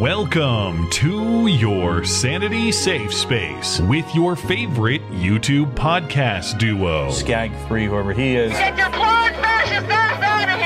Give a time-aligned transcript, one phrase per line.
[0.00, 7.10] Welcome to your Sanity Safe Space with your favorite YouTube podcast duo.
[7.10, 8.52] Skag 3, whoever he is.
[8.52, 10.65] Get your clone fascist ass out of here!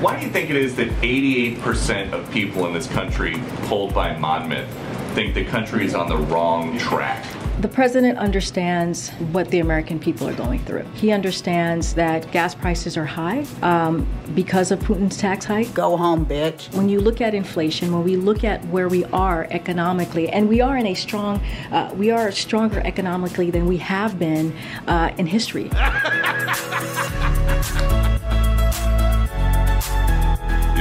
[0.00, 4.16] Why do you think it is that 88% of people in this country polled by
[4.16, 4.68] Monmouth
[5.16, 7.26] think the country is on the wrong track?
[7.62, 10.84] The president understands what the American people are going through.
[10.94, 14.06] He understands that gas prices are high um,
[14.36, 15.74] because of Putin's tax hike.
[15.74, 16.72] Go home, bitch.
[16.76, 20.60] When you look at inflation, when we look at where we are economically, and we
[20.60, 21.40] are in a strong,
[21.72, 25.68] uh, we are stronger economically than we have been uh, in history.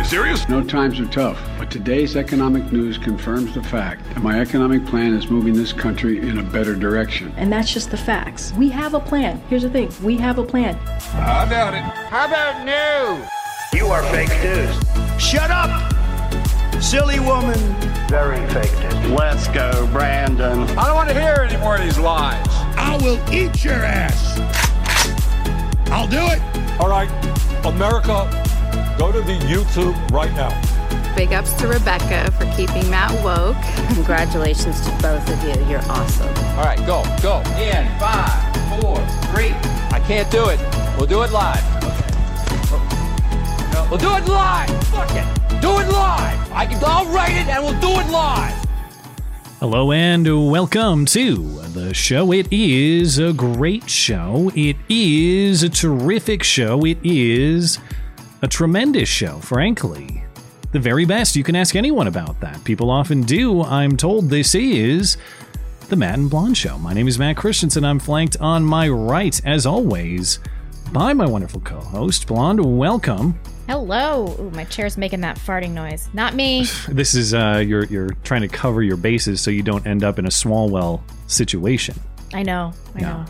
[0.07, 0.47] You serious?
[0.47, 5.13] No times are tough, but today's economic news confirms the fact that my economic plan
[5.13, 7.33] is moving this country in a better direction.
[7.35, 8.53] And that's just the facts.
[8.53, 9.41] We have a plan.
[9.49, 10.75] Here's the thing we have a plan.
[11.11, 11.81] I doubt it.
[11.81, 13.27] How about no?
[13.77, 15.21] You are fake news.
[15.21, 15.91] Shut up,
[16.81, 17.59] silly woman.
[18.07, 19.11] Very fake news.
[19.11, 20.61] Let's go, Brandon.
[20.77, 22.47] I don't want to hear any more of these lies.
[22.77, 24.39] I will eat your ass.
[25.91, 26.41] I'll do it.
[26.79, 27.09] All right,
[27.65, 28.46] America,
[28.97, 30.49] go to the YouTube right now.
[31.15, 33.55] Big ups to Rebecca for keeping Matt woke.
[33.93, 35.69] Congratulations to both of you.
[35.69, 36.27] You're awesome.
[36.57, 37.39] All right, go, go.
[37.57, 38.97] In five, four,
[39.33, 39.51] three.
[39.91, 40.59] I can't do it.
[40.97, 41.63] We'll do it live.
[42.71, 43.87] Okay.
[43.89, 44.69] We'll do it live.
[44.87, 45.61] Fuck it.
[45.61, 46.51] Do it live.
[46.51, 46.83] I can.
[46.83, 48.65] I'll write it and we'll do it live.
[49.59, 52.31] Hello and welcome to the show.
[52.31, 54.51] It is a great show.
[54.55, 56.85] It is a terrific show.
[56.85, 57.79] It is
[58.41, 60.23] a tremendous show, frankly.
[60.71, 61.35] The very best.
[61.35, 62.63] You can ask anyone about that.
[62.63, 63.63] People often do.
[63.63, 65.17] I'm told this is
[65.89, 66.77] the Matt and Blonde Show.
[66.77, 67.85] My name is Matt Christiansen.
[67.85, 70.39] I'm flanked on my right, as always,
[70.91, 72.77] by my wonderful co host, Blonde.
[72.77, 73.39] Welcome.
[73.67, 74.35] Hello.
[74.39, 76.09] Ooh, my chair's making that farting noise.
[76.13, 76.65] Not me.
[76.89, 80.19] This is, uh, you're, you're trying to cover your bases so you don't end up
[80.19, 81.97] in a Swalwell situation.
[82.33, 82.73] I know.
[82.95, 83.07] I Yeah.
[83.09, 83.25] know.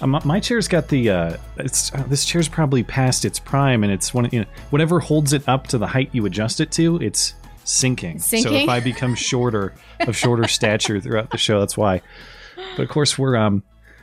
[0.00, 3.92] Um, my chair's got the uh, it's uh, this chair's probably past its prime, and
[3.92, 6.96] it's one you know whatever holds it up to the height you adjust it to,
[7.02, 7.34] it's
[7.64, 8.18] sinking.
[8.18, 12.02] So if I become shorter of shorter stature throughout the show, that's why.
[12.76, 13.62] But of course, we're um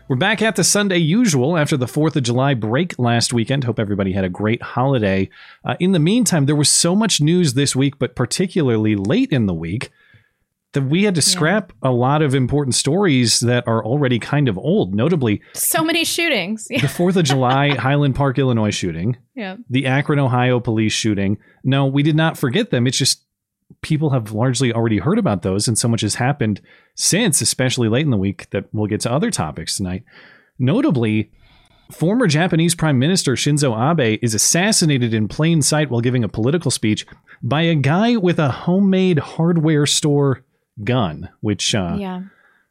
[0.10, 3.64] we're back at the Sunday usual after the Fourth of July break last weekend.
[3.64, 5.30] Hope everybody had a great holiday.
[5.64, 9.46] Uh, in the meantime, there was so much news this week, but particularly late in
[9.46, 9.92] the week.
[10.74, 14.56] That we had to scrap a lot of important stories that are already kind of
[14.58, 14.94] old.
[14.94, 16.68] Notably, So many shootings.
[16.68, 19.56] the Fourth of July Highland Park, Illinois shooting, yeah.
[19.68, 21.40] the Akron, Ohio police shooting.
[21.64, 22.86] No, we did not forget them.
[22.86, 23.24] It's just
[23.82, 26.62] people have largely already heard about those, and so much has happened
[26.94, 30.04] since, especially late in the week, that we'll get to other topics tonight.
[30.60, 31.32] Notably,
[31.92, 36.70] former Japanese Prime Minister Shinzo Abe is assassinated in plain sight while giving a political
[36.70, 37.06] speech
[37.42, 40.44] by a guy with a homemade hardware store
[40.84, 42.22] gun, which uh, Yeah.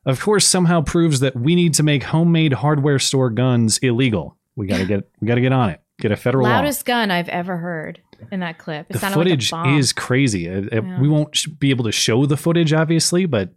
[0.06, 4.36] of course somehow proves that we need to make homemade hardware store guns illegal.
[4.56, 5.80] We got to get we got to get on it.
[6.00, 6.56] Get a federal law.
[6.56, 8.86] Loudest gun I've ever heard in that clip.
[8.88, 10.48] It The footage like is crazy.
[10.48, 11.00] Uh, uh, Yeah.
[11.00, 13.50] We won't sh- be able to show the footage, obviously, but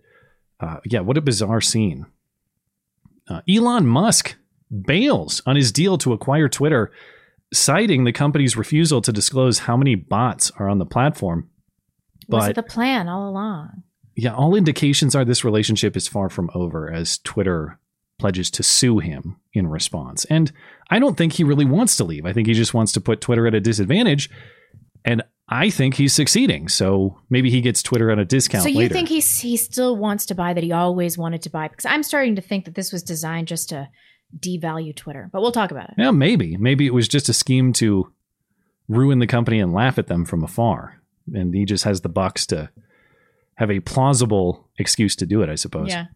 [0.60, 2.06] uh, yeah, what a bizarre scene.
[3.30, 4.36] Uh, Elon Musk
[4.86, 6.92] bails on his deal to acquire Twitter,
[7.54, 11.50] citing the company's refusal to disclose how many bots are on the platform.
[12.28, 13.84] Was it the plan all along?
[14.22, 17.80] Yeah, all indications are this relationship is far from over as Twitter
[18.20, 20.26] pledges to sue him in response.
[20.26, 20.52] And
[20.92, 22.28] I don't think he really wants to leave.
[22.28, 24.30] I think he just wants to put Twitter at a disadvantage.
[25.04, 26.68] And I think he's succeeding.
[26.68, 28.94] So maybe he gets Twitter at a discount So you later.
[28.94, 31.68] think he's he still wants to buy that he always wanted to buy?
[31.68, 33.90] Because I'm starting to think that this was designed just to
[34.40, 35.32] devalue Twitter.
[35.34, 35.96] But we'll talk about it.
[35.98, 36.58] yeah, maybe.
[36.58, 38.14] Maybe it was just a scheme to
[38.88, 41.02] ruin the company and laugh at them from afar.
[41.34, 42.70] And he just has the bucks to
[43.62, 45.90] have a plausible excuse to do it, I suppose.
[45.90, 46.08] Yeah.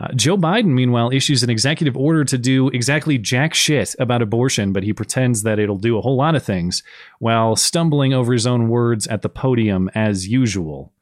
[0.00, 4.72] Uh, Joe Biden, meanwhile, issues an executive order to do exactly jack shit about abortion,
[4.72, 6.84] but he pretends that it'll do a whole lot of things
[7.18, 10.92] while stumbling over his own words at the podium as usual.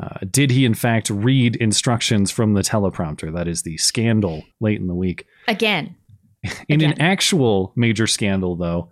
[0.00, 3.32] Uh, did he, in fact, read instructions from the teleprompter?
[3.32, 5.26] That is the scandal late in the week.
[5.46, 5.94] Again.
[6.68, 8.90] In an actual major scandal, though,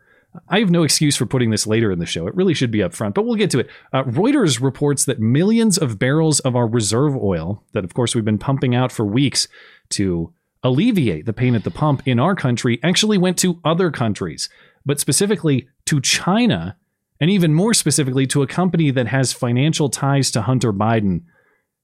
[0.49, 2.27] I have no excuse for putting this later in the show.
[2.27, 3.71] It really should be up front, but we'll get to it.
[3.93, 8.25] Uh, Reuters reports that millions of barrels of our reserve oil, that of course we've
[8.25, 9.47] been pumping out for weeks
[9.91, 10.33] to
[10.63, 14.49] alleviate the pain at the pump in our country, actually went to other countries,
[14.85, 16.77] but specifically to China,
[17.21, 21.23] and even more specifically to a company that has financial ties to Hunter Biden.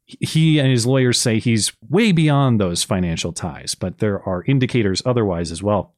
[0.07, 5.03] He and his lawyers say he's way beyond those financial ties, but there are indicators
[5.07, 5.95] otherwise as well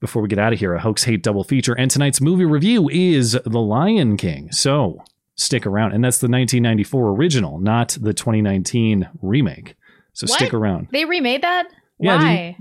[0.00, 1.74] before we get out of here, a hoax hate double feature.
[1.74, 4.50] And tonight's movie review is The Lion King.
[4.52, 5.02] So
[5.36, 5.92] stick around.
[5.92, 9.74] And that's the 1994 original, not the 2019 remake.
[10.12, 10.36] So What?
[10.38, 10.88] stick around.
[10.92, 11.68] They remade that?
[11.98, 12.56] Yeah, Why?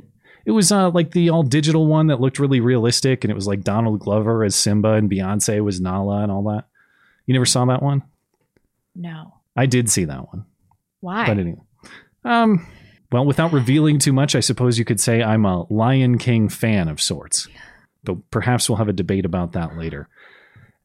[0.46, 3.46] It was uh, like the all digital one that looked really realistic, and it was
[3.48, 6.66] like Donald Glover as Simba and Beyonce was Nala and all that.
[7.26, 8.02] You never saw that one?
[8.96, 9.36] No.
[9.56, 10.46] I did see that one.
[11.02, 11.28] Why?
[11.28, 11.62] But anyway,
[12.26, 12.66] um,
[13.12, 16.88] well, without revealing too much, I suppose you could say I'm a Lion King fan
[16.88, 17.48] of sorts.
[18.04, 20.08] But perhaps we'll have a debate about that later.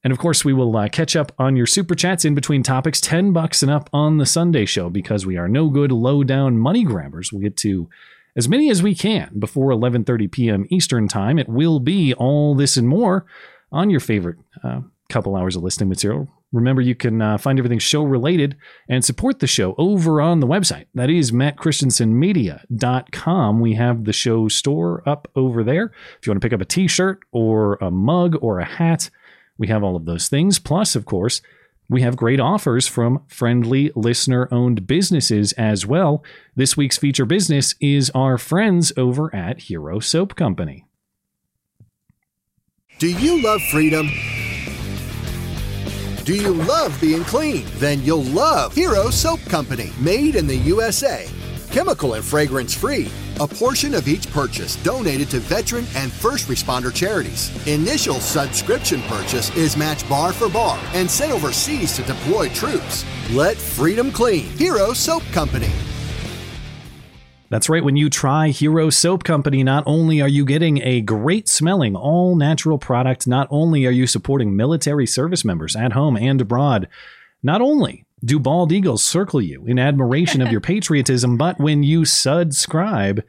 [0.03, 3.01] And of course, we will uh, catch up on your super chats in between topics,
[3.01, 6.59] ten bucks and up on the Sunday show because we are no good low down
[6.59, 7.33] money grabbers.
[7.33, 7.89] We'll get to
[8.37, 10.67] as many as we can before 11:30 p.m.
[10.69, 11.39] Eastern time.
[11.39, 13.25] It will be all this and more
[13.73, 16.29] on your favorite uh, couple hours of listening material.
[16.55, 18.57] Remember, you can uh, find everything show related
[18.89, 20.87] and support the show over on the website.
[20.95, 23.61] That is mattchristiansenmedia.com.
[23.61, 25.87] We have the show store up over there.
[26.21, 29.11] If you want to pick up a t shirt or a mug or a hat,
[29.59, 30.61] we have all of those things.
[30.61, 31.43] Plus, of course,
[31.89, 36.23] we have great offers from friendly listener owned businesses as well.
[36.55, 40.87] This week's feature business is our friends over at Hero Soap Company.
[43.01, 44.09] Do you love freedom?
[46.25, 47.67] Do you love being clean?
[47.75, 51.29] Then you'll love Hero Soap Company, made in the USA.
[51.71, 53.11] Chemical and fragrance free.
[53.41, 57.51] A portion of each purchase donated to veteran and first responder charities.
[57.67, 63.05] Initial subscription purchase is matched bar for bar and sent overseas to deploy troops.
[63.33, 64.47] Let freedom clean.
[64.57, 65.73] Hero Soap Company.
[67.55, 67.85] That's right.
[67.85, 72.35] When you try Hero Soap Company, not only are you getting a great smelling, all
[72.35, 76.89] natural product, not only are you supporting military service members at home and abroad,
[77.45, 82.05] not only do bald eagles circle you in admiration of your patriotism, but when you
[82.05, 83.23] subscribe,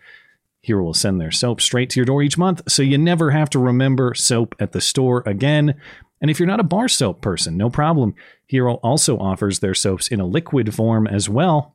[0.61, 3.51] Hero will send their soap straight to your door each month, so you never have
[3.51, 5.79] to remember soap at the store again.
[6.19, 8.15] And if you're not a bar soap person, no problem.
[8.47, 11.74] Hero also offers their soaps in a liquid form as well.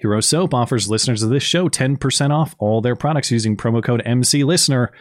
[0.00, 4.02] Hero Soap offers listeners of this show 10% off all their products using promo code
[4.04, 4.92] MC Listener.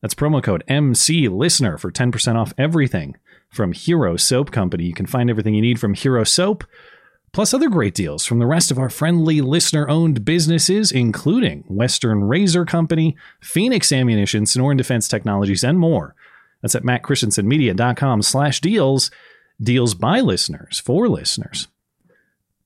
[0.00, 3.16] That's promo code MC Listener for 10% off everything
[3.50, 4.84] from Hero Soap Company.
[4.84, 6.64] You can find everything you need from Hero Soap,
[7.32, 12.24] plus other great deals from the rest of our friendly listener owned businesses, including Western
[12.24, 16.14] Razor Company, Phoenix Ammunition, Sonoran Defense Technologies, and more.
[16.62, 19.10] That's at mattchristiansenmedia.com slash deals,
[19.60, 21.68] Deals by listeners for listeners.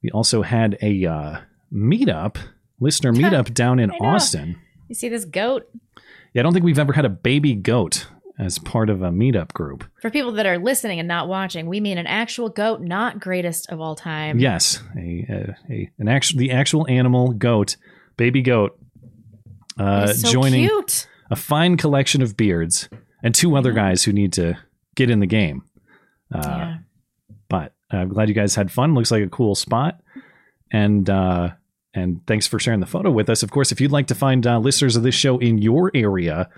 [0.03, 1.41] We also had a uh,
[1.72, 2.37] meetup,
[2.81, 4.56] listener meetup down in Austin.
[4.88, 5.69] You see this goat?
[6.32, 8.06] Yeah, I don't think we've ever had a baby goat
[8.38, 9.84] as part of a meetup group.
[10.00, 13.70] For people that are listening and not watching, we mean an actual goat, not greatest
[13.70, 14.38] of all time.
[14.38, 17.76] Yes, a, a, a an actual the actual animal goat,
[18.17, 18.78] baby goat,
[19.78, 21.06] uh, so joining cute.
[21.31, 22.88] a fine collection of beards
[23.22, 24.56] and two other guys who need to
[24.94, 25.62] get in the game.
[26.34, 26.76] Uh, Yeah.
[27.49, 28.94] But I'm glad you guys had fun.
[28.94, 30.00] Looks like a cool spot,
[30.72, 31.50] and uh,
[31.94, 33.43] and thanks for sharing the photo with us.
[33.43, 36.49] Of course, if you'd like to find uh, listeners of this show in your area,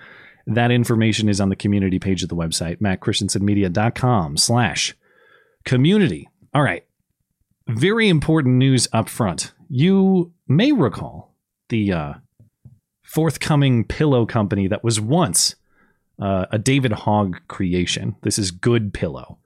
[0.45, 4.95] that information is on the community page of the website, mattchristiansenmedia.com slash
[5.63, 6.29] community.
[6.53, 6.85] All right.
[7.67, 9.53] Very important news up front.
[9.69, 11.33] You may recall
[11.69, 12.13] the uh,
[13.01, 15.55] forthcoming pillow company that was once
[16.21, 18.15] uh, a David Hogg creation.
[18.21, 19.39] This is Good Pillow.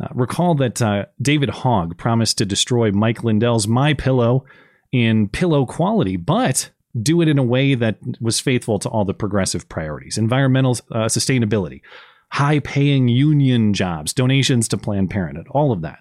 [0.00, 4.44] Uh, recall that uh, David Hogg promised to destroy Mike Lindell's My Pillow
[4.92, 6.70] in pillow quality, but
[7.02, 11.06] do it in a way that was faithful to all the progressive priorities environmental uh,
[11.06, 11.82] sustainability,
[12.30, 15.98] high paying union jobs, donations to Planned Parenthood, all of that.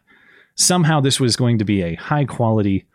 [0.56, 2.88] Somehow, this was going to be a high quality,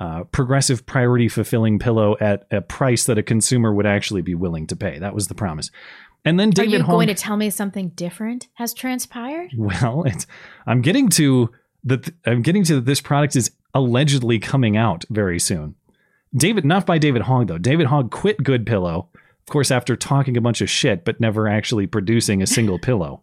[0.00, 4.66] uh, progressive priority fulfilling pillow at a price that a consumer would actually be willing
[4.66, 4.98] to pay.
[4.98, 5.70] That was the promise.
[6.24, 6.92] And then Are David you Hogg.
[6.92, 9.52] going to tell me something different has transpired?
[9.56, 10.26] Well, it's
[10.66, 11.50] I'm getting to
[11.84, 15.74] that I'm getting to that this product is allegedly coming out very soon.
[16.34, 17.58] David not by David Hogg though.
[17.58, 21.48] David Hogg quit Good Pillow, of course after talking a bunch of shit but never
[21.48, 23.22] actually producing a single pillow.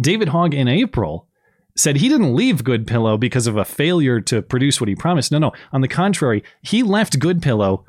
[0.00, 1.28] David Hogg in April
[1.76, 5.32] said he didn't leave Good Pillow because of a failure to produce what he promised.
[5.32, 5.52] No, no.
[5.72, 7.84] On the contrary, he left Good Pillow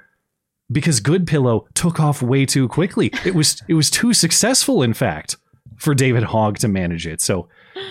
[0.71, 3.11] because Good Pillow took off way too quickly.
[3.23, 5.37] It was it was too successful, in fact,
[5.77, 7.21] for David Hogg to manage it.
[7.21, 7.47] So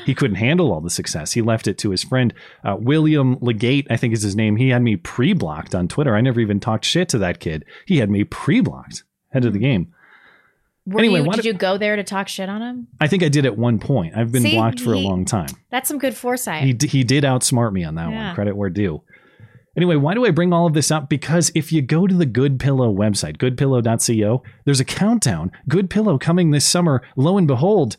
[0.06, 1.32] he couldn't handle all the success.
[1.32, 2.32] He left it to his friend
[2.64, 4.56] uh, William LeGate, I think is his name.
[4.56, 6.14] He had me pre-blocked on Twitter.
[6.16, 7.64] I never even talked shit to that kid.
[7.86, 9.04] He had me pre-blocked.
[9.30, 9.92] Head of the game.
[10.86, 12.86] Were Anyway, you, why did you go there to talk shit on him?
[13.00, 14.14] I think I did at one point.
[14.16, 15.48] I've been See, blocked for a long time.
[15.70, 16.62] That's some good foresight.
[16.62, 18.26] He d- he did outsmart me on that Yeah.
[18.26, 18.34] one.
[18.34, 19.02] Credit where due.
[19.76, 21.08] Anyway, why do I bring all of this up?
[21.08, 25.50] Because if you go to the Good Pillow website, goodpillow.co, there's a countdown.
[25.68, 27.02] Good Pillow coming this summer.
[27.16, 27.96] Lo and behold,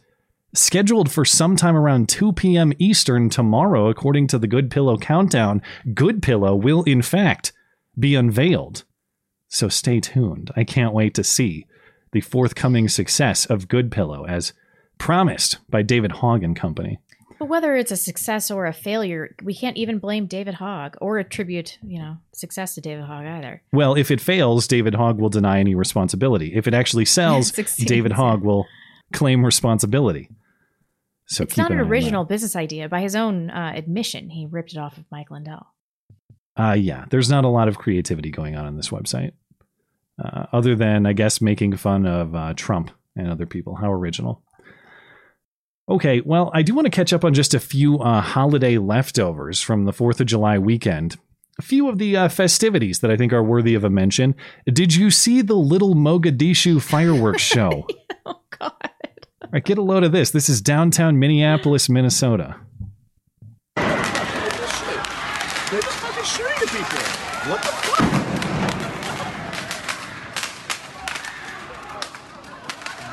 [0.56, 2.74] scheduled for sometime around 2 p.m.
[2.80, 5.62] Eastern tomorrow, according to the Good Pillow countdown.
[5.94, 7.52] Good Pillow will in fact
[7.98, 8.84] be unveiled.
[9.48, 10.52] So stay tuned.
[10.56, 11.66] I can't wait to see
[12.12, 14.54] the forthcoming success of Good Pillow as
[14.98, 17.00] promised by David Hogg and Company.
[17.38, 21.18] But whether it's a success or a failure, we can't even blame David Hogg or
[21.18, 23.62] attribute, you know, success to David Hogg either.
[23.74, 26.54] Well, if it fails, David Hogg will deny any responsibility.
[26.56, 28.66] If it actually sells, David Hogg will
[29.12, 30.30] claim responsibility.
[31.27, 32.88] So it's not an original business idea.
[32.88, 35.67] By his own uh, admission, he ripped it off of Mike Lindell.
[36.58, 39.34] Uh, yeah, there's not a lot of creativity going on on this website,
[40.24, 43.75] uh, other than I guess making fun of uh, Trump and other people.
[43.75, 44.44] How original.
[45.88, 49.62] Okay, well, I do want to catch up on just a few uh, holiday leftovers
[49.62, 51.17] from the Fourth of July weekend.
[51.60, 54.36] A few of the uh, festivities that I think are worthy of a mention.
[54.65, 57.88] Did you see the Little Mogadishu fireworks show?
[58.25, 58.89] oh God!
[59.46, 60.32] All right, get a load of this.
[60.32, 62.56] This is downtown Minneapolis, Minnesota.
[63.75, 63.86] They're
[65.82, 67.00] just fucking shooting at people.
[67.52, 68.06] What the fuck?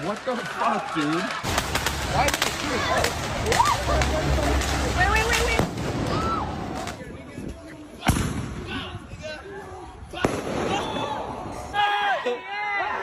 [0.05, 1.23] What the fuck, dude?
[1.23, 2.81] Why did you shoot?
[3.55, 3.69] Oh.
[4.99, 5.63] Wait, wait, wait, wait.
[12.25, 12.37] Okay.
[12.37, 12.99] Uh,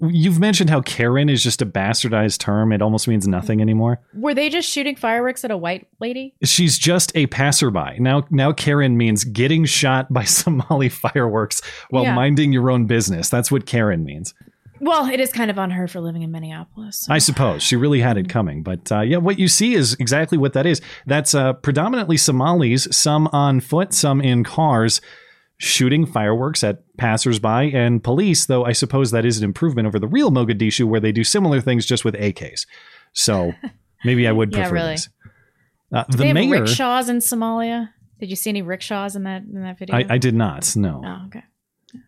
[0.00, 2.72] You've mentioned how Karen is just a bastardized term.
[2.72, 4.00] It almost means nothing anymore.
[4.14, 6.34] Were they just shooting fireworks at a white lady?
[6.44, 7.98] She's just a passerby.
[7.98, 12.14] Now now Karen means getting shot by Somali fireworks while Yeah.
[12.14, 13.28] minding your own business.
[13.28, 14.34] That's what Karen means.
[14.80, 17.02] Well, it is kind of on her for living in Minneapolis.
[17.02, 19.94] so- I suppose she really had it coming, but uh, yeah, what you see is
[20.00, 20.80] exactly what that is.
[21.06, 25.00] That's uh, predominantly Somalis, some on foot, some in cars,
[25.64, 28.46] shooting fireworks at passersby and police.
[28.46, 31.60] Though I suppose that is an improvement over the real Mogadishu, where they do similar
[31.60, 32.66] things just with AKs.
[33.12, 33.52] So
[34.04, 34.90] maybe I would Yeah, prefer really.
[34.94, 35.08] this.
[35.94, 37.90] Uh, the they have mayor, rickshaws in Somalia?
[38.18, 39.94] Did you see any rickshaws in that in that video?
[39.96, 40.74] I, I did not.
[40.74, 41.00] No.
[41.04, 41.44] Oh, okay.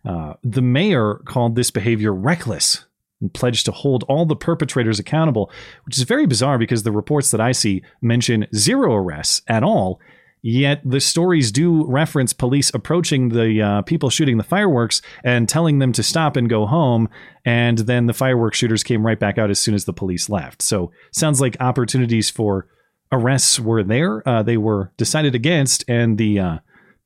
[0.03, 2.85] Uh, the mayor called this behavior reckless
[3.21, 5.49] and pledged to hold all the perpetrators accountable,
[5.85, 9.99] which is very bizarre because the reports that I see mention zero arrests at all.
[10.47, 15.79] Yet the stories do reference police approaching the uh, people shooting the fireworks and telling
[15.79, 17.09] them to stop and go home.
[17.45, 20.61] And then the fireworks shooters came right back out as soon as the police left.
[20.61, 22.67] So sounds like opportunities for
[23.11, 24.21] arrests were there.
[24.29, 26.57] Uh, they were decided against, and the uh,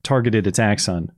[0.03, 1.09] targeted attacks on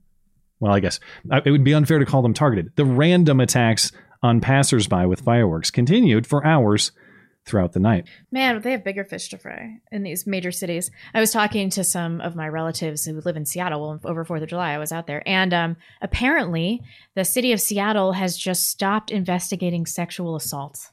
[0.60, 2.70] well, I guess uh, it would be unfair to call them targeted.
[2.76, 3.90] The random attacks
[4.22, 6.92] on passersby with fireworks continued for hours
[7.44, 8.06] throughout the night.
[8.30, 10.90] Man, they have bigger fish to fry in these major cities.
[11.12, 14.42] I was talking to some of my relatives who live in Seattle well, over Fourth
[14.42, 14.72] of July.
[14.72, 16.80] I was out there, and um, apparently,
[17.14, 20.92] the city of Seattle has just stopped investigating sexual assaults.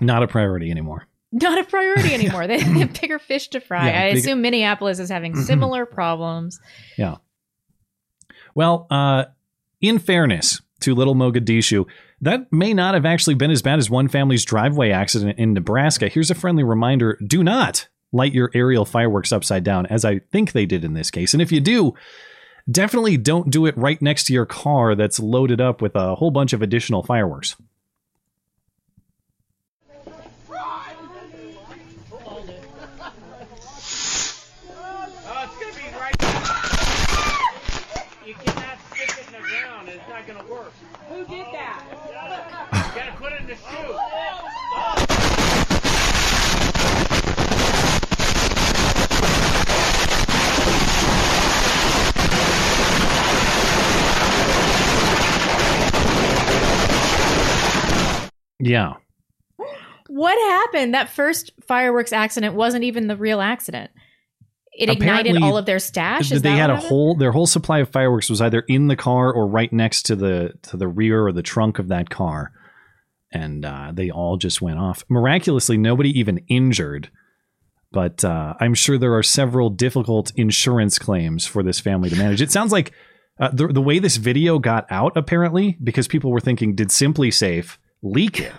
[0.00, 1.06] Not a priority anymore.
[1.32, 2.46] Not a priority anymore.
[2.46, 3.90] they have bigger fish to fry.
[3.90, 6.60] Yeah, I big- assume Minneapolis is having similar problems.
[6.96, 7.16] Yeah.
[8.54, 9.24] Well, uh,
[9.80, 11.86] in fairness to Little Mogadishu,
[12.20, 16.08] that may not have actually been as bad as one family's driveway accident in Nebraska.
[16.08, 20.52] Here's a friendly reminder do not light your aerial fireworks upside down, as I think
[20.52, 21.34] they did in this case.
[21.34, 21.94] And if you do,
[22.70, 26.30] definitely don't do it right next to your car that's loaded up with a whole
[26.30, 27.56] bunch of additional fireworks.
[30.08, 30.12] Oh,
[35.42, 36.14] it's gonna be right.
[38.24, 39.88] You cannot stick it in the ground.
[39.88, 40.72] It's not gonna work.
[41.08, 41.82] Who did that?
[42.72, 43.96] You gotta put it in the chute.
[58.58, 58.94] Yeah.
[60.08, 60.94] What happened?
[60.94, 63.90] That first fireworks accident wasn't even the real accident.
[64.72, 66.30] It ignited all of their stash.
[66.30, 69.32] Is they had a whole their whole supply of fireworks was either in the car
[69.32, 72.52] or right next to the to the rear or the trunk of that car
[73.32, 75.04] and uh, they all just went off.
[75.08, 77.10] Miraculously, nobody even injured,
[77.92, 82.42] but uh, I'm sure there are several difficult insurance claims for this family to manage.
[82.42, 82.92] It sounds like
[83.38, 87.76] uh, the the way this video got out, apparently, because people were thinking, did SimpliSafe
[88.02, 88.52] leak it?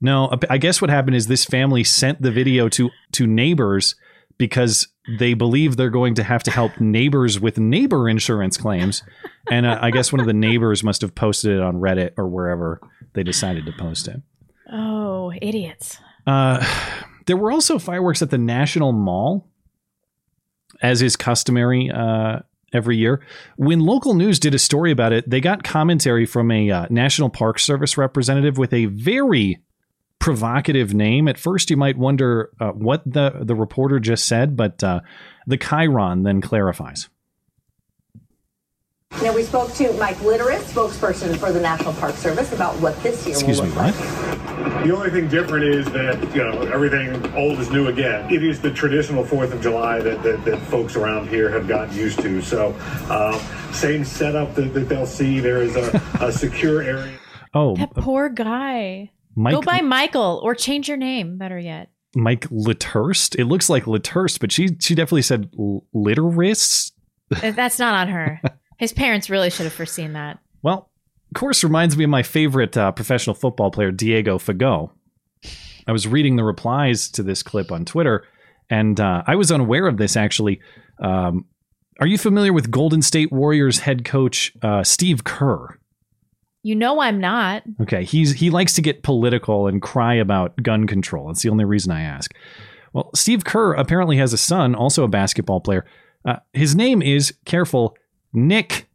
[0.00, 3.94] No, I guess what happened is this family sent the video to to neighbors
[4.38, 9.02] because they believe they're going to have to help neighbors with neighbor insurance claims,
[9.50, 12.28] and uh, I guess one of the neighbors must have posted it on Reddit or
[12.28, 12.80] wherever
[13.14, 14.20] they decided to post it.
[14.70, 15.98] Oh, idiots.
[16.26, 16.64] Uh,
[17.26, 19.48] there were also fireworks at the National Mall,
[20.82, 22.40] as is customary uh,
[22.72, 23.24] every year.
[23.56, 27.30] When local news did a story about it, they got commentary from a uh, National
[27.30, 29.60] Park Service representative with a very
[30.18, 31.28] provocative name.
[31.28, 35.00] At first, you might wonder uh, what the, the reporter just said, but uh,
[35.46, 37.08] the Chiron then clarifies.
[39.22, 43.24] Now, we spoke to Mike Litteris, spokesperson for the National Park Service, about what this
[43.26, 43.94] year Excuse will me, like.
[43.94, 44.84] what?
[44.86, 48.32] The only thing different is that, you know, everything old is new again.
[48.32, 51.96] It is the traditional 4th of July that, that, that folks around here have gotten
[51.96, 52.42] used to.
[52.42, 52.74] So,
[53.10, 53.40] um,
[53.72, 55.40] same setup that, that they'll see.
[55.40, 57.18] There is a, a secure area.
[57.54, 59.10] Oh, That poor guy.
[59.34, 61.38] Mike- Go by Michael or change your name.
[61.38, 61.90] Better yet.
[62.14, 63.34] Mike Litterst.
[63.38, 66.92] It looks like Litterst, but she she definitely said l- Litterist.
[67.42, 68.40] Uh, That's not on her.
[68.76, 70.38] His parents really should have foreseen that.
[70.62, 70.90] Well,
[71.30, 74.90] of course, reminds me of my favorite uh, professional football player, Diego Fago.
[75.86, 78.24] I was reading the replies to this clip on Twitter,
[78.68, 80.60] and uh, I was unaware of this actually.
[80.98, 81.46] Um,
[82.00, 85.78] are you familiar with Golden State Warriors head coach uh, Steve Kerr?
[86.62, 87.62] You know I'm not.
[87.80, 91.28] Okay, he's he likes to get political and cry about gun control.
[91.28, 92.34] That's the only reason I ask.
[92.92, 95.86] Well, Steve Kerr apparently has a son, also a basketball player.
[96.24, 97.96] Uh, his name is careful
[98.36, 98.86] Nick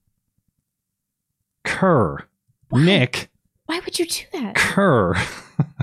[1.65, 2.25] Kerr.
[2.71, 3.29] Nick
[3.65, 4.55] Why would you do that?
[4.55, 5.15] Kerr.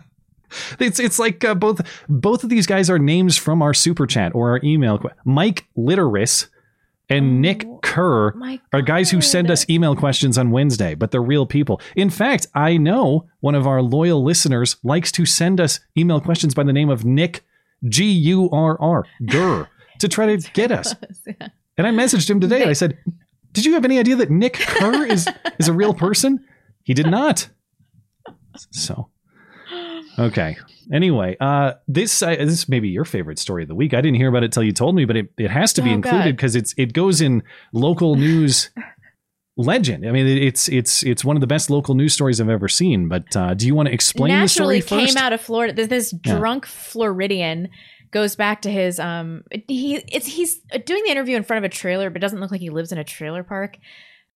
[0.80, 4.34] it's it's like uh, both both of these guys are names from our super chat
[4.34, 4.98] or our email.
[4.98, 6.46] que- Mike Litteris
[7.10, 8.32] and Nick Kerr
[8.72, 11.80] are guys who send us email questions on Wednesday, but they're real people.
[11.96, 16.54] In fact, I know one of our loyal listeners likes to send us email questions
[16.54, 17.44] by the name of Nick
[17.88, 19.68] G U R R Gurr
[20.00, 20.94] to try to get us.
[21.78, 22.62] And I messaged him today.
[22.62, 22.98] and I said,
[23.52, 26.44] "Did you have any idea that Nick Kerr is is a real person?"
[26.82, 27.48] He did not.
[28.70, 29.10] So,
[30.18, 30.56] okay.
[30.92, 33.92] Anyway, uh, this uh, this may be your favorite story of the week.
[33.92, 35.90] I didn't hear about it till you told me, but it, it has to be
[35.90, 37.42] Oh, included because it's it goes in
[37.74, 38.70] local news
[39.58, 40.06] legend.
[40.08, 42.68] I mean, it- it's it's it's one of the best local news stories I've ever
[42.68, 43.06] seen.
[43.08, 45.14] But uh, do you want to explain the Naturally story first?
[45.14, 45.74] came out of Florida.
[45.74, 46.38] This, this Yeah.
[46.38, 47.68] drunk Floridian
[48.10, 51.74] goes back to his um he it's he's doing the interview in front of a
[51.74, 53.78] trailer, but doesn't look like he lives in a trailer park.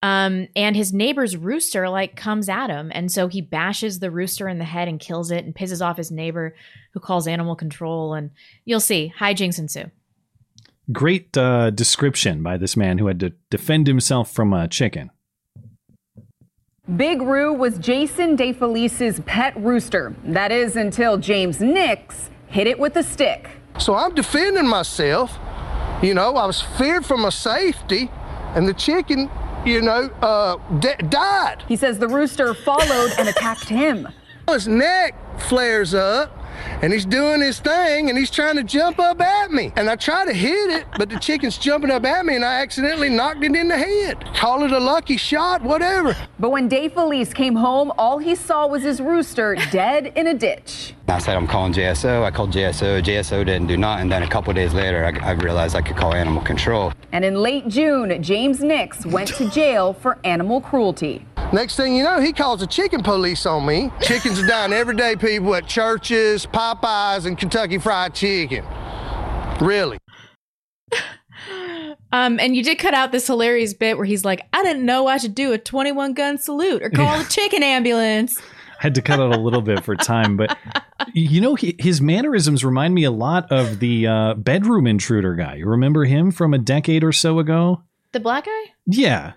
[0.05, 4.49] Um, and his neighbor's rooster like comes at him, and so he bashes the rooster
[4.49, 6.57] in the head and kills it, and pisses off his neighbor,
[6.93, 8.13] who calls animal control.
[8.13, 8.31] And
[8.65, 9.93] you'll see hijinks ensue.
[10.91, 15.11] Great uh, description by this man who had to defend himself from a chicken.
[16.97, 20.17] Big Roo was Jason DeFelice's pet rooster.
[20.25, 23.62] That is until James Nix hit it with a stick.
[23.79, 25.39] So I'm defending myself.
[26.03, 28.11] You know, I was feared for my safety,
[28.57, 29.31] and the chicken,
[29.65, 31.63] you know, uh, d- died.
[31.69, 34.09] He says the rooster followed and attacked him.
[34.49, 36.37] His neck flares up,
[36.83, 39.73] and he's doing his thing, and he's trying to jump up at me.
[39.77, 42.61] And I try to hit it, but the chicken's jumping up at me, and I
[42.61, 44.25] accidentally knocked it in the head.
[44.35, 46.17] Call it a lucky shot, whatever.
[46.41, 50.95] But when DeFelice came home, all he saw was his rooster dead in a ditch.
[51.09, 52.23] I said I'm calling JSO.
[52.23, 53.03] I called JSO.
[53.03, 54.03] JSO didn't do nothing.
[54.03, 56.93] And then a couple days later, I, I realized I could call animal control.
[57.13, 61.27] And in late June, James Nix went to jail for animal cruelty.
[61.53, 63.91] Next thing you know, he calls the chicken police on me.
[64.01, 68.65] Chickens are dying every day, people at churches, Popeyes, and Kentucky Fried Chicken.
[69.61, 69.99] Really.
[72.15, 75.07] Um, and you did cut out this hilarious bit where he's like, "I didn't know
[75.07, 78.39] I should do a 21 gun salute or call the chicken ambulance."
[78.83, 80.59] Had to cut out a little bit for time, but
[81.15, 85.55] you know, he, his mannerisms remind me a lot of the uh, bedroom intruder guy.
[85.55, 87.85] You remember him from a decade or so ago?
[88.11, 88.63] The black guy?
[88.87, 89.35] Yeah.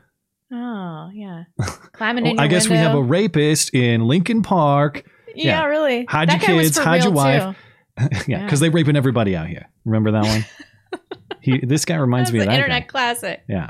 [0.51, 1.43] Oh, yeah.
[1.93, 5.03] Climbing Oh, in your I guess we have a rapist in Lincoln Park.
[5.36, 6.05] Yeah, really.
[6.05, 7.55] Hide That your kids, hide your wife.
[8.27, 9.69] yeah, because they're raping everybody out here.
[9.86, 10.99] Remember that one?
[11.41, 12.88] he, this guy reminds That's me of that internet guy.
[12.88, 13.43] classic.
[13.47, 13.69] Yeah.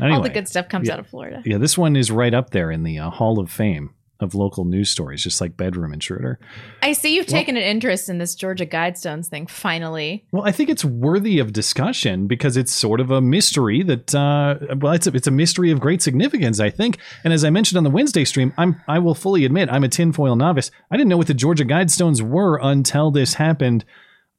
[0.00, 0.94] Anyway, All the good stuff comes yeah.
[0.94, 1.42] out of Florida.
[1.44, 3.90] Yeah, this one is right up there in the uh, Hall of Fame.
[4.20, 6.38] Of local news stories, just like bedroom intruder.
[6.82, 9.46] I see you've taken an interest in this Georgia Guidestones thing.
[9.46, 14.14] Finally, Well, I think it's worthy of discussion because it's sort of a mystery that,
[14.14, 16.98] uh, well, it's a, it's a mystery of great significance, I think.
[17.24, 19.88] And as I mentioned on the Wednesday stream, I'm I will fully admit I'm a
[19.88, 20.70] tinfoil novice.
[20.90, 23.84] I didn't know what the Georgia Guidestones were until this happened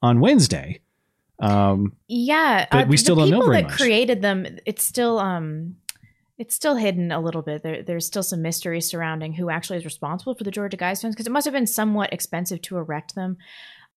[0.02, 0.82] on Wednesday.
[1.40, 3.80] Um, yeah, But we still don't know people very that much.
[3.80, 4.48] created them.
[4.66, 5.76] It's still um,
[6.38, 7.64] it's still hidden a little bit.
[7.64, 11.28] There, there's still some mystery surrounding who actually is responsible for the Georgia Guidestones because
[11.28, 13.38] it must have been somewhat expensive to erect them.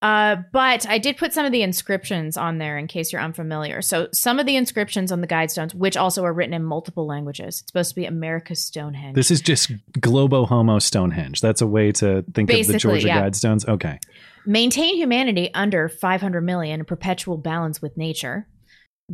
[0.01, 3.83] Uh, but I did put some of the inscriptions on there in case you're unfamiliar.
[3.83, 7.59] So some of the inscriptions on the Guidestones, which also are written in multiple languages,
[7.59, 9.13] it's supposed to be America's Stonehenge.
[9.13, 11.39] this is just Globo Homo Stonehenge.
[11.39, 13.21] That's a way to think of the Georgia yeah.
[13.21, 13.67] Guidestones.
[13.69, 13.99] Okay.
[14.47, 18.47] maintain humanity under 500 million in perpetual balance with nature,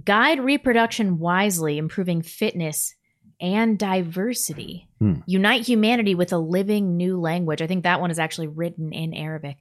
[0.05, 2.95] guide reproduction wisely, improving fitness
[3.39, 5.15] and diversity, Hmm.
[5.25, 7.61] unite humanity with a living new language.
[7.61, 9.57] I think that one is actually written in Arabic.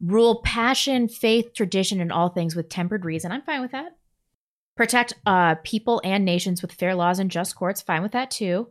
[0.00, 3.30] Rule passion, faith, tradition, and all things with tempered reason.
[3.32, 3.96] I'm fine with that.
[4.76, 7.82] Protect uh, people and nations with fair laws and just courts.
[7.82, 8.68] Fine with that too.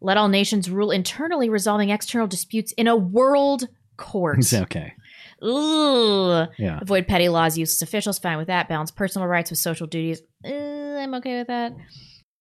[0.00, 4.38] Let all nations rule internally, resolving external disputes in a world court.
[4.40, 4.94] It's okay.
[5.40, 6.48] Ugh.
[6.58, 6.78] Yeah.
[6.80, 8.18] Avoid petty laws, useless officials.
[8.18, 8.68] Fine with that.
[8.68, 10.20] Balance personal rights with social duties.
[10.44, 11.72] Uh, I'm okay with that.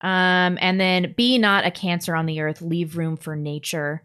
[0.01, 2.61] Um, and then be not a cancer on the earth.
[2.61, 4.03] Leave room for nature.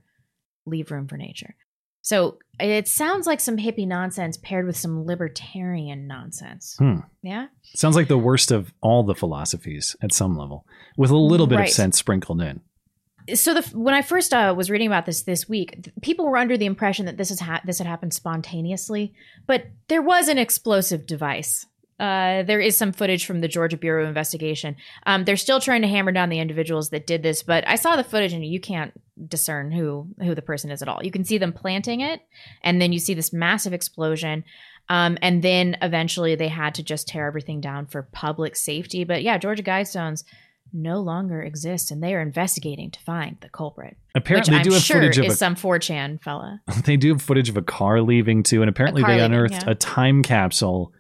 [0.67, 1.55] Leave room for nature.
[2.03, 6.77] So it sounds like some hippie nonsense paired with some libertarian nonsense.
[6.79, 6.99] Hmm.
[7.23, 7.47] Yeah.
[7.75, 11.57] Sounds like the worst of all the philosophies at some level, with a little bit
[11.59, 11.69] Right.
[11.69, 12.61] of sense sprinkled in.
[13.35, 16.37] so the when I first uh, was reading about this this week, th- people were
[16.37, 19.13] under the impression that this is ha- this had happened spontaneously,
[19.49, 21.67] but there was an explosive device.
[21.99, 24.77] Uh, there is some footage from the Georgia Bureau of Investigation.
[25.07, 27.97] Um, they're still trying to hammer down the individuals that did this, but I saw
[27.97, 28.93] the footage and you can't
[29.29, 31.03] discern who who the person is at all.
[31.03, 32.21] You can see them planting it,
[32.63, 34.45] and then you see this massive explosion.
[34.89, 39.03] Um, and then eventually they had to just tear everything down for public safety.
[39.03, 40.23] But yeah, Georgia Guidestones
[40.73, 43.97] no longer exist, and they are investigating to find the culprit.
[44.15, 46.61] Apparently, they I'm have sure footage of is a- some 4chan fella.
[46.85, 49.71] They do have footage of a car leaving too, and apparently they leaving, unearthed yeah.
[49.71, 50.93] a time capsule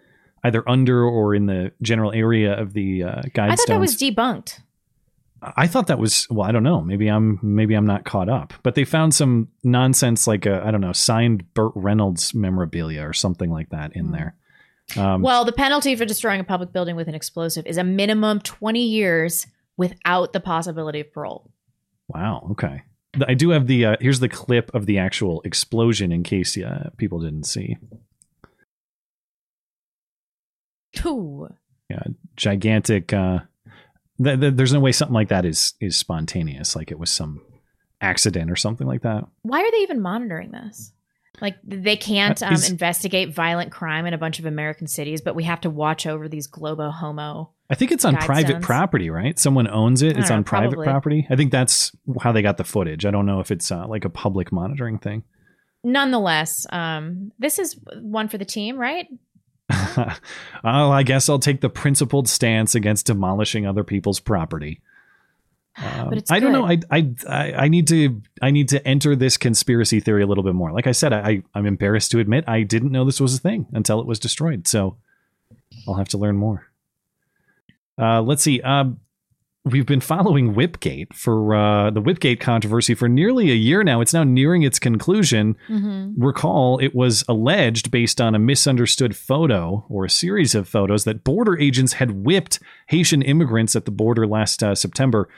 [0.45, 3.51] either under or in the general area of the uh, guidestones.
[3.51, 4.61] I thought that was debunked.
[5.43, 6.49] I thought that was well.
[6.49, 6.81] I don't know.
[6.81, 8.55] Maybe I'm maybe I'm not caught up.
[8.63, 13.13] But they found some nonsense like a I don't know signed Burt Reynolds memorabilia or
[13.13, 14.35] something like that in there.
[14.97, 18.41] Um, well, the penalty for destroying a public building with an explosive is a minimum
[18.41, 19.47] 20 years
[19.77, 21.51] without the possibility of parole.
[22.09, 22.47] wow.
[22.53, 22.83] Okay.
[23.27, 26.91] I do have the uh, here's the clip of the actual explosion in case uh,
[26.97, 27.77] people didn't see.
[31.05, 31.49] Ooh.
[31.91, 32.03] Yeah,
[32.37, 33.13] gigantic.
[33.13, 33.41] Uh,
[34.23, 36.75] th- th- there's no way something like that is is spontaneous.
[36.77, 37.43] Like it was some
[38.01, 39.25] accident or something like that.
[39.43, 40.93] Why are they even monitoring this?
[41.41, 45.21] Like they can't Uh, um, is- investigate violent crime in a bunch of American cities,
[45.21, 47.53] but we have to watch over these globo homo.
[47.69, 48.63] I think it's on private Guidestones.
[48.63, 49.39] property, right?
[49.39, 50.17] Someone owns it.
[50.17, 50.85] It's don't on private probably.
[50.87, 51.27] property.
[51.29, 53.05] I think that's how they got the footage.
[53.05, 55.25] I don't know if it's uh, like a public monitoring thing.
[55.85, 59.07] Nonetheless, um, this is one for the team, right?
[60.65, 64.81] well, I guess I'll take the principled stance against demolishing other people's property.
[65.79, 66.65] Um, I don't know.
[66.67, 66.81] I.
[66.91, 70.55] I I I need to I need to enter this conspiracy theory a little bit
[70.55, 70.73] more.
[70.73, 73.67] Like I said, I I'm embarrassed to admit I didn't know this was a thing
[73.73, 74.67] until it was destroyed.
[74.67, 74.97] So
[75.87, 76.67] I'll have to learn more.
[77.99, 78.63] Uh, let's see.
[78.63, 79.01] Um,
[79.67, 84.01] we've been following Whipgate for uh, the Whipgate controversy for nearly a year now.
[84.01, 85.57] It's now nearing its conclusion.
[85.69, 86.23] Mm-hmm.
[86.23, 91.25] Recall, it was alleged based on a misunderstood photo or a series of photos that
[91.25, 95.29] border agents had whipped Haitian immigrants at the border last uh, September.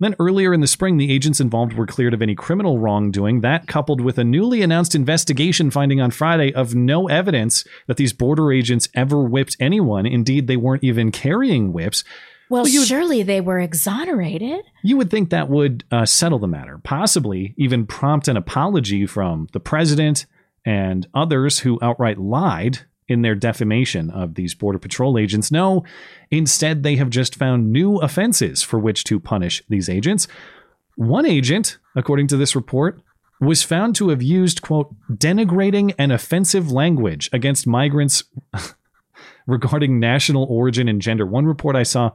[0.00, 3.40] Then earlier in the spring, the agents involved were cleared of any criminal wrongdoing.
[3.40, 8.12] That, coupled with a newly announced investigation finding on Friday of no evidence that these
[8.12, 10.04] border agents ever whipped anyone.
[10.04, 12.02] Indeed, they weren't even carrying whips.
[12.50, 14.64] Well, you- surely they were exonerated.
[14.82, 19.48] You would think that would uh, settle the matter, possibly even prompt an apology from
[19.52, 20.26] the president
[20.64, 25.50] and others who outright lied in their defamation of these Border Patrol agents.
[25.52, 25.84] No,
[26.30, 30.26] instead, they have just found new offenses for which to punish these agents.
[30.96, 33.00] One agent, according to this report,
[33.40, 38.24] was found to have used, quote, denigrating and offensive language against migrants
[39.46, 41.26] regarding national origin and gender.
[41.26, 42.12] One report I saw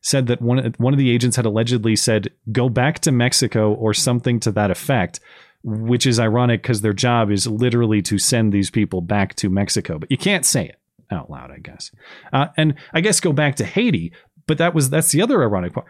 [0.00, 3.92] said that one one of the agents had allegedly said go back to Mexico or
[3.92, 5.20] something to that effect,
[5.62, 9.98] which is ironic because their job is literally to send these people back to Mexico,
[9.98, 10.76] but you can't say it
[11.10, 11.90] out loud, I guess.
[12.32, 14.12] Uh, and I guess go back to Haiti,
[14.46, 15.86] but that was that's the other ironic part.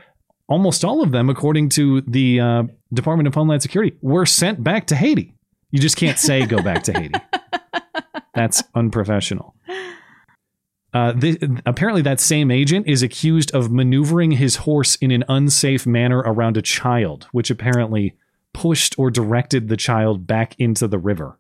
[0.49, 4.87] Almost all of them, according to the uh, Department of Homeland Security, were sent back
[4.87, 5.35] to Haiti.
[5.71, 7.21] You just can't say go back to Haiti.
[8.35, 9.55] That's unprofessional.
[10.95, 15.87] Uh, the, apparently, that same agent is accused of maneuvering his horse in an unsafe
[15.87, 18.17] manner around a child, which apparently
[18.55, 21.39] pushed or directed the child back into the river.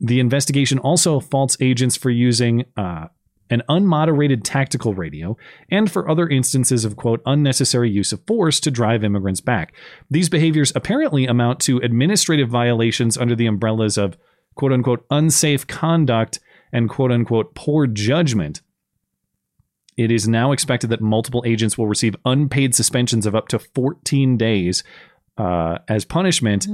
[0.00, 3.08] The investigation also faults agents for using uh,
[3.50, 5.36] an unmoderated tactical radio
[5.70, 9.74] and for other instances of, quote, unnecessary use of force to drive immigrants back.
[10.10, 14.16] These behaviors apparently amount to administrative violations under the umbrellas of,
[14.54, 16.40] quote unquote, unsafe conduct
[16.74, 18.60] and quote unquote poor judgment.
[19.96, 24.36] It is now expected that multiple agents will receive unpaid suspensions of up to 14
[24.36, 24.82] days
[25.38, 26.66] uh, as punishment.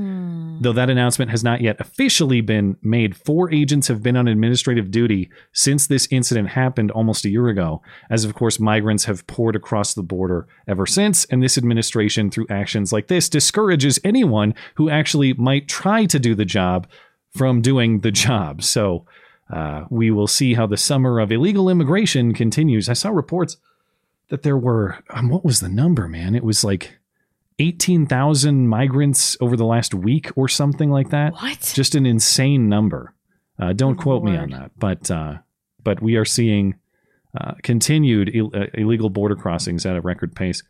[0.62, 4.90] Though that announcement has not yet officially been made, four agents have been on administrative
[4.90, 9.56] duty since this incident happened almost a year ago, as of course migrants have poured
[9.56, 11.26] across the border ever since.
[11.26, 16.34] And this administration, through actions like this, discourages anyone who actually might try to do
[16.34, 16.86] the job
[17.34, 18.62] from doing the job.
[18.62, 19.06] So
[19.52, 22.88] uh, we will see how the summer of illegal immigration continues.
[22.88, 23.56] I saw reports
[24.28, 26.34] that there were, um, what was the number, man?
[26.34, 26.98] It was like
[27.58, 31.34] 18,000 migrants over the last week or something like that.
[31.34, 31.72] What?
[31.74, 33.14] Just an insane number.
[33.58, 35.34] Uh, don't quote me on that, but uh,
[35.84, 36.76] but we are seeing
[37.38, 40.62] uh, continued Ill- uh, illegal border crossings at a record pace.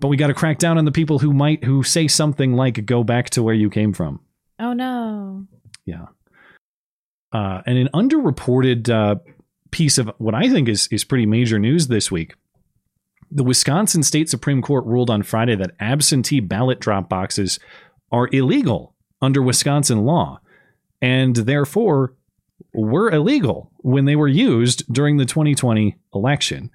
[0.00, 2.86] But we got to crack down on the people who might who say something like
[2.86, 4.20] "go back to where you came from."
[4.58, 5.46] Oh no.
[5.84, 6.06] Yeah.
[7.32, 9.16] Uh, and an underreported uh,
[9.70, 12.34] piece of what I think is is pretty major news this week.
[13.30, 17.58] The Wisconsin State Supreme Court ruled on Friday that absentee ballot drop boxes
[18.10, 20.40] are illegal under Wisconsin law,
[21.00, 22.14] and therefore
[22.74, 26.70] were illegal when they were used during the 2020 election.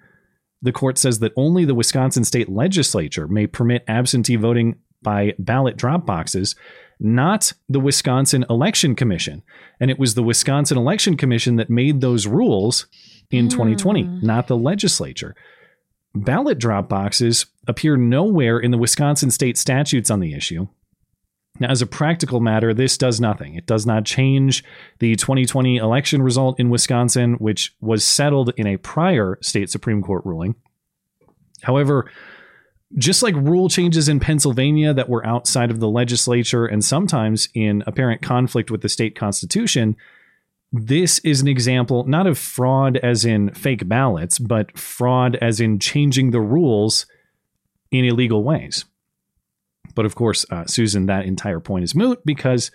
[0.62, 5.78] The court says that only the Wisconsin state legislature may permit absentee voting by ballot
[5.78, 6.56] drop boxes,
[7.00, 9.44] not the Wisconsin Election Commission.
[9.80, 12.88] And it was the Wisconsin Election Commission that made those rules
[13.32, 13.50] in hmm.
[13.50, 15.36] 2020, not the legislature.
[16.16, 20.68] Ballot drop boxes appear nowhere in the Wisconsin state statutes on the issue.
[21.60, 23.56] Now, as a practical matter, this does nothing.
[23.56, 24.64] It does not change
[25.00, 30.24] the 2020 election result in Wisconsin, which was settled in a prior state Supreme Court
[30.26, 30.56] ruling.
[31.62, 32.10] However,
[32.96, 37.84] just like rule changes in Pennsylvania that were outside of the legislature and sometimes in
[37.86, 39.96] apparent conflict with the state constitution,
[40.72, 45.80] this is an example not of fraud as in fake ballots, but fraud as in
[45.80, 47.06] changing the rules
[47.92, 48.86] in illegal ways.
[49.96, 52.72] But of course, uh, Susan, that entire point is moot because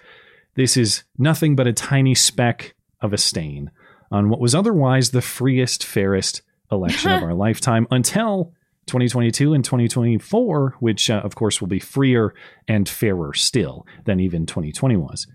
[0.55, 3.71] this is nothing but a tiny speck of a stain
[4.11, 8.53] on what was otherwise the freest, fairest election of our lifetime until
[8.87, 12.35] 2022 and 2024, which uh, of course will be freer
[12.69, 15.27] and fairer still than even 2020 was.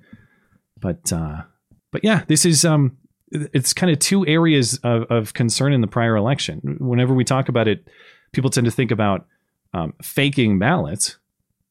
[0.79, 1.43] But uh,
[1.91, 2.97] but yeah, this is um,
[3.31, 6.77] it's kind of two areas of, of concern in the prior election.
[6.79, 7.87] Whenever we talk about it,
[8.31, 9.25] people tend to think about
[9.73, 11.17] um, faking ballots,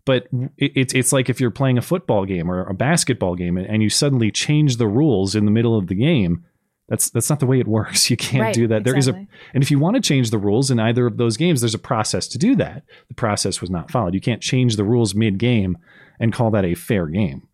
[0.04, 0.26] but
[0.58, 3.82] it's it's like if you're playing a football game or a basketball game and, and
[3.82, 6.44] you suddenly change the rules in the middle of the game.
[6.88, 8.08] That's that's not the way it works.
[8.10, 8.84] You can't Right, do that.
[8.84, 9.28] There is exactly.
[9.32, 11.74] a and if you want to change the rules in either of those games, there's
[11.74, 12.84] a process to do that.
[13.08, 14.14] The process was not followed.
[14.14, 15.78] You can't change the rules mid game
[16.20, 17.48] and call that a fair game.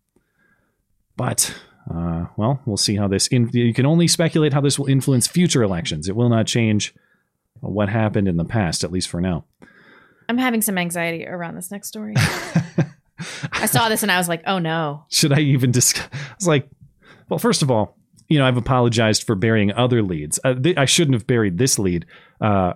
[1.17, 1.53] But
[1.93, 3.27] uh, well, we'll see how this.
[3.27, 6.07] In, you can only speculate how this will influence future elections.
[6.07, 6.93] It will not change
[7.59, 9.45] what happened in the past, at least for now.
[10.29, 12.13] I'm having some anxiety around this next story.
[13.51, 15.05] I saw this and I was like, oh no.
[15.09, 16.07] Should I even discuss?
[16.13, 16.69] I was like,
[17.29, 20.39] well, first of all, you know, I've apologized for burying other leads.
[20.43, 22.05] Uh, th- I shouldn't have buried this lead.
[22.41, 22.73] Uh,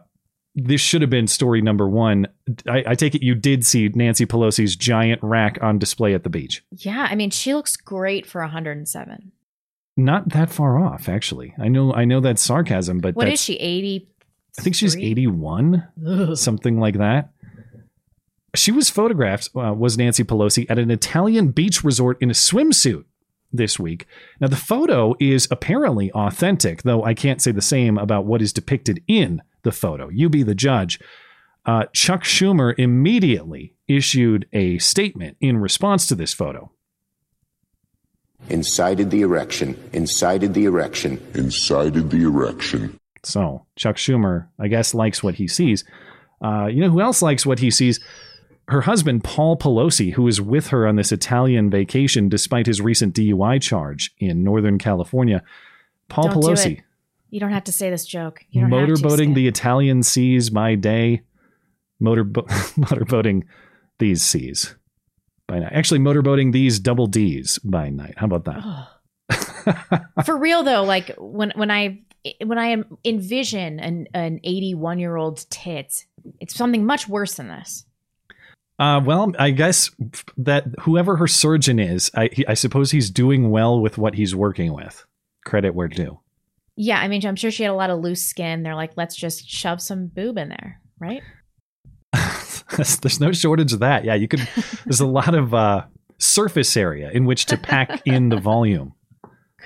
[0.56, 2.28] this should have been story number one.
[2.68, 6.30] I, I take it you did see Nancy Pelosi's giant rack on display at the
[6.30, 6.64] beach.
[6.72, 9.32] Yeah, I mean, she looks great for 107.
[9.96, 11.54] Not that far off, actually.
[11.60, 13.54] I know, I know that's sarcasm, but What that's, is she?
[13.56, 14.08] 80?
[14.58, 15.88] I think she's 81,
[16.36, 17.30] something like that.
[18.56, 23.04] She was photographed, uh, was Nancy Pelosi, at an Italian beach resort in a swimsuit
[23.52, 24.06] this week.
[24.40, 28.54] Now, the photo is apparently authentic, though I can't say the same about what is
[28.54, 30.10] depicted in the photo.
[30.10, 31.00] You be the judge.
[31.66, 36.72] Uh, Chuck Schumer immediately issued a statement in response to this photo.
[38.50, 39.78] Incited the erection.
[39.94, 41.26] Incited the erection.
[41.34, 42.98] Incited the erection.
[43.24, 45.84] So Chuck Schumer, I guess, likes what he sees.
[46.42, 48.00] Uh, you know who else likes what he sees?
[48.70, 53.16] Her husband, Paul Pelosi, who is with her on this Italian vacation despite his recent
[53.16, 55.42] DUI charge in Northern California.
[56.10, 56.82] Paul Don't do Pelosi.
[57.30, 58.44] You don't have to say this joke.
[58.52, 61.22] You don't have to, motorboating the Italian seas by day,
[62.00, 63.44] motor motorboating
[64.00, 64.76] these seas
[65.48, 65.72] by night.
[65.74, 68.16] Actually, motorboating these double D's by night.
[68.18, 70.14] How about that?
[70.26, 72.02] For real though, like when when I
[72.44, 76.06] when I envision an an 81 year old's tits,
[76.40, 77.86] it's something much worse than this.
[78.80, 79.90] Uh, well, I guess
[80.38, 84.74] that whoever her surgeon is, I, I suppose he's doing well with what he's working
[84.74, 85.06] with.
[85.46, 86.20] Credit where due.
[86.76, 88.62] Yeah, I mean, I'm sure she had a lot of loose skin.
[88.62, 91.24] They're like, let's just shove some boob in there, right?
[92.78, 94.06] there's no shortage of that.
[94.06, 94.48] Yeah, you could.
[94.86, 95.86] There's a lot of uh,
[96.20, 98.94] surface area in which to pack in the volume.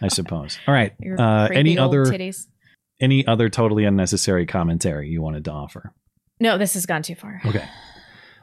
[0.02, 0.58] I suppose.
[0.68, 0.94] All right.
[1.20, 2.48] Uh, any other titties.
[3.00, 5.94] any other totally unnecessary commentary you wanted to offer?
[6.40, 7.42] No, this has gone too far.
[7.46, 7.68] Okay.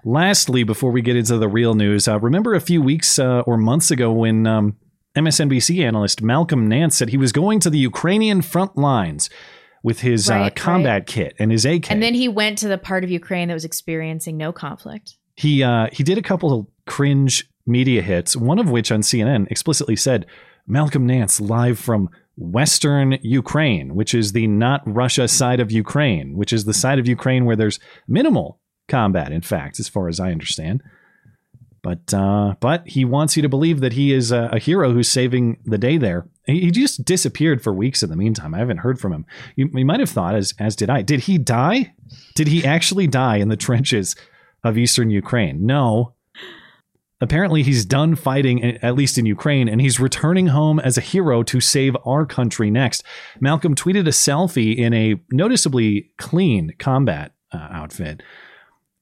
[0.09, 3.59] Lastly, before we get into the real news, uh, remember a few weeks uh, or
[3.59, 4.79] months ago when um,
[5.15, 9.29] MSNBC analyst Malcolm Nance said he was going to the Ukrainian front lines
[9.83, 11.07] with his Right, uh, combat right.
[11.07, 11.91] kit and his AK.
[11.91, 15.19] And then he went to the part of Ukraine that was experiencing no conflict.
[15.37, 19.47] he uh, he did a couple of cringe media hits, one of which on CNN
[19.51, 20.25] explicitly said
[20.67, 26.55] Malcolm Nance live from Western Ukraine, which is the not Russia side of Ukraine, which
[26.55, 30.33] is the side of Ukraine where there's minimal combat, in fact, as far as I
[30.33, 30.83] understand.
[31.83, 35.09] But uh, but he wants you to believe that he is a, a hero who's
[35.09, 36.29] saving the day there.
[36.45, 38.55] He, he just disappeared for weeks in the meantime.
[38.55, 39.27] I haven't heard from him.
[39.57, 41.95] You, you might have thought, as as did I, did he die?
[42.35, 44.17] Did he actually die in the trenches
[44.65, 45.65] of eastern Ukraine?
[45.65, 46.15] No.
[47.21, 51.43] Apparently, he's done fighting, at least in Ukraine, and he's returning home as a hero
[51.43, 53.03] to save our country next.
[53.41, 58.23] Malcolm tweeted a selfie in a noticeably clean combat uh, outfit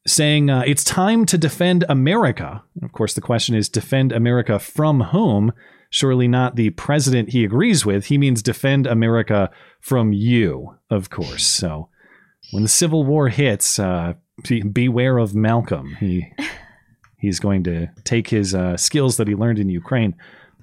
[0.07, 2.63] saying uh, it's time to defend America.
[2.83, 5.53] Of course, the question is defend America from whom?
[5.91, 8.07] Surely not the president he agrees with.
[8.07, 11.47] He means defend America from you, of course.
[11.47, 11.89] So
[12.51, 14.15] when the Civil War hits, uh,
[14.73, 15.97] beware of Malcolm.
[16.01, 16.33] He
[17.19, 20.15] he's going to take his uh, skills that he learned in Ukraine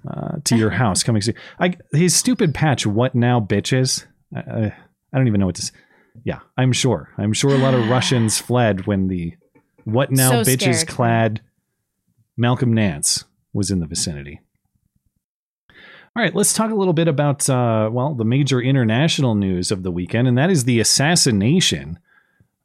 [0.10, 1.36] uh, to your house coming soon.
[1.60, 4.06] I, his stupid patch, what now, bitches?
[4.36, 4.76] I, I,
[5.12, 5.64] I don't even know what to.
[5.64, 5.72] s
[6.24, 7.10] Yeah, I'm sure.
[7.18, 9.34] I'm sure a lot of Russians fled when the
[9.86, 10.88] what now So bitches scared.
[10.88, 11.42] clad
[12.38, 14.40] Malcolm Nance was in the vicinity.
[16.16, 19.82] All right, let's talk a little bit about uh, well the major international news of
[19.84, 21.98] the weekend, and that is the assassination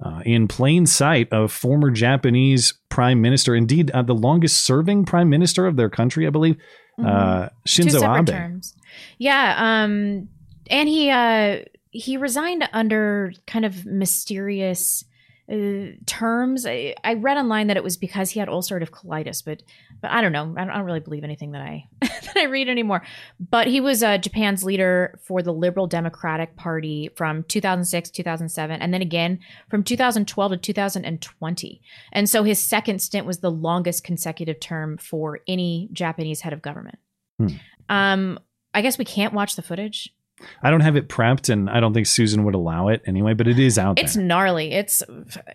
[0.04, 5.30] uh, in plain sight of former Japanese prime minister, indeed uh, the longest serving prime
[5.30, 6.56] minister of their country, I believe,
[6.98, 7.48] uh, Mm-hmm.
[7.82, 8.26] Two Shinzo Abe.
[8.26, 8.74] terms.
[9.18, 10.28] Yeah, um,
[10.68, 15.04] and he uh, he resigned under kind of mysterious
[15.50, 16.66] uh, terms.
[16.66, 19.62] I, I read online that it was because he had ulcerative colitis, but
[20.00, 20.54] but I don't know.
[20.56, 23.02] I don't, I don't really believe anything that I that I read anymore.
[23.40, 28.92] But he was uh, Japan's leader for the Liberal Democratic Party from 2006 2007, and
[28.92, 29.38] then again
[29.70, 31.80] from 2012 to 2020.
[32.12, 36.60] And so his second stint was the longest consecutive term for any Japanese head of
[36.60, 36.98] government.
[37.38, 37.48] Hmm.
[37.88, 38.38] Um,
[38.74, 40.14] I guess we can't watch the footage.
[40.62, 43.34] I don't have it prepped, and I don't think Susan would allow it anyway.
[43.34, 44.04] But it is out there.
[44.04, 44.24] It's there.
[44.24, 44.72] gnarly.
[44.72, 45.02] It's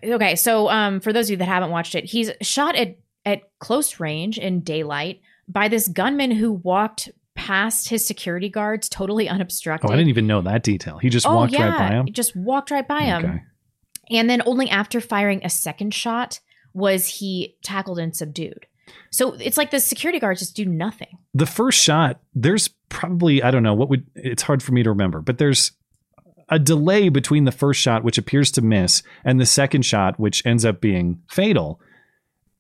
[0.04, 0.36] okay.
[0.36, 4.00] So, um, for those of you that haven't watched it, he's shot at at close
[4.00, 9.90] range in daylight by this gunman who walked past his security guards totally unobstructed.
[9.90, 10.98] Oh, I didn't even know that detail.
[10.98, 12.08] He just Oh, walked right by him.
[12.12, 13.42] Just walked right by him.
[14.12, 16.40] And then only after firing a second shot
[16.74, 18.68] was he tackled and subdued.
[19.12, 21.18] So it's like the security guards just do nothing.
[21.34, 24.90] the first shot there's probably i don't know what would it's hard for me to
[24.90, 25.72] remember but there's
[26.50, 30.46] a delay between the first shot which appears to miss and the second shot which
[30.46, 31.80] ends up being fatal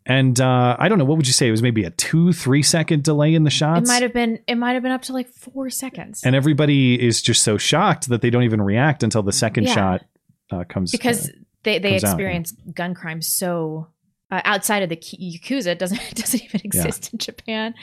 [0.05, 2.63] and uh, i don't know what would you say it was maybe a two three
[2.63, 3.87] second delay in the shots.
[3.89, 6.23] It might have been it might have been up to like four seconds.
[6.25, 9.73] and everybody is just so shocked that they don't even react until the second Yeah.
[9.75, 10.05] shot
[10.51, 11.33] uh, comes because uh,
[11.63, 13.87] they they comes out, experience gun crime so
[14.33, 17.75] uh, outside of the yakuza it doesn't it doesn't even exist in Japan.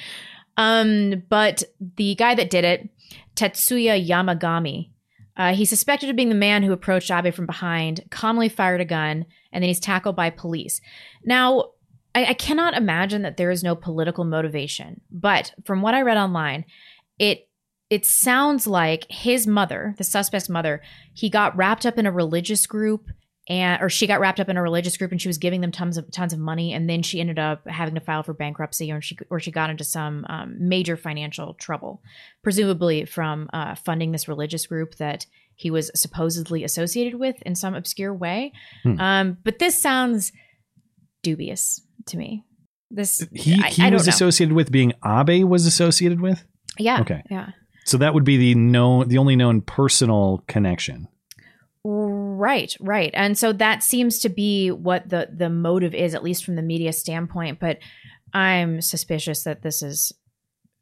[0.56, 1.62] Um, but
[1.96, 2.88] the guy that did it,
[3.36, 4.90] Tetsuya Yamagami,
[5.36, 8.84] uh, he's suspected of being the man who approached Abe from behind, calmly fired a
[8.84, 10.80] gun, and then he's tackled by police.
[11.24, 11.70] Now,
[12.14, 16.18] I, I cannot imagine that there is no political motivation, but from what I read
[16.18, 16.64] online,
[17.18, 17.46] it
[17.88, 20.80] it sounds like his mother, the suspect's mother,
[21.12, 23.06] he got wrapped up in a religious group
[23.50, 25.72] and or she got wrapped up in a religious group and she was giving them
[25.72, 26.72] tons of tons of money.
[26.72, 29.70] And then she ended up having to file for bankruptcy or she or she got
[29.70, 32.00] into some um, major financial trouble
[32.44, 35.26] presumably from uh, funding this religious group that
[35.56, 38.52] he was supposedly associated with in some obscure way.
[38.84, 39.00] Hmm.
[39.00, 40.30] um, but this sounds
[41.24, 42.44] dubious to me.
[42.88, 44.10] This he, I- he I was know.
[44.10, 46.44] associated with being abe was associated with?
[46.78, 47.24] Yeah okay.
[47.28, 47.50] yeah.
[47.84, 51.08] So that would be the known the only known personal connection
[51.84, 53.10] Right, right.
[53.14, 56.62] And so that seems to be what the the motive is at least from the
[56.62, 57.78] media standpoint, but
[58.34, 60.12] I'm suspicious that this is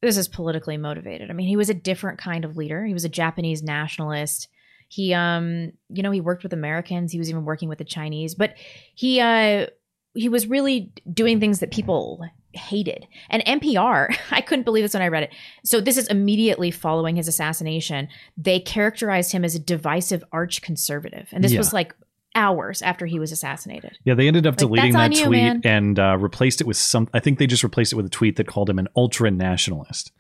[0.03, 1.31] this is politically motivated.
[1.31, 2.85] I mean, he was a different kind of leader.
[2.85, 4.49] He was a Japanese nationalist.
[4.89, 7.13] He um, you know, he worked with Americans.
[7.13, 8.55] He was even working with the Chinese, but
[8.95, 9.67] he uh
[10.15, 13.07] he was really doing things that people hated.
[13.31, 15.35] And NPR, I couldn't believe this when I read it.
[15.65, 18.09] So this is immediately following his assassination.
[18.37, 21.29] They characterized him as a divisive arch conservative.
[21.33, 21.59] And this Yeah.
[21.59, 21.95] was like
[22.35, 23.99] hours after he was assassinated.
[24.05, 25.61] Yeah, they ended up Like, deleting that you, tweet man.
[25.65, 27.09] and uh, replaced it with some.
[27.15, 30.13] I think they just replaced it with a tweet that called him an ultra nationalist.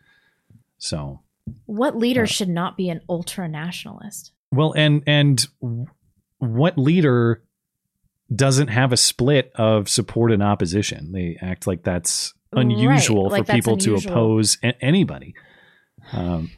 [0.78, 1.20] So,
[1.66, 4.32] What leader should not be an ultra nationalist?
[4.50, 5.46] well, and and
[6.38, 7.42] what leader
[8.34, 11.12] doesn't have a split of support and opposition?
[11.12, 15.34] They act like that's Right, unusual like for that's people to oppose a- anybody.
[16.12, 16.50] Um,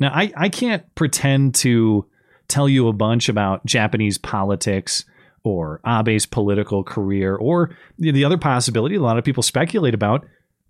[0.00, 2.06] now, I I can't pretend to
[2.48, 5.04] tell you a bunch about Japanese politics
[5.44, 10.26] or Abe's political career or the, the other possibility a lot of people speculate about.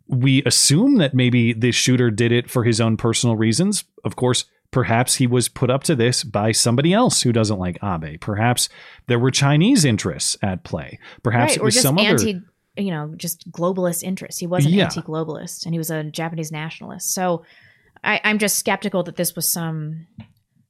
[0.09, 3.85] We assume that maybe this shooter did it for his own personal reasons.
[4.05, 7.79] Of course, perhaps he was put up to this by somebody else who doesn't like
[7.83, 8.21] Abe.
[8.21, 8.69] Perhaps
[9.07, 10.99] there were Chinese interests at play.
[11.23, 12.43] Perhaps right, it was some anti, other.
[12.77, 14.41] you know, just globalist interests.
[14.41, 14.85] He wasn't Yeah.
[14.85, 17.13] anti-globalist, and he was a Japanese nationalist.
[17.15, 17.45] So
[18.05, 20.07] I, I'm just skeptical that this was some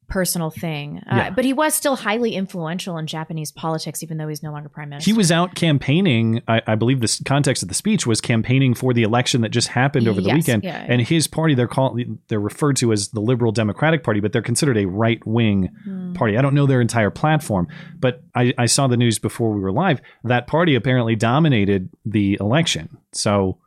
[0.09, 0.99] personal thing.
[1.11, 1.31] Uh, Yeah.
[1.31, 4.89] But he was still highly influential in Japanese politics, even though he's no longer prime
[4.91, 5.11] minister.
[5.11, 6.43] He was out campaigning.
[6.47, 9.69] I, I believe the context of the speech was campaigning for the election that just
[9.69, 10.63] happened over the Yes, weekend.
[10.65, 10.93] yeah, yeah.
[10.93, 14.43] And his party, they're called, they're referred to as the Liberal Democratic Party, but they're
[14.43, 16.13] considered a right wing Hmm.
[16.13, 16.39] party.
[16.39, 17.67] I don't know their entire platform,
[17.99, 20.01] but I, I saw the news before we were live.
[20.23, 22.97] That party apparently dominated the election.
[23.13, 23.59] So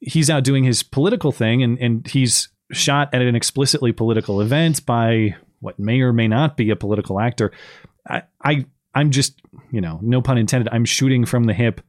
[0.00, 4.84] he's out doing his political thing, and and he's shot at an explicitly political event
[4.84, 7.52] by what may or may not be a political actor.
[8.08, 10.72] I, I I'm just you know no pun intended.
[10.72, 11.80] I'm shooting from the hip,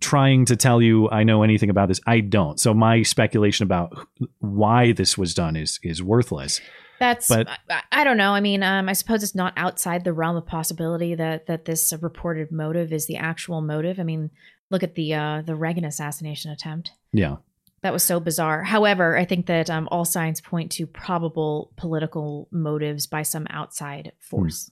[0.00, 2.00] trying to tell you I know anything about this.
[2.06, 2.60] I don't.
[2.60, 4.06] So my speculation about
[4.40, 6.60] why this was done is is worthless.
[6.98, 8.32] That's But- I, I don't know.
[8.32, 11.92] I mean, um, I suppose it's not outside the realm of possibility that that this
[12.00, 14.00] reported motive is the actual motive.
[14.00, 14.30] I mean,
[14.70, 16.92] look at the uh, the Reagan assassination attempt.
[17.12, 17.36] Yeah.
[17.82, 18.62] That was so bizarre.
[18.62, 24.12] However, I think that um, all signs point to probable political motives by some outside
[24.18, 24.70] force.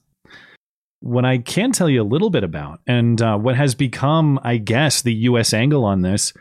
[0.99, 4.57] what I can tell you a little bit about, and uh, what has become, I
[4.57, 5.53] guess, the U.S.
[5.53, 6.33] angle on this,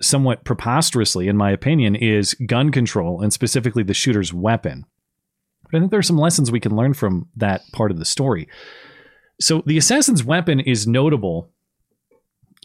[0.00, 4.84] somewhat preposterously, in my opinion, is gun control and specifically the shooter's weapon.
[5.62, 8.04] But I think there are some lessons we can learn from that part of the
[8.04, 8.48] story.
[9.40, 11.50] So the assassin's weapon is notable,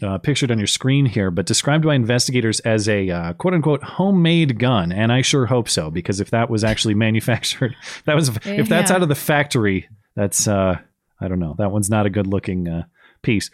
[0.02, 3.82] uh, pictured on your screen here, but described by investigators as a uh, quote unquote
[3.82, 4.92] homemade gun.
[4.92, 7.74] And I sure hope so, because if that was actually manufactured,
[8.06, 8.96] that was if that's Yeah.
[8.96, 10.78] out of the factory, that's uh,
[11.20, 11.54] I don't know.
[11.58, 12.84] That one's not a good looking uh,
[13.22, 13.50] piece.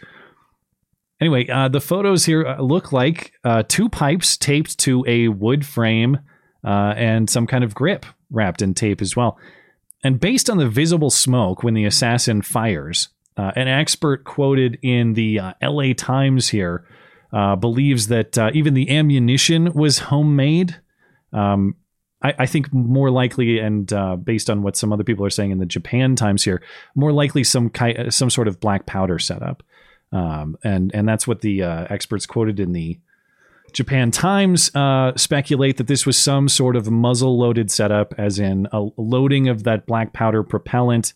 [1.21, 5.65] Anyway, uh, the photos here uh, look like uh, two pipes taped to a wood
[5.65, 6.19] frame
[6.63, 9.37] uh, and some kind of grip wrapped in tape as well.
[10.03, 15.13] And based on the visible smoke when the assassin fires, uh, an expert quoted in
[15.13, 16.85] the uh, LA Times here
[17.33, 20.79] uh, believes that uh, even the ammunition was homemade.
[21.33, 21.75] Um,
[22.23, 25.51] I, I think more likely, and uh, based on what some other people are saying
[25.51, 26.61] in the Japan Times here,
[26.95, 29.63] more likely some ki- some sort of black powder setup,
[30.11, 32.99] um, and and that's what the uh, experts quoted in the
[33.73, 38.67] Japan Times uh, speculate that this was some sort of muzzle loaded setup, as in
[38.71, 41.13] a loading of that black powder propellant,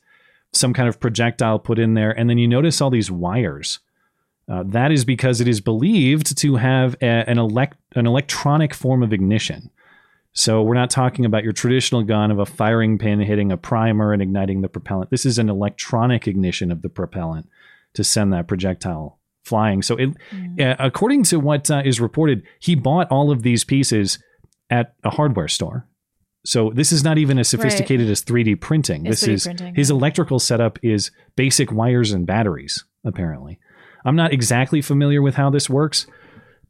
[0.53, 3.79] some kind of projectile put in there, and then you notice all these wires.
[4.47, 9.03] Uh, that is because it is believed to have a, an elect an electronic form
[9.03, 9.69] of ignition.
[10.33, 14.13] So we're not talking about your traditional gun of a firing pin hitting a primer
[14.13, 15.09] and igniting the propellant.
[15.09, 17.49] This is an electronic ignition of the propellant
[17.93, 19.81] to send that projectile flying.
[19.81, 20.09] So, it,
[20.59, 24.19] uh, according to what uh, is reported, he bought all of these pieces
[24.69, 25.87] at a hardware store.
[26.45, 29.05] So this is not even as sophisticated as 3D printing.
[29.05, 32.85] It's this 3D is printing, his electrical setup is basic wires and batteries.
[33.03, 33.59] Apparently,
[34.05, 36.07] I'm not exactly familiar with how this works,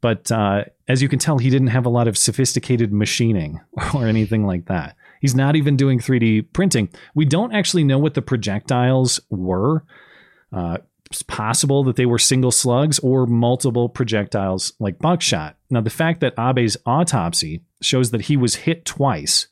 [0.00, 3.60] but uh, as you can tell, he didn't have a lot of sophisticated machining
[3.94, 4.96] or anything like that.
[5.20, 6.88] He's not even doing 3D printing.
[7.14, 9.84] We don't actually know what the projectiles were.
[10.52, 10.78] Uh,
[11.10, 15.56] it's possible that they were single slugs or multiple projectiles like buckshot.
[15.68, 19.48] Now, the fact that Abe's autopsy shows that he was hit twice,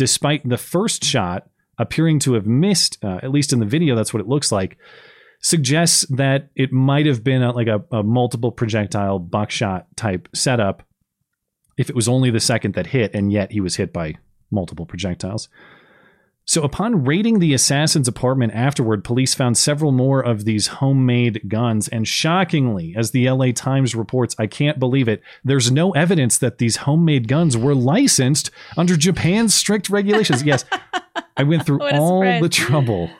[0.00, 1.46] despite the first shot
[1.76, 4.78] appearing to have missed, uh, at least in the video, that's what it looks like,
[5.42, 10.82] suggests that it might have been a, like a, a multiple projectile buckshot type setup
[11.76, 14.14] if it was only the second that hit and yet he was hit by
[14.50, 15.50] multiple projectiles.
[16.46, 21.86] So, upon raiding the assassin's apartment afterward, police found several more of these homemade guns.
[21.86, 26.58] And shockingly, as the LA Times reports, I can't believe it, there's no evidence that
[26.58, 30.42] these homemade guns were licensed under Japan's strict regulations.
[30.42, 30.64] yes,
[31.36, 32.42] I went through all spread.
[32.42, 33.10] the trouble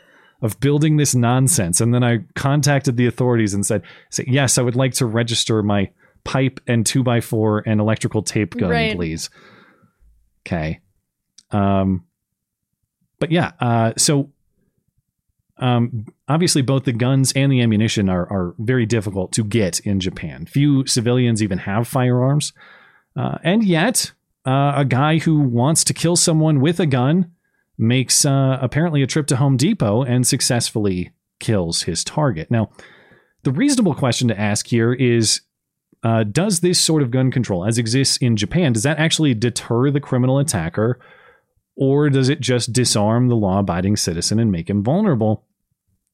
[0.43, 1.81] of building this nonsense.
[1.81, 5.63] And then I contacted the authorities and said, say, Yes, I would like to register
[5.63, 5.91] my
[6.25, 8.97] pipe and 2x4 and electrical tape gun, Right.
[8.97, 9.31] please.
[10.47, 10.81] Okay.
[11.53, 12.05] Um,
[13.21, 14.31] but yeah, uh, so
[15.59, 20.01] um, obviously both the guns and the ammunition are, are very difficult to get in
[20.01, 20.47] Japan.
[20.47, 22.53] Few civilians even have firearms.
[23.15, 24.13] Uh, and yet,
[24.47, 27.31] uh, a guy who wants to kill someone with a gun
[27.77, 32.51] makes uh, apparently a trip to Home Depot and successfully kills his target.
[32.51, 32.71] Now,
[33.43, 35.43] the reasonable question to ask here is
[36.03, 39.91] uh, does this sort of gun control, as exists in Japan, does that actually deter
[39.91, 40.99] the criminal attacker,
[41.81, 45.47] or does it just disarm the law-abiding citizen and make him vulnerable?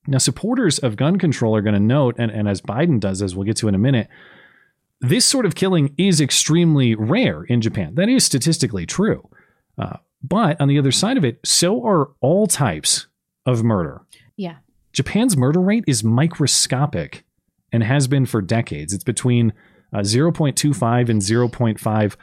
[0.06, 3.34] Now, supporters of gun control are going to note, and, and as Biden does, as
[3.34, 4.06] we'll get to in a minute,
[5.00, 7.96] this sort of killing is extremely rare in Japan.
[7.96, 9.28] That is statistically true.
[9.76, 13.08] Uh, but on the other side of it, so are all types
[13.44, 14.02] of murder.
[14.36, 14.58] Yeah.
[14.92, 17.24] Japan's murder rate is microscopic
[17.72, 18.92] and has been for decades.
[18.94, 19.52] It's between
[19.92, 22.16] uh, 0.25 and 0.5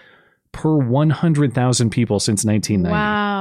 [0.53, 2.93] per 100,000 people since 1990.
[2.93, 3.32] Wow.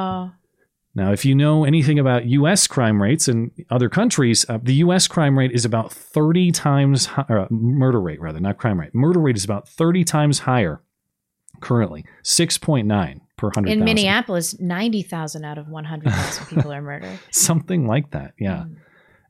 [0.95, 2.67] Now, if you know anything about U.S.
[2.67, 5.09] crime rates in other countries, uh, the U.S.
[5.09, 8.95] crime rate is about 30 times hi- uh, murder rate, rather, not crime rate.
[8.95, 10.83] Murder rate is about 30 times higher
[11.61, 13.69] currently, 6.9 per 100,000.
[13.69, 17.19] In Minneapolis, 90,000 out of 100,000 people are murdered.
[17.31, 18.65] something like that yeah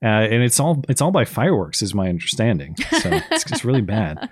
[0.03, 3.81] uh, and it's all it's all by fireworks is my understanding so it's, it's really
[3.81, 4.29] bad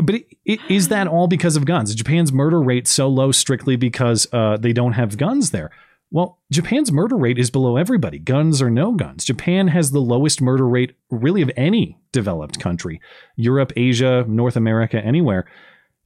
[0.00, 3.76] but it, it, is that all because of guns japan's murder rate so low strictly
[3.76, 5.70] because uh, they don't have guns there
[6.14, 10.40] well japan's murder rate is below everybody guns or no guns japan has the lowest
[10.40, 13.00] murder rate really of any developed country
[13.36, 15.44] europe asia north america anywhere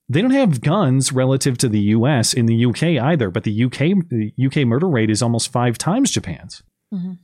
[0.08, 4.08] they don't have guns relative to the US in the UK either, but the UK
[4.08, 6.62] the UK murder rate is almost 5 times Japan's.
[6.92, 7.14] Mm-hmm.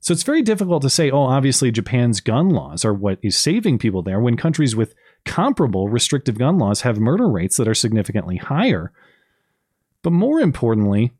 [0.00, 3.78] So it's very difficult to say, oh, obviously Japan's gun laws are what is saving
[3.78, 8.36] people there when countries with comparable restrictive gun laws have murder rates that are significantly
[8.36, 8.92] higher.
[10.02, 11.14] But more importantly,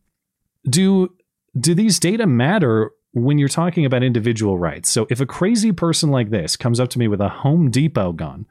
[0.69, 1.15] do
[1.59, 4.91] do these data matter when you're talking about individual rights?
[4.91, 8.13] So if a crazy person like this comes up to me with a Home Depot
[8.13, 8.47] gun,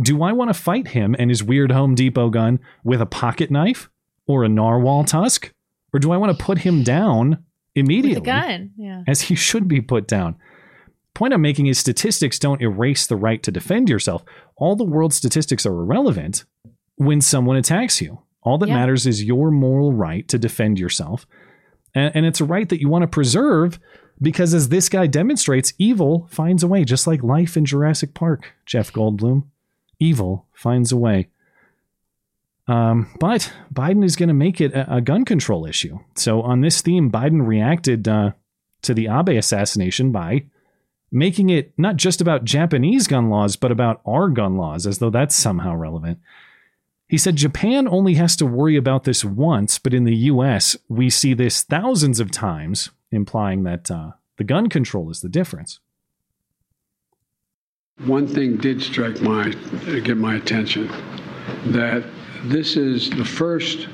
[0.00, 3.50] do I want to fight him and his weird Home Depot gun with a pocket
[3.50, 3.88] knife
[4.26, 5.52] or a narwhal tusk?
[5.92, 8.20] Or do I want to put him down immediately?
[8.20, 8.72] With a gun.
[8.76, 9.02] Yeah.
[9.06, 10.36] As he should be put down.
[11.14, 14.22] Point I'm making is statistics don't erase the right to defend yourself.
[14.56, 16.44] All the world's statistics are irrelevant
[16.96, 18.20] when someone attacks you.
[18.46, 18.76] All that Yeah.
[18.76, 21.26] matters is your moral right to defend yourself.
[21.94, 23.78] And, and it's a right that you want to preserve
[24.22, 28.54] because, as this guy demonstrates, evil finds a way, just like life in Jurassic Park,
[28.64, 29.44] Jeff Goldblum.
[29.98, 31.28] Evil finds a way.
[32.68, 35.98] Um, but Biden is going to make it a, a gun control issue.
[36.14, 38.32] So, on this theme, Biden reacted uh,
[38.82, 40.46] to the Abe assassination by
[41.12, 45.10] making it not just about Japanese gun laws, but about our gun laws, as though
[45.10, 46.18] that's somehow relevant.
[47.08, 51.08] He said Japan only has to worry about this once, but in the US, we
[51.08, 55.78] see this thousands of times, implying that uh, the gun control is the difference.
[58.04, 59.50] One thing did strike my,
[60.04, 60.88] get my attention,
[61.66, 62.04] that
[62.44, 63.88] this is the first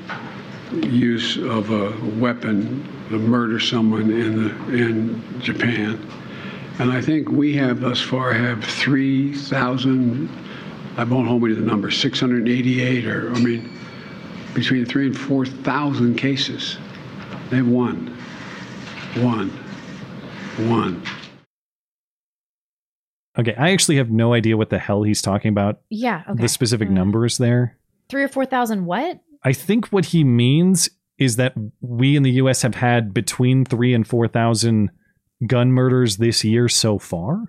[0.73, 6.05] use of a weapon to murder someone in the, in Japan.
[6.79, 10.29] And I think we have thus far have 3,000,
[10.97, 13.71] I won't hold me to the number, 688 or, I mean,
[14.55, 16.77] between three and 4,000 cases.
[17.51, 18.09] They've won.
[19.17, 19.51] One.
[20.69, 21.03] One.
[23.39, 25.81] Okay, I actually have no idea what the hell he's talking about.
[25.89, 26.23] Yeah.
[26.29, 26.43] Okay.
[26.43, 26.97] The specific mm-hmm.
[26.97, 27.79] numbers there.
[28.11, 29.21] Three or 4,000 what?
[29.43, 33.95] I think what he means is that we in the US have had between three
[33.95, 34.91] and 4,000
[35.47, 37.45] gun murders this year so far.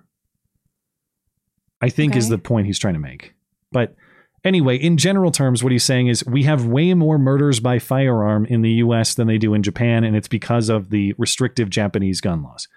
[1.80, 3.33] I think is the point he's trying to make.
[3.74, 3.96] But
[4.44, 8.46] anyway, in general terms, what he's saying is we have way more murders by firearm
[8.46, 12.20] in the US than they do in Japan, and it's because of the restrictive Japanese
[12.20, 12.68] gun laws.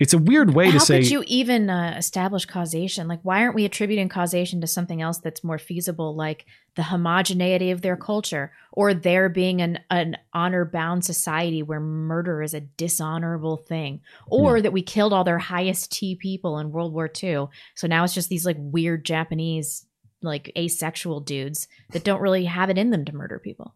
[0.00, 3.06] It's a weird way How to say How could you even uh, establish causation?
[3.06, 7.70] Like, why aren't we attributing causation to something else that's more feasible, like the homogeneity
[7.70, 12.60] of their culture, or there being an an honor bound society where murder is a
[12.60, 17.46] dishonorable thing, or that we killed all their highest T people in World War II,
[17.76, 19.86] so now it's just these like weird Japanese
[20.24, 23.74] like asexual dudes that don't really have it in them to murder people.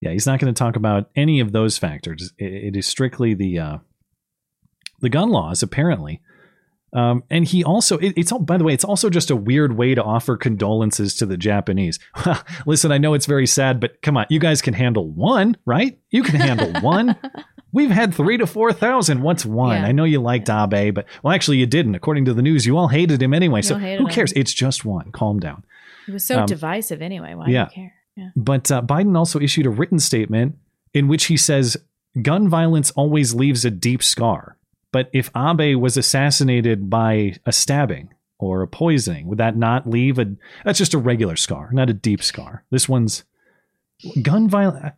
[0.00, 2.32] Yeah, he's not going to talk about any of those factors.
[2.36, 3.78] It, it is strictly the uh,
[5.00, 6.20] the gun laws, apparently.
[6.94, 9.76] Um, and he also, it, it's all, by the way, it's also just a weird
[9.78, 11.98] way to offer condolences to the Japanese.
[12.66, 15.98] Listen, I know it's very sad, but come on, you guys can handle one, right?
[16.10, 17.16] You can handle one.
[17.72, 19.22] We've had three to 4,000.
[19.22, 19.80] What's one?
[19.80, 19.86] Yeah.
[19.88, 21.94] I know you liked Abe, but well, actually, you didn't.
[21.94, 23.60] According to the news, you all hated him anyway.
[23.60, 24.06] You so who him.
[24.08, 24.32] cares?
[24.32, 25.10] It's just one.
[25.12, 25.64] Calm down.
[26.06, 27.34] He was so Um, divisive anyway.
[27.34, 27.64] Why yeah.
[27.66, 27.94] do you care?
[28.16, 28.28] Yeah.
[28.36, 30.56] But uh, Biden also issued a written statement
[30.92, 31.78] in which he says
[32.20, 34.56] gun violence always leaves a deep scar.
[34.90, 40.18] But if Abe was assassinated by a stabbing or a poisoning, would that not leave
[40.18, 40.26] a?
[40.66, 42.64] That's just a regular scar, not a deep scar.
[42.70, 43.24] This one's
[44.20, 44.92] gun violence.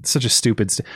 [0.00, 0.70] It's such a stupid.
[0.72, 0.88] St-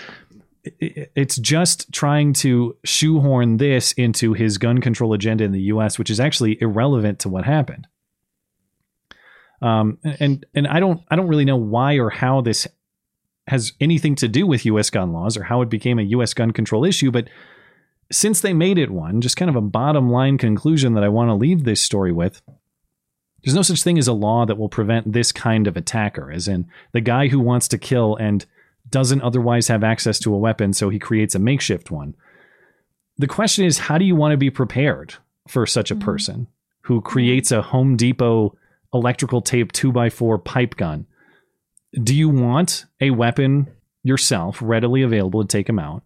[0.64, 6.10] it's just trying to shoehorn this into his gun control agenda in the U.S., which
[6.10, 7.86] is actually irrelevant to what happened.
[9.60, 12.66] Um, and and I don't I don't really know why or how this
[13.46, 14.90] has anything to do with U.S.
[14.90, 16.34] gun laws or how it became a U.S.
[16.34, 17.28] gun control issue, but
[18.12, 21.28] since they made it one, just kind of a bottom line conclusion that I want
[21.28, 22.42] to leave this story with.
[23.42, 26.48] There's no such thing as a law that will prevent this kind of attacker, as
[26.48, 28.44] in the guy who wants to kill and
[28.88, 32.14] doesn't otherwise have access to a weapon, so he creates a makeshift one.
[33.16, 35.14] The question is, how do you want to be prepared
[35.48, 36.04] for such a mm-hmm.
[36.04, 36.48] person
[36.82, 38.56] who creates a Home Depot
[38.92, 41.06] electrical tape 2x4 pipe gun?
[41.92, 43.68] Do you want a weapon
[44.02, 46.02] yourself readily available to take him out?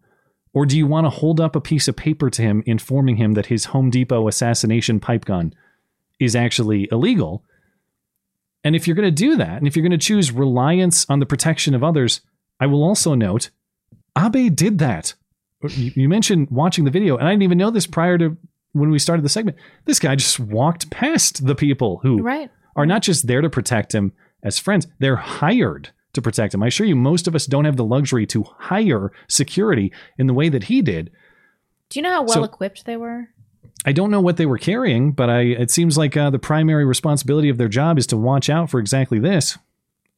[0.52, 3.34] Or do you want to hold up a piece of paper to him informing him
[3.34, 5.54] that his Home Depot assassination pipe gun
[6.18, 7.44] is actually illegal?
[8.64, 11.20] And if you're going to do that, and if you're going to choose reliance on
[11.20, 12.20] the protection of others,
[12.60, 13.50] I will also note
[14.18, 15.14] Abe did that.
[15.70, 18.36] You, mentioned watching the video, and I didn't even know this prior to
[18.72, 19.56] when we started the segment.
[19.86, 22.48] This guy just walked past the people who Right.
[22.76, 26.62] are not just there to protect him as friends, they're hired to protect him.
[26.62, 30.34] I assure you, most of us don't have the luxury to hire security in the
[30.34, 31.10] way that he did.
[31.90, 33.28] Do you know how So- well equipped they were?
[33.84, 36.84] I don't know what they were carrying, but I it seems like uh, the primary
[36.84, 39.56] responsibility of their job is to watch out for exactly this,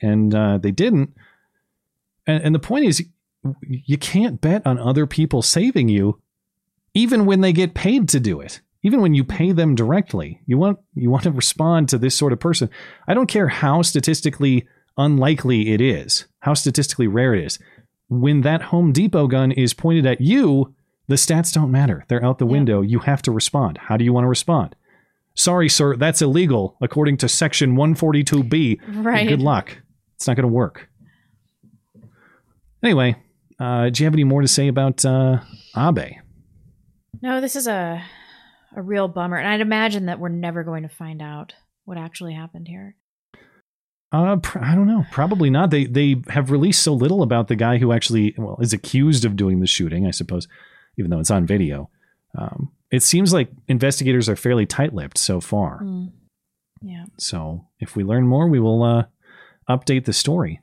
[0.02, 1.14] and uh, they didn't.
[2.30, 3.04] And, and the point is,
[3.62, 6.20] you can't bet on other people saving you,
[6.94, 8.60] even when they get paid to do it.
[8.82, 12.32] Even when you pay them directly, you want you want to respond to this sort
[12.32, 12.70] of person.
[13.06, 14.66] I don't care how statistically
[14.96, 17.58] unlikely it is, how statistically rare it is.
[18.08, 20.74] When that Home Depot gun is pointed at you,
[21.08, 22.04] the stats don't matter.
[22.08, 22.80] They're out the window.
[22.80, 23.78] You have to respond.
[23.78, 24.74] How do you want to respond?
[25.34, 28.80] Sorry, sir, that's illegal according to section 142B.
[29.04, 29.28] Right.
[29.28, 29.76] Good luck.
[30.16, 30.89] It's not going to work.
[32.82, 33.16] Anyway,
[33.58, 35.40] uh, do you have any more to say about uh,
[35.76, 36.16] Abe?
[37.22, 38.02] No, this is a
[38.76, 41.54] a real bummer, and I'd imagine that we're never going to find out
[41.84, 42.96] what actually happened here.
[44.12, 45.04] Uh, pr- I don't know.
[45.10, 45.70] Probably not.
[45.70, 49.36] They they have released so little about the guy who actually well is accused of
[49.36, 50.06] doing the shooting.
[50.06, 50.48] I suppose,
[50.98, 51.90] even though it's on video.
[52.38, 55.82] Um, it seems like investigators are fairly tight-lipped so far.
[55.82, 56.12] Mm.
[56.82, 57.04] Yeah.
[57.18, 59.04] So if we learn more, we will uh,
[59.68, 60.60] update the story.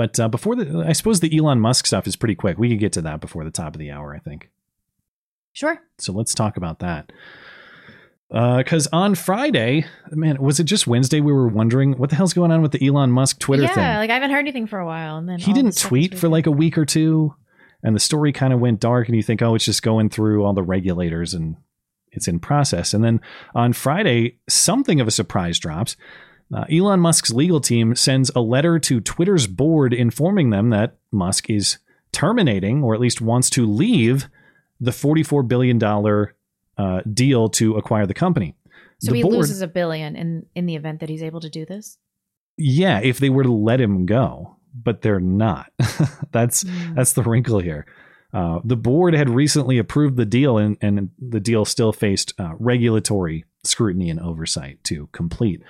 [0.00, 2.56] But uh, before the, I suppose the Elon Musk stuff is pretty quick.
[2.56, 4.48] We could get to that before the top of the hour, I think.
[5.52, 5.78] Sure.
[5.98, 7.12] So let's talk about that.
[8.30, 11.20] Because on Friday, man, was it just Wednesday?
[11.20, 13.84] We were wondering what the hell's going on with the Elon Musk Twitter yeah, thing.
[13.84, 16.30] Yeah, like I haven't heard anything for a while, and then he didn't tweet for
[16.30, 17.34] like a week or two,
[17.82, 19.06] and the story kind of went dark.
[19.06, 21.56] And you think, oh, it's just going through all the regulators and
[22.10, 22.94] it's in process.
[22.94, 23.20] And then
[23.54, 25.94] on Friday, something of a surprise drops.
[26.54, 31.48] Uh, Elon Musk's legal team sends a letter to Twitter's board informing them that Musk
[31.48, 31.78] is
[32.12, 34.28] terminating, or at least wants to leave,
[34.80, 35.80] the $44 billion
[36.78, 38.56] uh, deal to acquire the company.
[38.98, 41.48] So The he board- loses a billion in in the event that he's able to
[41.50, 41.98] do this.
[42.58, 45.72] Yeah, if they were to let him go, but they're not.
[46.32, 47.86] that's that's the wrinkle here.
[48.32, 52.52] Uh, the board had recently approved the deal, and, and the deal still faced uh,
[52.58, 55.62] regulatory scrutiny and oversight to complete.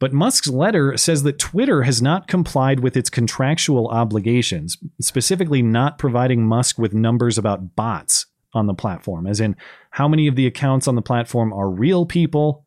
[0.00, 5.98] But Musk's letter says that Twitter has not complied with its contractual obligations, specifically not
[5.98, 9.56] providing Musk with numbers about bots on the platform, as in
[9.90, 12.64] how many of the accounts on the platform are real people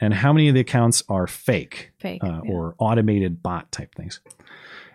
[0.00, 4.20] and how many of the accounts are fake, Fake, uh, or automated bot type things.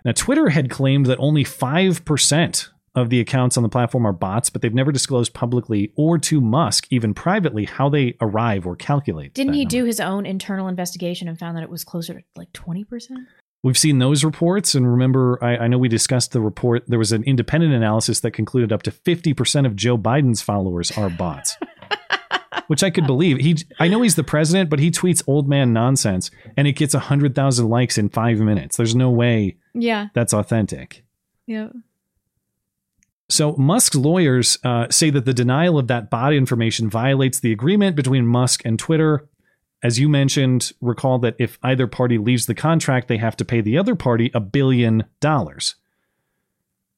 [0.03, 4.49] Now, Twitter had claimed that only 5% of the accounts on the platform are bots,
[4.49, 9.33] but they've never disclosed publicly or to Musk, even privately, how they arrive or calculate.
[9.33, 9.71] Didn't he number.
[9.71, 13.19] do his own internal investigation and found that it was closer to like twenty percent?
[13.61, 16.83] We've seen those reports, and remember, I, I know we discussed the report.
[16.87, 21.09] There was an independent analysis that concluded up to 50% of Joe Biden's followers are
[21.09, 21.57] bots,
[22.67, 23.39] which I could believe.
[23.39, 26.93] He, I know he's the president, but he tweets old man nonsense, and it gets
[26.93, 28.77] 100,000 likes in five minutes.
[28.77, 30.07] There's no way Yeah.
[30.13, 31.03] that's authentic.
[31.45, 31.67] Yeah.
[33.30, 37.95] So Musk's lawyers uh, say that the denial of that bot information violates the agreement
[37.95, 39.27] between Musk and Twitter.
[39.84, 43.61] As you mentioned, recall that if either party leaves the contract, they have to pay
[43.61, 45.75] the other party a billion dollars.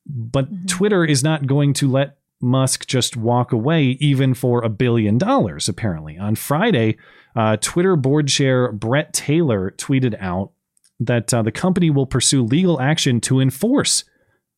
[0.06, 5.18] But Twitter is not going to let Musk just walk away, even for a billion
[5.18, 6.18] dollars, apparently.
[6.18, 6.98] On Friday,
[7.36, 10.52] uh, Twitter board chair Bret Taylor tweeted out
[11.00, 14.06] that uh, the company will pursue legal action to enforce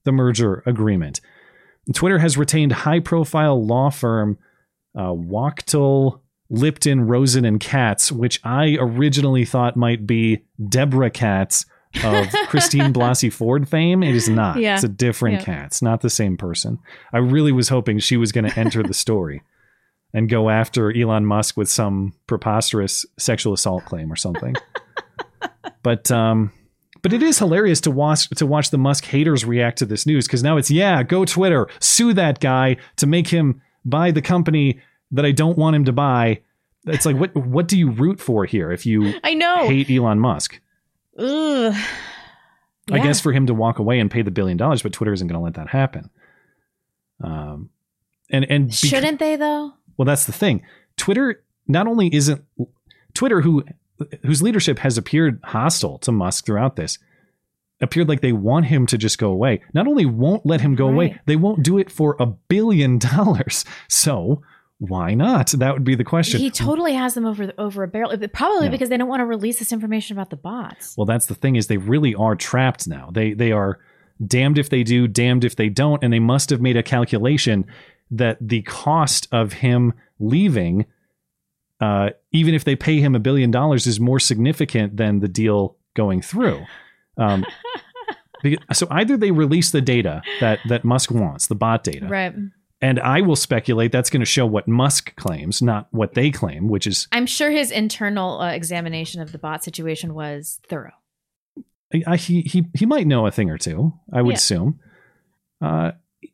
[0.05, 1.19] the merger agreement.
[1.93, 4.38] Twitter has retained high profile law firm
[4.95, 6.19] uh, Wachtell,
[6.49, 11.65] Lipton, Rosen, and Katz, which I originally thought might be Deborah Katz
[12.03, 14.03] of Christine Blasey Ford fame.
[14.03, 14.57] It is not.
[14.59, 14.75] Yeah.
[14.75, 15.45] It's a different Yeah.
[15.45, 16.79] Katz, not the same person.
[17.11, 19.41] I really was hoping she was going to enter the story
[20.13, 24.55] and go after Elon Musk with some preposterous sexual assault claim or something.
[25.84, 26.51] but um,
[27.04, 30.26] but it is hilarious to watch to watch the Musk haters react to this news
[30.26, 34.80] because now it's yeah, go Twitter, sue that guy to make him buy the company
[35.12, 36.41] that I don't want him to buy.
[36.88, 39.68] It's like what what do you root for here if you I know.
[39.68, 40.60] hate Elon Musk?
[41.20, 41.76] Ugh.
[42.91, 45.28] I guess for him to walk away and pay the billion dollars, but Twitter isn't
[45.28, 46.10] going to let that happen.
[47.24, 47.70] Um,
[48.30, 49.74] and and bec- Shouldn't they though?
[49.97, 50.64] well, that's the thing.
[50.97, 52.43] Twitter not only isn't
[53.14, 53.64] Twitter, who
[54.23, 56.97] whose leadership has appeared hostile to Musk throughout this,
[57.81, 59.61] appeared like they want him to just go away.
[59.73, 63.65] Not only won't let him go away, they won't do it for a billion dollars.
[63.89, 64.41] So
[64.79, 65.47] why not?
[65.51, 66.39] That would be the question.
[66.39, 68.11] He totally has them over over a barrel.
[68.33, 68.71] Probably Yeah.
[68.71, 70.95] because they don't want to release this information about the bots.
[70.97, 73.09] Well, that's the thing is they really are trapped now.
[73.13, 73.79] They they are
[74.25, 77.65] damned if they do, damned if they don't, and they must have made a calculation
[78.11, 80.85] that the cost of him leaving,
[81.82, 85.76] uh, even if they pay him a billion dollars, is more significant than the deal
[85.95, 86.63] going through.
[87.17, 87.45] Um,
[88.43, 92.34] because- so either they release the data that that Musk wants, the bot data, Right.
[92.82, 96.67] and I will speculate that's going to show what Musk claims, not what they claim,
[96.69, 100.91] which is I'm sure his internal uh, examination of the bot situation was thorough.
[102.07, 103.93] I, he he he might know a thing or two.
[104.11, 104.38] I would Yeah.
[104.38, 104.80] assume.
[105.61, 105.91] Uh,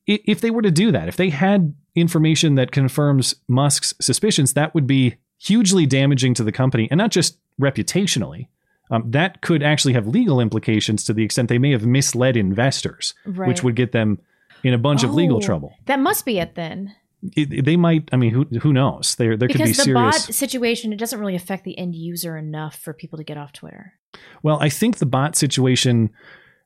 [0.08, 4.74] if they were to do that, if they had information that confirms Musk's suspicions, that
[4.74, 8.48] would be hugely damaging to the company, and not just reputationally.
[8.92, 13.14] Um, that could actually have legal implications to the extent they may have misled investors,
[13.26, 14.20] which would get them
[14.64, 15.74] in a bunch of legal Oh, trouble.
[15.86, 16.96] That must be it then.
[17.36, 18.10] It, they might.
[18.12, 19.16] I mean, who who knows?
[19.16, 20.26] There there could be Because the serious.
[20.28, 23.52] bot situation, it doesn't really affect the end user enough for people to get off
[23.54, 23.94] Twitter.
[24.42, 26.10] Well, I think the bot situation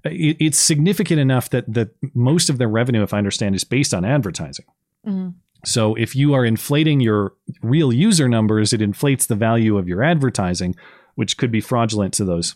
[0.05, 3.93] it, it's significant enough that that most of their revenue, if I understand, is based
[3.93, 4.65] on advertising.
[5.05, 5.33] Mhm.
[5.65, 10.03] So if you are inflating your real user numbers, it inflates the value of your
[10.03, 10.75] advertising,
[11.15, 12.55] which could be fraudulent to those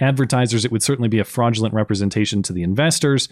[0.00, 0.64] advertisers.
[0.64, 3.28] It would certainly be a fraudulent representation to the investors.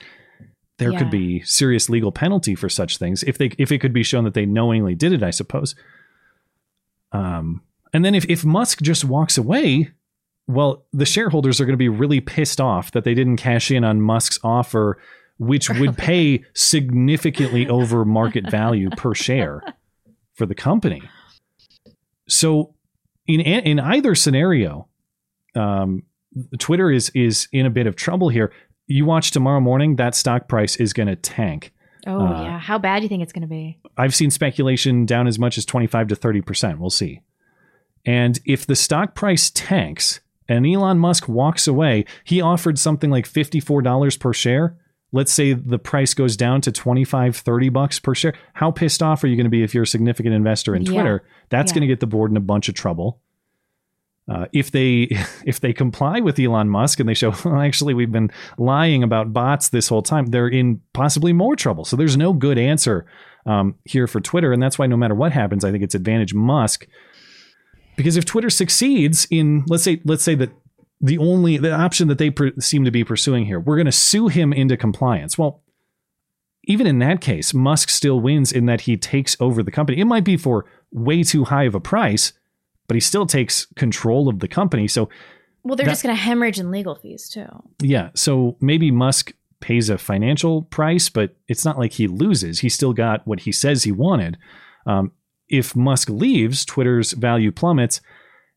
[0.78, 0.98] There Yeah.
[0.98, 4.24] could be serious legal penalty for such things if they if it could be shown
[4.24, 5.74] that they knowingly did it, I suppose.
[7.12, 7.62] Um,
[7.92, 9.90] and then if, if Musk just walks away,
[10.48, 13.84] well, the shareholders are going to be really pissed off that they didn't cash in
[13.84, 14.98] on Musk's offer,
[15.38, 19.62] which would pay significantly over market value per share
[20.34, 21.02] for the company.
[22.28, 22.74] So,
[23.26, 24.88] in in either scenario,
[25.54, 26.02] um,
[26.58, 28.52] Twitter is is in a bit of trouble here.
[28.86, 31.72] You watch tomorrow morning, that stock price is going to tank.
[32.06, 33.78] Oh Uh, yeah, how bad do you think it's going to be?
[33.96, 36.78] I've seen speculation down as much as 25 to 30%.
[36.78, 37.22] We'll see.
[38.04, 43.26] And if the stock price tanks and Elon Musk walks away, he offered something like
[43.26, 44.76] $54 per share.
[45.14, 48.34] Let's say the price goes down to 25, 30 bucks per share.
[48.52, 50.90] How pissed off are you going to be if you're a significant investor in Yeah.
[50.92, 51.24] Twitter?
[51.50, 51.76] That's Yeah.
[51.76, 53.20] going to get the board in a bunch of trouble.
[54.28, 55.08] Uh, if they
[55.46, 59.32] if they comply with Elon Musk and they show well, actually we've been lying about
[59.32, 61.84] bots this whole time, they're in possibly more trouble.
[61.84, 63.06] So there's no good answer
[63.46, 66.34] um, here for Twitter, and that's why no matter what happens, I think it's advantage
[66.34, 66.86] Musk
[67.96, 70.50] because if Twitter succeeds in let's say let's say that
[71.04, 73.92] the only the option that they per- seem to be pursuing here, we're going to
[73.92, 75.36] sue him into compliance.
[75.36, 75.62] Well,
[76.66, 80.00] even in that case, Musk still wins in that he takes over the company.
[80.00, 82.32] It might be for way too high of a price,
[82.88, 84.88] but he still takes control of the company.
[84.88, 85.10] So,
[85.62, 87.46] Well, they're that- just going to hemorrhage in legal fees too.
[87.82, 92.60] yeah, so maybe Musk pays a financial price, but it's not like he loses.
[92.60, 94.36] He still got what he says he wanted.
[94.86, 95.12] Um,
[95.48, 98.00] if Musk leaves, Twitter's value plummets,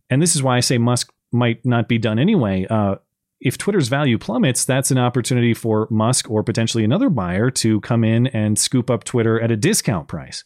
[0.10, 2.66] and this is why I say Musk might not be done anyway.
[2.70, 2.96] Uh,
[3.40, 8.04] if Twitter's value plummets, that's an opportunity for Musk or potentially another buyer to come
[8.04, 10.44] in and scoop up Twitter at a discount price.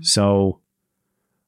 [0.00, 0.60] So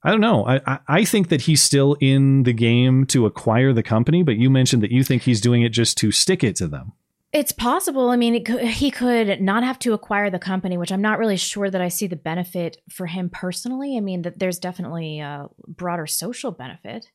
[0.03, 0.47] I don't know.
[0.47, 4.51] I, I, think that he's still in the game to acquire the company, but you
[4.51, 6.93] mentioned that you think he's doing it just to stick it to them.
[7.33, 8.11] It's possible.
[8.11, 11.19] I mean, it could, he could not have to acquire the company, which I'm not
[11.19, 13.97] really sure that I see the benefit for him personally.
[13.97, 17.11] I mean, that there's definitely a broader social benefit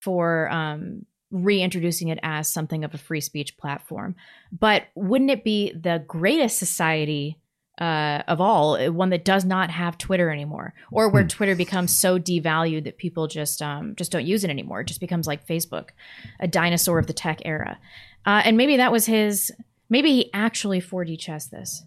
[0.00, 4.16] for um, reintroducing it as something of a free speech platform.
[4.50, 7.38] But wouldn't it be the greatest society
[7.80, 11.28] uh, of all, uh, one that does not have Twitter anymore, or where Hmm.
[11.28, 14.82] Twitter becomes so devalued that people just um, just don't use it anymore?
[14.82, 15.90] It just becomes like Facebook,
[16.40, 17.78] a dinosaur of the tech era.
[18.26, 19.50] Uh, and maybe that was his.
[19.88, 21.82] Maybe he actually 4D chessed this.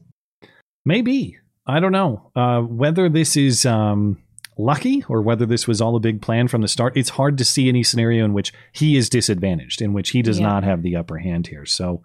[0.83, 1.37] Maybe.
[1.65, 2.31] I don't know.
[2.35, 4.17] Uh, whether this is um,
[4.57, 7.45] lucky or whether this was all a big plan from the start, it's hard to
[7.45, 10.47] see any scenario in which he is disadvantaged, in which he does Yeah.
[10.47, 11.65] not have the upper hand here.
[11.65, 12.03] So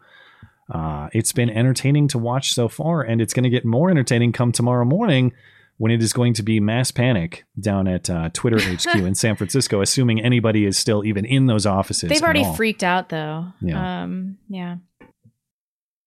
[0.72, 4.32] uh, it's been entertaining to watch so far, and it's going to get more entertaining
[4.32, 5.32] come tomorrow morning
[5.78, 9.36] when it is going to be mass panic down at uh, Twitter HQ in San
[9.36, 12.10] Francisco, assuming anybody is still even in those offices.
[12.10, 12.54] They've already all.
[12.54, 13.46] freaked out though.
[13.62, 14.02] Yeah.
[14.02, 14.76] Um, yeah.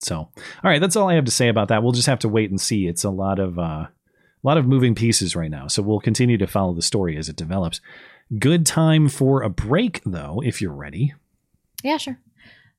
[0.02, 0.32] So, all
[0.64, 1.84] right, that's all I have to say about that.
[1.84, 2.88] We'll just have to wait and see.
[2.88, 3.86] It's a lot of uh,
[4.44, 7.30] a lot of moving pieces right now, so we'll continue to follow the story as
[7.30, 7.80] it develops.
[8.40, 11.14] Good time for a break, though, if you're ready.
[11.84, 12.20] Yeah, sure.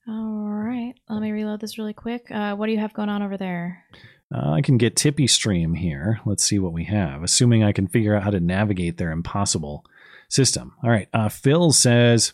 [0.07, 0.93] All right.
[1.09, 2.29] Let me reload this really quick.
[2.29, 3.85] Uh, what do you have going on over there?
[4.33, 6.19] Uh, I can get Tippy Stream here.
[6.25, 9.85] Let's see what we have, assuming I can figure out how to navigate their impossible
[10.27, 10.73] system.
[10.83, 11.07] All right.
[11.13, 12.33] Uh, Phil says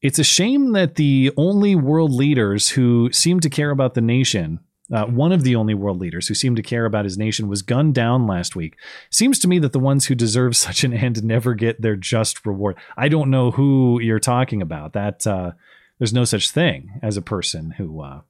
[0.00, 4.60] it's a shame that the only world leaders who seem to care about the nation,
[4.92, 7.62] uh, one of the only world leaders who seemed to care about his nation, was
[7.62, 8.76] gunned down last week.
[9.10, 12.46] Seems to me that the ones who deserve such an end never get their just
[12.46, 12.76] reward.
[12.96, 14.92] I don't know who you're talking about.
[14.92, 15.52] That uh,
[15.98, 18.20] there's no such thing as a person who uh,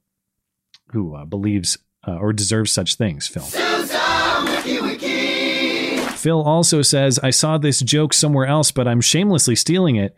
[0.91, 1.77] who uh, believes
[2.07, 3.43] uh, or deserves such things, Phil.
[6.17, 10.15] Phil also says, I saw this joke somewhere else, but I'm shamelessly stealing it.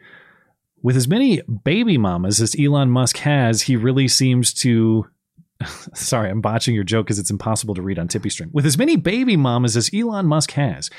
[0.82, 5.08] With as many baby mamas as Elon Musk has, he really seems to.
[5.93, 8.49] Sorry, I'm botching your joke because it's impossible to read on Tippy Stream.
[8.53, 10.89] With as many baby mamas as Elon Musk has,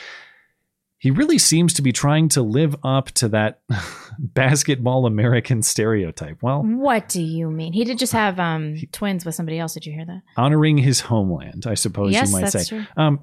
[0.98, 3.60] he really seems to be trying to live up to that
[4.18, 6.42] basketball American stereotype.
[6.42, 7.72] Well, What do you mean?
[7.72, 9.74] He did just have um, twins with somebody else.
[9.74, 10.22] Did you hear that?
[10.36, 12.76] honoring his homeland, I suppose Yes, you might that's say.
[12.76, 12.86] true.
[12.96, 13.20] Um,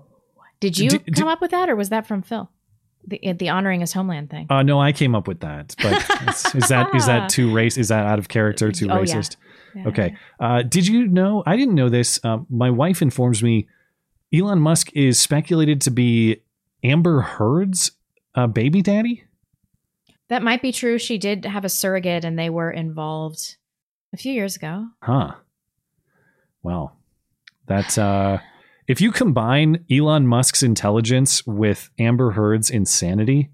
[0.60, 2.50] Did you D- d- come up with that, or was that from Phil?
[3.10, 4.48] The the honoring his homeland thing.
[4.50, 5.76] Uh, no, I came up with that.
[5.82, 7.78] But is, is that is that too race?
[7.78, 8.70] Is that out of character?
[8.72, 9.22] Too Oh, yeah.
[9.86, 10.16] Okay.
[10.40, 11.44] Uh, did you know?
[11.46, 12.20] I didn't know this.
[12.24, 13.68] Um, my wife informs me
[14.34, 16.42] Elon Musk is speculated to be
[16.84, 17.92] Amber Heard's
[18.36, 19.24] uh, baby daddy.
[20.30, 20.98] That might be true.
[20.98, 23.56] She did have a surrogate, and they were involved
[24.14, 24.88] a few years ago.
[25.02, 25.36] Huh.
[26.64, 26.98] Well,
[27.68, 28.40] that uh,
[28.88, 33.52] if you combine Elon Musk's intelligence with Amber Heard's insanity,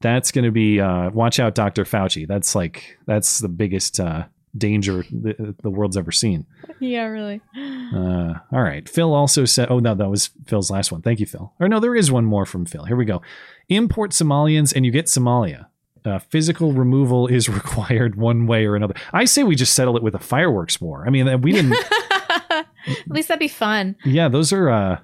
[0.00, 2.26] that's going to be uh, watch out, Doctor Fauci.
[2.26, 4.26] That's like that's the biggest uh,
[4.56, 6.46] danger the, the world's ever seen.
[6.80, 7.40] Yeah, really.
[7.56, 8.88] Uh, all right.
[8.88, 11.02] Phil also said, oh, no, that was Phil's last one.
[11.02, 11.52] Thank you, Phil.
[11.60, 12.84] Or no, there is one more from Phil.
[12.84, 13.22] Here we go.
[13.68, 15.66] Import Somalians and you get Somalia.
[16.04, 18.94] Uh, physical removal is required one way or another.
[19.12, 21.04] I say we just settle it with a fireworks war.
[21.06, 21.74] I mean, we didn't.
[22.50, 22.66] At
[23.08, 23.96] least that'd be fun.
[24.04, 24.70] yeah, those are.
[24.70, 24.98] Uh,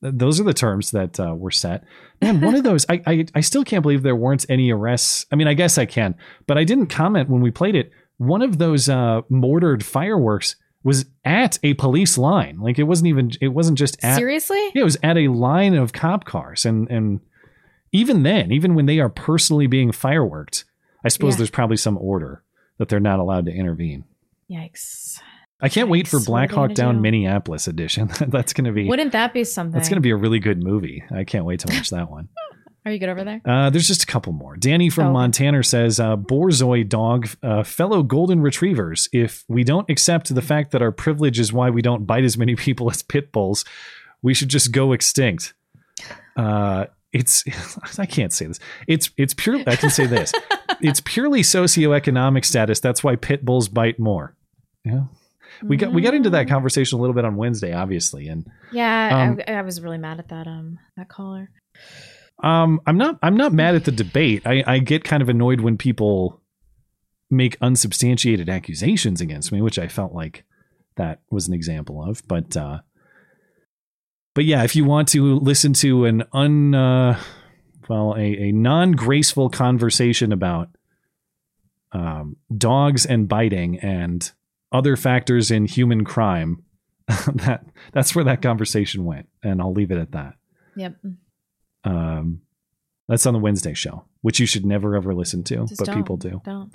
[0.00, 1.84] those are the terms that uh, were set.
[2.20, 5.24] Man, one of those, I, I I still can't believe there weren't any arrests.
[5.32, 6.14] I mean, I guess I can,
[6.46, 7.90] but I didn't comment when we played it.
[8.18, 12.58] One of those uh, mortared fireworks was at a police line.
[12.60, 13.30] Like it wasn't even.
[13.40, 14.16] It wasn't just at.
[14.16, 14.62] Seriously?
[14.74, 17.20] Yeah, it was at a line of cop cars, and and
[17.92, 20.64] even then, even when they are personally being fireworked,
[21.04, 21.38] I suppose Yeah.
[21.38, 22.42] there's probably some order
[22.78, 24.04] that they're not allowed to intervene.
[24.50, 25.20] Yikes!
[25.60, 27.00] I can't wait for Yikes, what are Black Hawk Down do?
[27.00, 28.10] Minneapolis edition.
[28.28, 29.72] That's going to be Wouldn't that be something?
[29.72, 31.02] that's going to be a really good movie.
[31.10, 32.28] I can't wait to watch that one.
[32.84, 33.40] Are you good over there?
[33.44, 34.56] Uh, there's just a couple more.
[34.56, 35.12] Danny from Oh.
[35.12, 40.70] Montana says, uh, Borzoi dog, uh, fellow golden retrievers, if we don't accept the fact
[40.72, 43.64] that our privilege is why we don't bite as many people as pit bulls,
[44.22, 45.54] we should just go extinct.
[46.36, 47.44] Uh, it's
[47.98, 48.58] I can't say this.
[48.86, 50.32] It's it's purely I can say this.
[50.80, 52.80] it's purely socioeconomic status.
[52.80, 54.34] That's why pit bulls bite more.
[54.84, 55.04] Yeah.
[55.62, 59.28] We got we got into that conversation a little bit on Wednesday, obviously, and Yeah,
[59.30, 61.48] Um, I, I was really mad at that um that caller.
[62.44, 63.18] Um, I'm not.
[63.22, 64.42] I'm not mad at the debate.
[64.44, 66.42] I, I get kind of annoyed when people
[67.30, 70.44] make unsubstantiated accusations against me, which I felt like
[70.96, 72.22] that was an example of.
[72.28, 72.80] But uh,
[74.34, 77.18] but yeah, if you want to listen to an un uh,
[77.88, 80.68] well a, a non graceful conversation about
[81.92, 84.30] um, dogs and biting and
[84.70, 86.62] other factors in human crime,
[87.08, 87.64] that
[87.94, 90.34] that's where that conversation went, and I'll leave it at that.
[90.76, 90.96] Yep.
[91.84, 92.40] Um,
[93.08, 96.16] that's on the Wednesday show, which you should never ever listen to, Just but people
[96.16, 96.40] do.
[96.44, 96.72] Don't.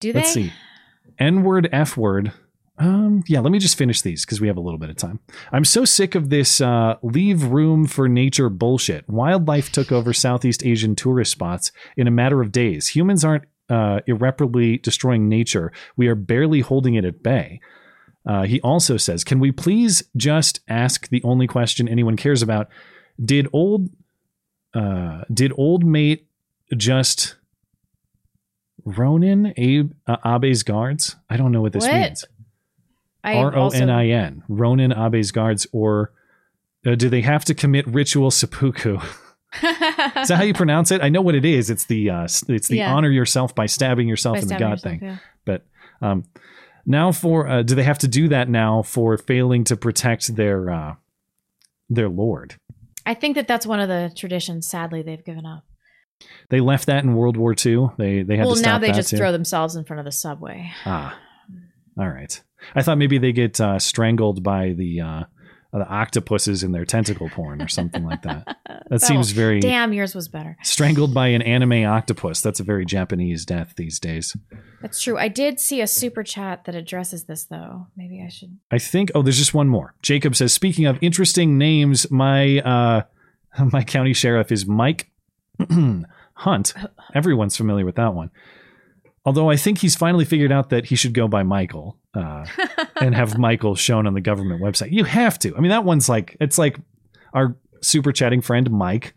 [0.00, 0.20] Do they?
[0.20, 0.52] Let's see.
[1.18, 2.32] N word, F word.
[2.80, 5.18] Um, yeah, let me just finish these because we have a little bit of time.
[5.50, 9.08] I'm so sick of this uh, leave room for nature bullshit.
[9.08, 12.88] Wildlife took over Southeast Asian tourist spots in a matter of days.
[12.88, 17.60] Humans aren't uh, irreparably destroying nature, we are barely holding it at bay.
[18.26, 22.68] Uh, he also says, Can we please just ask the only question anyone cares about?
[23.22, 23.90] Did old
[24.74, 26.26] uh, did old mate
[26.76, 27.36] just
[28.84, 31.16] Ronin Abe uh, Abe's guards?
[31.28, 31.92] I don't know what this What?
[31.94, 32.24] means.
[33.24, 33.58] R O N I N.
[33.58, 34.42] also- N I N.
[34.48, 36.12] Ronin Abe's guards, or
[36.86, 38.98] uh, do they have to commit ritual seppuku?
[39.62, 41.00] is that how you pronounce it?
[41.02, 41.70] I know what it is.
[41.70, 42.94] It's the uh, it's the Yeah.
[42.94, 45.00] honor yourself by stabbing yourself By in the god yourself, thing.
[45.02, 45.16] yeah.
[45.46, 45.64] But
[46.02, 46.24] um,
[46.84, 50.70] now for uh, do they have to do that now for failing to protect their
[50.70, 50.94] uh,
[51.88, 52.56] their lord?
[53.08, 54.68] I think that that's one of the traditions.
[54.68, 55.64] Sadly, they've given up.
[56.50, 57.88] They left that in World War II.
[57.96, 58.80] They they had well, to stop that.
[58.80, 59.16] Well, now they just too.
[59.16, 60.70] throw themselves in front of the subway.
[60.84, 61.18] Ah,
[61.98, 62.42] all right.
[62.74, 65.24] I thought maybe they get uh, strangled by the uh,
[65.72, 68.56] the octopuses in their tentacle porn or something like that.
[68.88, 70.56] That seems very Damn, yours was better.
[70.62, 72.40] strangled by an anime octopus.
[72.40, 74.34] That's a very Japanese death these days.
[74.80, 75.18] That's true.
[75.18, 77.88] I did see a super chat that addresses this, though.
[77.98, 78.56] Maybe I should.
[78.70, 79.10] I think.
[79.14, 79.94] Oh, there's just one more.
[80.00, 83.02] Jacob says, speaking of interesting names, my uh,
[83.72, 85.10] my county sheriff is Mike
[86.34, 86.72] Hunt.
[87.14, 88.30] Everyone's familiar with that one.
[89.24, 92.46] Although I think he's finally figured out that he should go by Michael uh,
[93.00, 94.92] and have Michael shown on the government website.
[94.92, 95.54] You have to.
[95.56, 96.78] I mean, that one's like it's like
[97.34, 99.14] our super chatting friend Mike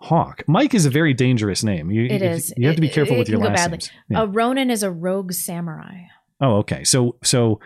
[0.00, 0.42] Hawk.
[0.48, 1.90] Mike is a very dangerous name.
[1.90, 2.52] You, It you- is.
[2.56, 3.90] You have to be careful it with your last names.
[4.08, 4.22] Yeah.
[4.22, 6.02] A Ronin is a rogue samurai.
[6.40, 6.82] Oh, okay.
[6.84, 7.60] So so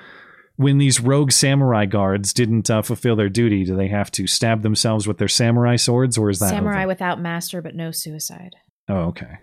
[0.56, 4.62] when these rogue samurai guards didn't uh, fulfill their duty, do they have to stab
[4.62, 6.88] themselves with their samurai swords, or is that samurai over?
[6.88, 8.54] without master, but no suicide.
[8.88, 9.38] Oh, okay.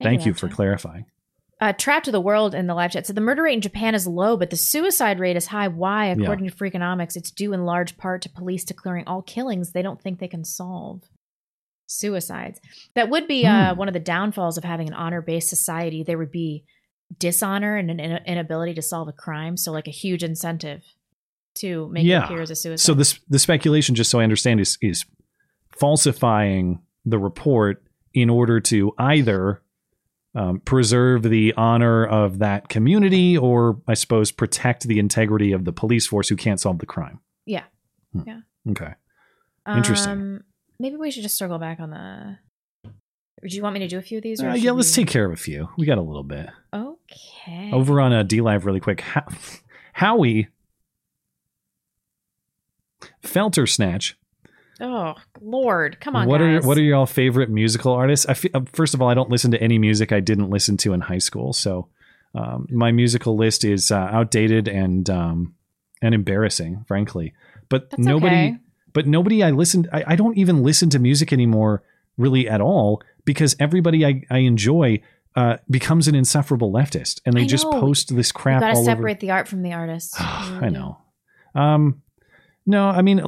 [0.00, 1.06] Thank you for clarifying.
[1.60, 3.94] Uh, Trapped to the World in the live chat said the murder rate in Japan
[3.96, 5.66] is low, but the suicide rate is high.
[5.66, 6.06] Why?
[6.06, 10.00] According to Freakonomics, it's due in large part to police declaring all killings they don't
[10.00, 11.02] think they can solve.
[11.88, 12.60] Suicides.
[12.94, 13.78] That would be uh, Hmm.
[13.78, 16.02] one of the downfalls of having an honor based society.
[16.04, 16.64] There would be
[17.18, 19.56] dishonor and an in- inability to solve a crime.
[19.56, 20.82] So, like a huge incentive
[21.54, 22.84] to make it appear as a suicide.
[22.84, 25.06] So this the speculation, just so I understand, is is
[25.70, 27.82] falsifying the report
[28.14, 29.62] in order to either
[30.34, 35.72] um, preserve the honor of that community, or I suppose protect the integrity of the
[35.72, 37.20] police force who can't solve the crime.
[37.46, 37.64] yeah.
[38.12, 38.22] Hmm.
[38.26, 38.40] Yeah.
[38.70, 38.94] Okay.
[39.68, 40.12] Interesting.
[40.12, 40.44] Um,
[40.80, 42.38] maybe we should just circle back on the.
[42.84, 44.42] Do you want me to do a few of these?
[44.42, 45.68] Or Uh, yeah, let's we- take care of a few.
[45.78, 46.48] We got a little bit.
[46.74, 47.70] Okay.
[47.72, 49.00] Over on a D Live really quick.
[49.02, 49.26] How-
[49.92, 50.48] Howie
[53.22, 54.16] Felter Snatch.
[54.80, 56.64] Oh Lord, come on, what guys.
[56.64, 58.26] are what are y'all favorite musical artists?
[58.28, 60.92] I uh, first of all, I don't listen to any music I didn't listen to
[60.92, 61.88] in high school, so
[62.34, 65.54] um, my musical list is uh, outdated and um,
[66.02, 67.34] and embarrassing, frankly.
[67.68, 68.56] But That's nobody, okay.
[68.92, 69.88] but nobody I listened.
[69.92, 71.82] I, I don't even listen to music anymore,
[72.16, 75.02] really at all, because everybody I, I enjoy
[75.34, 79.20] uh, becomes an insufferable leftist, and they just post this crap You gotta separate over.
[79.20, 80.14] the art from the artist.
[80.20, 80.98] I know.
[81.54, 82.02] Um,
[82.66, 83.20] no, I mean,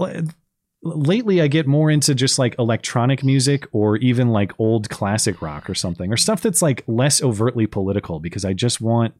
[0.82, 5.68] lately I get more into just like electronic music or even like old classic rock
[5.68, 9.14] or something or stuff that's like less overtly political because I just want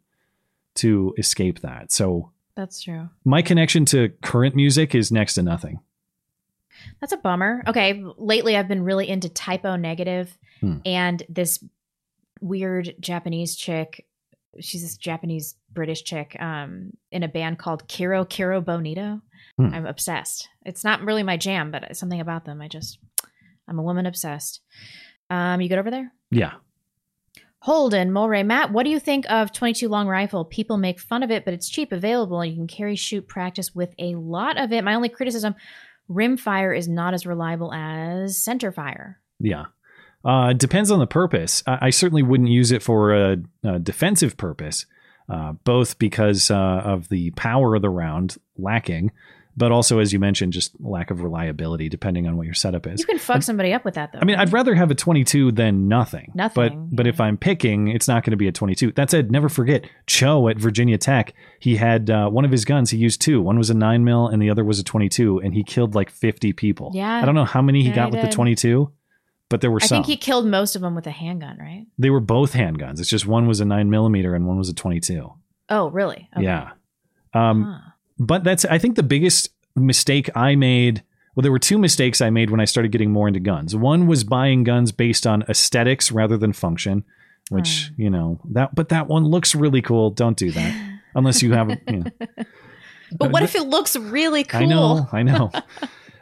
[0.77, 1.93] to escape that.
[1.93, 3.09] So That's true.
[3.25, 5.81] my connection to current music is next to nothing.
[7.01, 7.63] That's a bummer.
[7.67, 10.79] Okay, lately I've been really into Type O Negative Hmm.
[10.87, 11.63] and this
[12.41, 14.07] weird Japanese chick.
[14.61, 19.21] She's this Japanese British chick um, in a band called Kero Kero Bonito.
[19.57, 19.75] Hmm.
[19.75, 20.49] I'm obsessed.
[20.64, 22.61] It's not really my jam, but something about them.
[22.61, 22.99] I just,
[23.68, 24.61] I'm a woman obsessed.
[25.29, 26.12] Um, you good over there?
[26.31, 26.55] Yeah.
[27.62, 30.47] Holden, Mulray, Matt, what do you think of 22 long rifle?
[30.47, 33.75] People make fun of it, but it's cheap, available, and you can carry, shoot, practice
[33.75, 34.83] with a lot of it.
[34.83, 35.55] My only criticism:
[36.09, 39.21] rim fire is not as reliable as center fire.
[39.39, 39.66] Yeah.
[40.25, 41.62] Uh, depends on the purpose.
[41.66, 44.87] I, I certainly wouldn't use it for a, a defensive purpose,
[45.31, 49.12] uh, both because uh, of the power of the round lacking,
[49.57, 53.01] but also, as you mentioned, just lack of reliability, depending on what your setup is.
[53.01, 54.20] You can fuck somebody up with that, though.
[54.20, 56.33] I mean, I'd rather have a 22 than nothing.
[56.35, 58.93] Nothing, But but if I'm picking, it's not going to be a 22.
[58.93, 61.35] That said, never forget Cho at Virginia Tech.
[61.59, 62.91] He had uh, one of his guns.
[62.91, 63.43] He used two.
[63.43, 66.11] One was a nine mil, and the other was a 22, and he killed like
[66.11, 66.93] 50 people.
[66.95, 67.20] Yeah.
[67.20, 68.31] I don't know how many he Yeah, got he with did.
[68.31, 68.91] the 22,
[69.51, 69.97] but there were some I some.
[69.99, 71.87] think he killed most of them with a handgun, right?
[71.99, 73.01] they were both handguns.
[73.01, 75.31] It's just one was a nine millimeter and one was a 22.
[75.69, 76.29] Oh, really?
[76.35, 76.45] Okay.
[76.45, 76.71] Yeah.
[77.35, 77.83] Um,
[78.19, 81.03] But that's, I think the biggest mistake I made.
[81.35, 83.77] Well, there were two mistakes I made when I started getting more into guns.
[83.77, 87.05] One was buying guns based on aesthetics rather than function,
[87.51, 90.11] which, you know, that, but that one looks really cool.
[90.11, 91.01] Don't do that.
[91.15, 91.71] unless you have.
[91.89, 92.05] You know.
[93.19, 94.61] But what if it looks really cool?
[94.61, 95.51] I know, I know.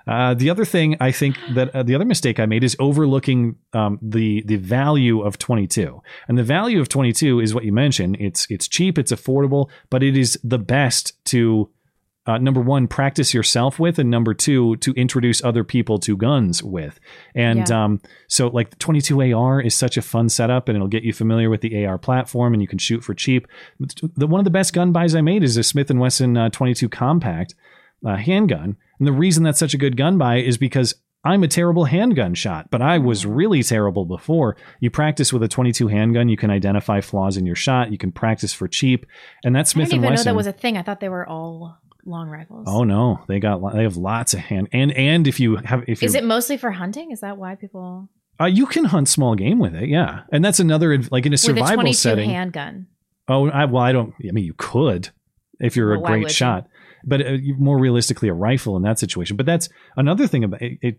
[0.09, 3.57] Uh, the other thing I think that uh, the other mistake I made is overlooking
[3.75, 6.01] um, the the value of 22.
[6.29, 8.17] And the value of 22 is what you mentioned.
[8.19, 11.69] It's it's cheap, it's affordable, but it is the best to
[12.27, 16.63] uh, number one practice yourself with, and number two to introduce other people to guns
[16.63, 17.01] with.
[17.35, 17.85] And Yeah.
[17.85, 21.15] um, so like the 22 AR is such a fun setup, and it'll get you
[21.15, 23.47] familiar with the AR platform, and you can shoot for cheap.
[24.17, 26.49] The one of the best gun buys I made is a Smith and Wesson uh,
[26.51, 27.55] 22 compact
[28.07, 28.77] uh, handgun.
[28.99, 30.95] And the reason that's such a good gun buy is because
[31.25, 34.57] I'm a terrible handgun shot, but I was really terrible before.
[34.81, 38.13] You practice with a 22 handgun, you can identify flaws in your shot, you can
[38.13, 39.05] practice for cheap,
[39.45, 40.25] and that's I Smith didn't and even Wesson.
[40.27, 40.77] know that was a thing.
[40.77, 41.77] I thought they were all
[42.07, 42.67] long rifles.
[42.69, 46.01] oh no, they got they have lots of hand and and if you have if
[46.01, 47.11] you Is it mostly for hunting?
[47.11, 48.09] Is that why people
[48.41, 51.37] uh, you can hunt small game with it, yeah, and that's another like in a
[51.37, 51.79] survival setting.
[51.79, 52.31] with a survival 22 setting.
[52.31, 52.87] handgun?
[53.27, 54.15] Oh, I, well, I don't.
[54.27, 55.11] I mean, you could
[55.61, 56.65] if you're Well, a great shot.
[56.73, 56.78] you?
[57.05, 59.37] But uh, more realistically, a rifle in that situation.
[59.37, 60.79] But that's another thing about it.
[60.83, 60.99] it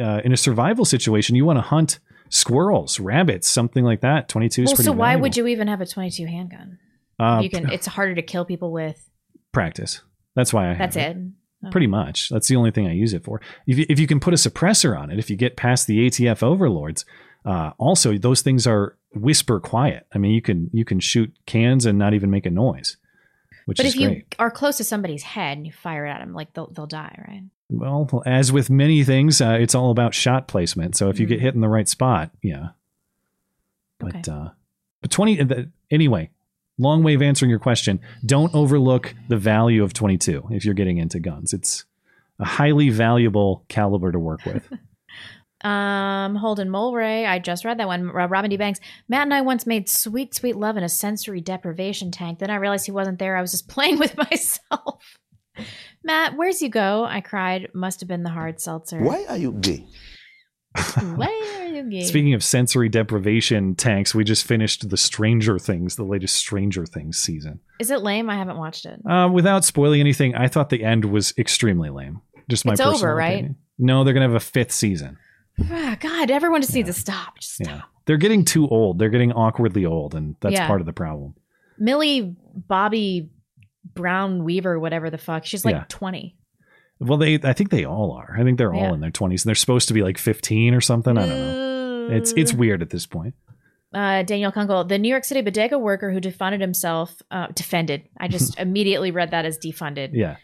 [0.00, 1.98] uh, in a survival situation, you want to hunt
[2.28, 4.28] squirrels, rabbits, something like that.
[4.28, 4.86] Twenty two is Well, pretty.
[4.86, 5.22] so why valuable.
[5.22, 6.78] would you even have a 22 handgun?
[7.18, 7.70] Uh, you can.
[7.70, 9.08] It's harder to kill people with.
[9.52, 10.02] practice?
[10.34, 10.68] That's why I.
[10.74, 11.16] have That's it.
[11.64, 11.70] Oh.
[11.70, 12.28] Pretty much.
[12.28, 13.40] That's the only thing I use it for.
[13.66, 16.06] If you, if you can put a suppressor on it, if you get past the
[16.06, 17.06] ATF overlords,
[17.46, 20.06] uh, also those things are whisper quiet.
[20.14, 22.98] I mean, you can you can shoot cans and not even make a noise,
[23.66, 26.52] which But if you are close to somebody's head and you fire at them, like
[26.54, 27.42] they'll they'll die, right?
[27.68, 30.96] Well, as with many things, uh, it's all about shot placement.
[30.96, 31.30] So if you Mm.
[31.30, 32.68] get hit in the right spot, yeah.
[33.98, 34.50] But uh,
[35.02, 36.30] but twenty the, anyway.
[36.78, 38.00] Long way of answering your question.
[38.24, 41.54] Don't overlook the value of twenty two if you're getting into guns.
[41.54, 41.86] It's
[42.38, 44.68] a highly valuable caliber to work with.
[45.66, 48.08] Um, Holden Mulray, I just read that one.
[48.08, 48.56] Rob- Robin D.
[48.56, 48.78] Banks.
[49.08, 52.38] Matt and I once made sweet, sweet love in a sensory deprivation tank.
[52.38, 53.36] Then I realized he wasn't there.
[53.36, 55.18] I was just playing with myself.
[56.04, 57.04] Matt, where's you go?
[57.04, 57.68] I cried.
[57.74, 59.00] Must have been the hard seltzer.
[59.00, 59.86] Why are you gay?
[61.16, 62.04] Why are you gay?
[62.04, 67.18] Speaking of sensory deprivation tanks, we just finished the Stranger Things, the latest Stranger Things
[67.18, 67.60] season.
[67.80, 68.28] Is it lame?
[68.28, 69.00] I haven't watched it.
[69.08, 72.20] Uh, without spoiling anything, I thought the end was extremely lame.
[72.50, 73.32] Just my It's personal over, right?
[73.32, 73.56] opinion.
[73.78, 75.16] No, they're gonna have a fifth season.
[75.70, 77.38] Ah, God, everyone just needs to stop.
[77.40, 78.98] Just Yeah, they're getting too old.
[78.98, 80.66] They're getting awkwardly old, and that's Yeah.
[80.66, 81.34] part of the problem.
[81.78, 83.30] Millie Bobby
[83.94, 85.44] Brown Weaver, whatever the fuck.
[85.44, 85.84] She's like Yeah.
[85.88, 86.36] 20.
[86.98, 88.34] Well, they, I think they all are.
[88.38, 88.94] I think they're all Yeah.
[88.94, 91.16] in their twenties, and they're supposed to be like fifteen or something.
[91.18, 91.28] I don't
[92.08, 92.08] know.
[92.16, 93.34] It's it's weird at this point.
[93.94, 98.02] Uh, Daniel Kunkel, the New York City bodega worker who defunded himself, uh, defended.
[98.18, 100.10] I just immediately read that as defunded.
[100.12, 100.36] Yeah.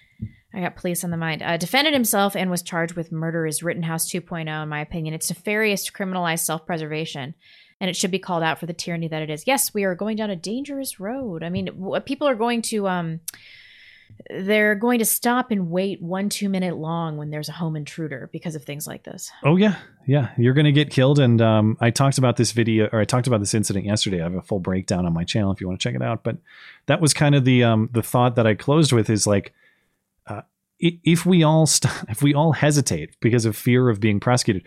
[0.54, 1.42] I got police on the mind.
[1.42, 5.14] Uh, defended himself and was charged with murder is Rittenhouse 2.0, in my opinion.
[5.14, 7.34] It's nefarious to criminalize self preservation,
[7.80, 9.46] and it should be called out for the tyranny that it is.
[9.46, 11.42] Yes, we are going down a dangerous road.
[11.42, 12.88] I mean, w- people are going to.
[12.88, 13.20] Um,
[14.28, 18.28] they're going to stop and wait one two minute long when there's a home intruder
[18.32, 19.30] because of things like this.
[19.42, 19.76] Oh yeah,
[20.06, 20.30] yeah.
[20.36, 23.40] You're gonna get killed, and um, I talked about this video, or I talked about
[23.40, 24.20] this incident yesterday.
[24.20, 26.22] I have a full breakdown on my channel if you want to check it out.
[26.22, 26.36] But
[26.86, 29.61] that was kind of the um, the thought that I closed with is like, uh,
[30.82, 34.64] if we all st- if we all hesitate because of fear of being prosecuted,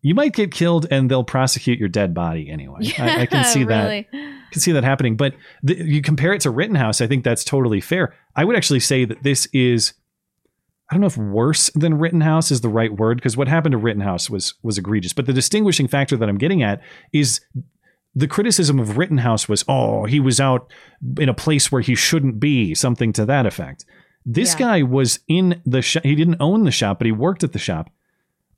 [0.00, 2.92] you might get killed, and they'll prosecute your dead body anyway.
[2.98, 4.08] I, I can see really.
[4.12, 5.16] that can see that happening.
[5.16, 8.14] But the, you compare it to Rittenhouse, I think that's totally fair.
[8.36, 9.94] I would actually say that this is
[10.90, 13.78] I don't know if worse than Rittenhouse is the right word because what happened to
[13.78, 15.12] Rittenhouse was was egregious.
[15.12, 16.82] But the distinguishing factor that I'm getting at
[17.12, 17.40] is
[18.14, 20.70] the criticism of Rittenhouse was, oh, he was out
[21.18, 23.86] in a place where he shouldn't be, something to that effect.
[24.24, 24.58] This Yeah.
[24.58, 26.04] guy was in the shop.
[26.04, 27.90] He didn't own the shop, but he worked at the shop.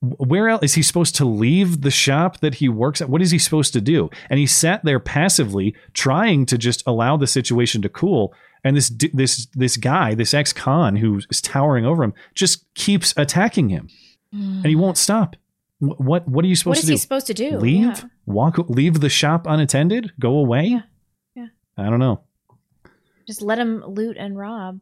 [0.00, 3.08] Where else is he supposed to leave the shop that he works at?
[3.08, 4.10] What is he supposed to do?
[4.28, 8.34] And he sat there passively, trying to just allow the situation to cool.
[8.62, 13.68] And this this this guy, this ex-con who is towering over him, just keeps attacking
[13.70, 13.88] him,
[14.32, 14.80] and he mm.
[14.80, 15.36] won't stop.
[15.78, 16.92] Wh- What what are you supposed What to is do?
[16.92, 17.58] he supposed to do?
[17.58, 17.98] Leave?
[17.98, 18.00] Yeah.
[18.26, 18.58] Walk?
[18.68, 20.12] Leave the shop unattended?
[20.18, 20.80] Go away?
[21.34, 21.46] Yeah.
[21.78, 22.20] I don't know.
[23.26, 24.80] Just let him loot and rob.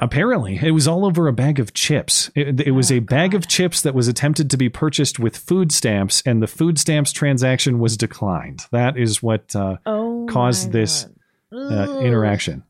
[0.00, 2.30] Apparently, it was all over a bag of chips.
[2.34, 5.70] It, it was a bag of chips that was attempted to be purchased with food
[5.70, 8.66] stamps, and the food stamps transaction was declined.
[8.72, 11.06] That is what uh, Oh caused this
[11.52, 12.64] uh, interaction.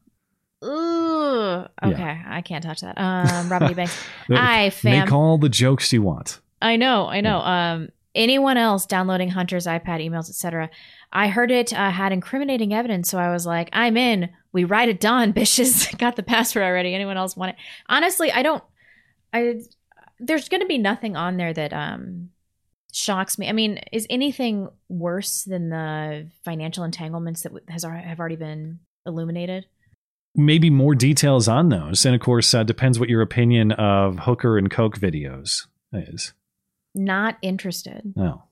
[0.62, 1.68] Ugh.
[1.82, 2.98] Okay, I can't touch that.
[2.98, 3.74] Um, Robert E.
[3.74, 3.98] Banks.
[4.30, 5.04] I fam.
[5.04, 6.40] Make all the jokes you want.
[6.60, 7.38] I know, I know.
[7.38, 10.70] Um, anyone else downloading Hunter's iPad emails, etc.
[11.14, 14.30] I heard it uh, had incriminating evidence, so I was like, "I'm in.
[14.52, 15.96] We ride it dawn, bitches.
[15.98, 16.94] Got the password already.
[16.94, 17.56] Anyone else want it?"
[17.88, 18.62] Honestly, I don't.
[19.32, 19.60] I
[20.20, 22.30] there's going to be nothing on there that um
[22.92, 23.48] shocks me.
[23.48, 29.66] I mean, is anything worse than the financial entanglements that has have already been illuminated?
[30.34, 32.04] maybe more details on those.
[32.04, 36.32] And of course, uh, depends what your opinion of hooker and coke videos is.
[36.94, 38.12] Not interested.
[38.16, 38.44] No.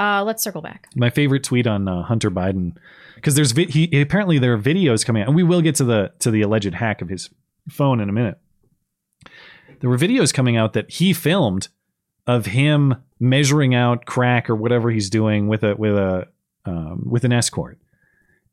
[0.00, 0.88] Uh, let's circle back.
[0.96, 2.76] My favorite tweet on uh, Hunter Biden
[3.16, 5.84] because there's vi- he apparently there are videos coming out, and we will get to
[5.84, 7.28] the to the alleged hack of his
[7.68, 8.38] phone in a minute.
[9.80, 11.68] There were videos coming out that he filmed
[12.26, 16.28] of him measuring out crack or whatever he's doing with a with a
[16.64, 17.78] um, with an escort.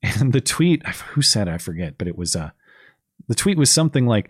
[0.04, 1.48] And the tweet, who said?
[1.48, 2.52] I forget, but it was uh,
[3.28, 4.30] the tweet was something like,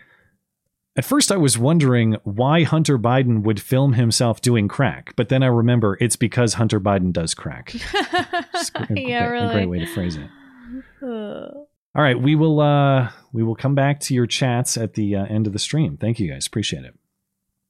[0.98, 5.44] at first, I was wondering why Hunter Biden would film himself doing crack, but then
[5.44, 7.76] I remember it's because Hunter Biden does crack.
[7.94, 9.48] a, yeah, a, really.
[9.48, 10.28] a great way to phrase it.
[11.04, 15.26] All right, we will uh, we will come back to your chats at the uh,
[15.26, 15.98] end of the stream.
[15.98, 16.96] Thank you guys, appreciate it.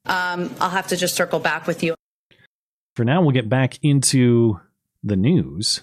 [0.06, 1.94] Um, I'll have to just circle back with you.
[2.96, 4.58] For now, we'll get back into
[5.04, 5.82] the news.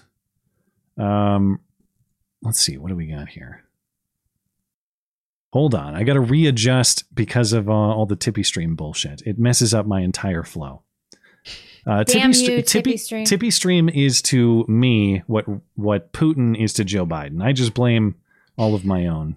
[0.98, 1.60] Um,
[2.42, 3.65] let's see, what do we got here?
[5.56, 9.22] Hold on, I got to readjust because of uh, all the Tippy Stream bullshit.
[9.24, 10.82] It messes up my entire flow.
[11.86, 13.24] Uh, Damn Tippy, you, Tippy, Tippy Stream.
[13.24, 17.42] Tippy Stream is to me what what Putin is to Joe Biden.
[17.42, 18.16] I just blame
[18.58, 19.36] all of my own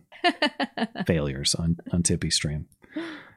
[1.08, 2.68] failures on on Tippy Stream.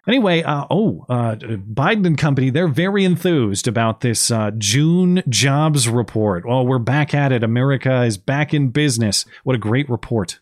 [0.09, 5.88] Anyway, uh, oh, uh, Biden and company, they're very enthused about this uh, June jobs
[5.88, 6.44] report.
[6.44, 7.44] Well, we're back at it.
[7.44, 9.24] America is back in business.
[9.44, 10.40] What a great report.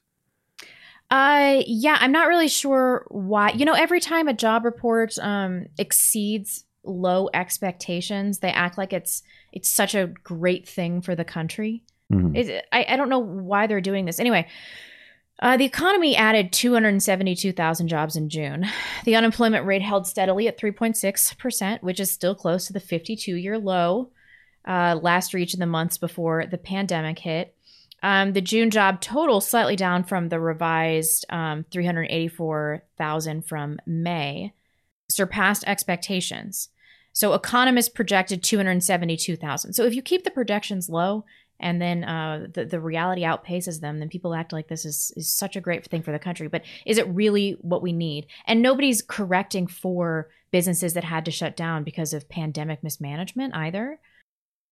[1.10, 3.50] Uh, yeah, I'm not really sure why.
[3.50, 9.22] You know, every time a job report um, exceeds low expectations, they act like it's
[9.52, 11.82] it's such a great thing for the country.
[12.12, 12.36] Mhm.
[12.36, 14.20] It, I, I don't know why they're doing this.
[14.20, 14.46] Anyway,
[15.40, 18.66] uh, the economy added 272,000 jobs in June.
[19.04, 23.58] The unemployment rate held steadily at 3.6%, which is still close to the 52 year
[23.58, 24.10] low
[24.68, 27.54] uh, last reached in the months before the pandemic hit.
[28.02, 34.54] Um, the June job total slightly down from the revised um, 384,000 from May,
[35.08, 36.68] surpassed expectations.
[37.12, 39.72] So economists projected 272,000.
[39.72, 41.24] So if you keep the projections low
[41.58, 45.30] and then uh, the, the reality outpaces them, then people act like this is, is
[45.30, 46.48] such a great thing for the country.
[46.48, 48.26] But is it really what we need?
[48.46, 54.00] And nobody's correcting for businesses that had to shut down because of pandemic mismanagement either.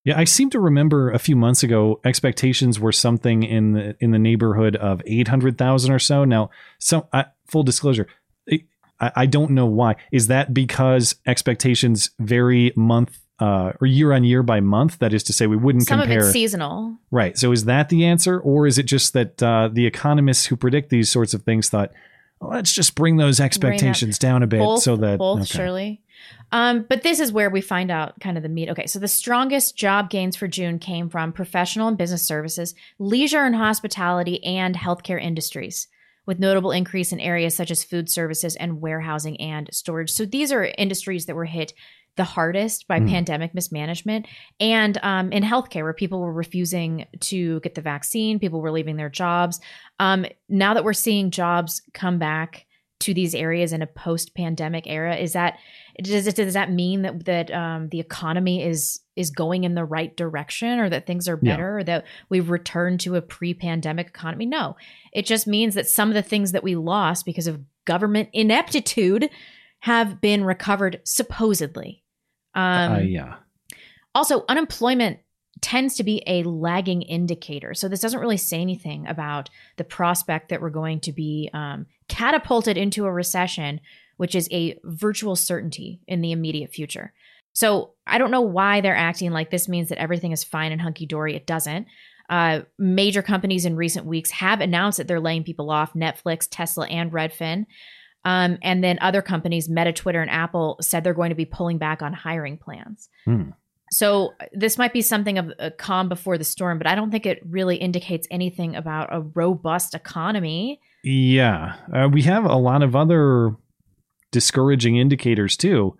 [0.09, 4.11] Yeah, I seem to remember a few months ago expectations were something in the in
[4.11, 6.25] the neighborhood of eight hundred thousand or so.
[6.25, 6.49] Now,
[6.79, 8.07] so I, full disclosure,
[8.51, 9.97] I, I don't know why.
[10.11, 14.99] Is that because expectations vary month uh, or year on year by month?
[15.01, 16.21] That is to say, we wouldn't Some compare.
[16.21, 16.97] of it's seasonal.
[17.11, 17.37] Right.
[17.37, 20.89] So is that the answer, or is it just that uh, the economists who predict
[20.89, 21.93] these sorts of things thought,
[22.41, 25.47] let's just bring those expectations down a bit both, so that both okay.
[25.47, 26.03] surely.
[26.51, 28.71] Um, but this is where we find out kind of the meat.
[28.71, 33.45] Okay, so the strongest job gains for June came from professional and business services, leisure
[33.45, 35.89] and hospitality, and healthcare industries,
[36.27, 40.11] with notable increase in areas such as food services and warehousing and storage.
[40.11, 41.75] So these are industries that were hit
[42.19, 42.99] the hardest by.
[43.01, 43.09] Mm.
[43.09, 44.27] pandemic mismanagement
[44.61, 48.97] and um, in healthcare where people were refusing to get the vaccine people were leaving
[48.97, 49.61] their jobs
[50.01, 52.67] um, now that we're seeing jobs come back
[53.01, 55.55] to these areas in a post-pandemic era is that
[56.03, 59.85] does it does that mean that that um, the economy is is going in the
[59.85, 61.53] right direction or that things are Yeah.
[61.53, 64.77] better or that we've returned to a pre-pandemic economy no
[65.13, 69.31] it just means that some of the things that we lost because of government ineptitude
[69.81, 72.03] have been recovered supposedly
[72.55, 73.37] um, uh, yeah.
[74.15, 75.19] also, unemployment
[75.61, 77.75] tends to be a lagging indicator.
[77.75, 81.87] So, this doesn't really say anything about the prospect that we're going to be um,
[82.09, 83.81] catapulted into a recession,
[84.17, 87.13] which is a virtual certainty in the immediate future.
[87.53, 90.81] So, I don't know why they're acting like this means that everything is fine and
[90.81, 91.35] hunky dory.
[91.35, 91.87] It doesn't.
[92.29, 96.87] Uh, major companies in recent weeks have announced that they're laying people off Netflix, Tesla,
[96.87, 97.65] and Redfin.
[98.25, 101.79] Um, and then other companies, Meta, Twitter, and Apple, said they're going to be pulling
[101.79, 103.09] back on hiring plans.
[103.25, 103.51] Hmm.
[103.91, 107.25] So this might be something of a calm before the storm, but I don't think
[107.25, 110.81] it really indicates anything about a robust economy.
[111.03, 113.57] Yeah, uh, we have a lot of other
[114.31, 115.97] discouraging indicators too.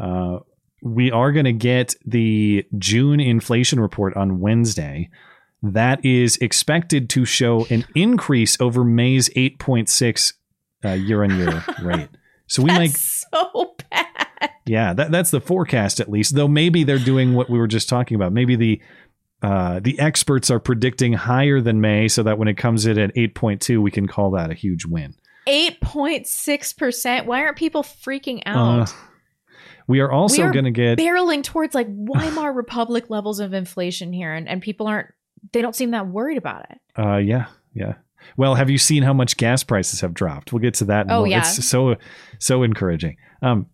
[0.00, 0.38] Uh,
[0.82, 5.10] we are going to get the June inflation report on Wednesday.
[5.62, 10.32] That is expected to show an increase over May's 8.6
[10.84, 12.08] uh, year on year rate.
[12.46, 14.06] So we might, So bad.
[14.66, 16.34] yeah, that, that's the forecast at least.
[16.34, 18.32] Though maybe they're doing what we were just talking about.
[18.32, 18.80] Maybe the
[19.42, 23.14] uh, the experts are predicting higher than May, so that when it comes in at
[23.14, 25.14] 8.2, we can call that a huge win.
[25.46, 27.24] 8.6%.
[27.26, 28.94] Why aren't people freaking Uh, out?
[29.86, 34.32] we are also going to get barreling towards like Weimar Republic levels of inflation here,
[34.34, 35.08] and, and people aren't,
[35.52, 36.78] they don't seem that worried about it.
[36.98, 37.94] Uh, yeah, yeah.
[38.36, 40.52] Well, have you seen how much gas prices have dropped?
[40.52, 41.06] We'll get to that.
[41.06, 41.30] in Oh, moment.
[41.32, 41.38] yeah.
[41.40, 41.96] It's so
[42.38, 43.16] so encouraging.
[43.42, 43.66] Um,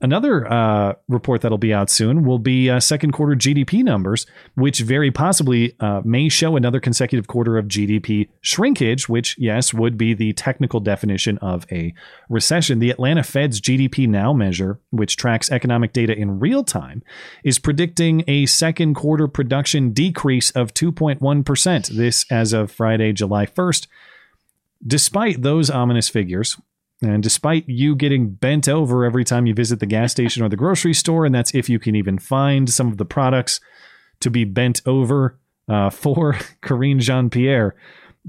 [0.00, 4.80] another uh, report that'll be out soon will be uh, second quarter GDP numbers, which
[4.80, 10.14] very possibly uh, may show another consecutive quarter of GDP shrinkage, which yes would be
[10.14, 11.94] the technical definition of a
[12.28, 12.78] recession.
[12.78, 17.02] The Atlanta Fed's GDP Now measure, which tracks economic data in real time,
[17.44, 21.88] is predicting a second quarter production decrease of 2.1%.
[21.88, 23.86] This as of Friday, July 1st.
[24.86, 26.56] Despite those ominous figures,
[27.02, 30.56] and despite you getting bent over every time you visit the gas station or the
[30.56, 33.60] grocery store, and that's if you can even find some of the products
[34.20, 36.32] to be bent over uh, for,
[36.62, 37.74] Karine Jean Pierre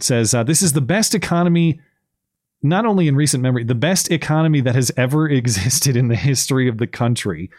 [0.01, 1.79] says, uh, This is the best economy,
[2.61, 6.67] not only in recent memory, the best economy that has ever existed in the history
[6.67, 7.49] of the country.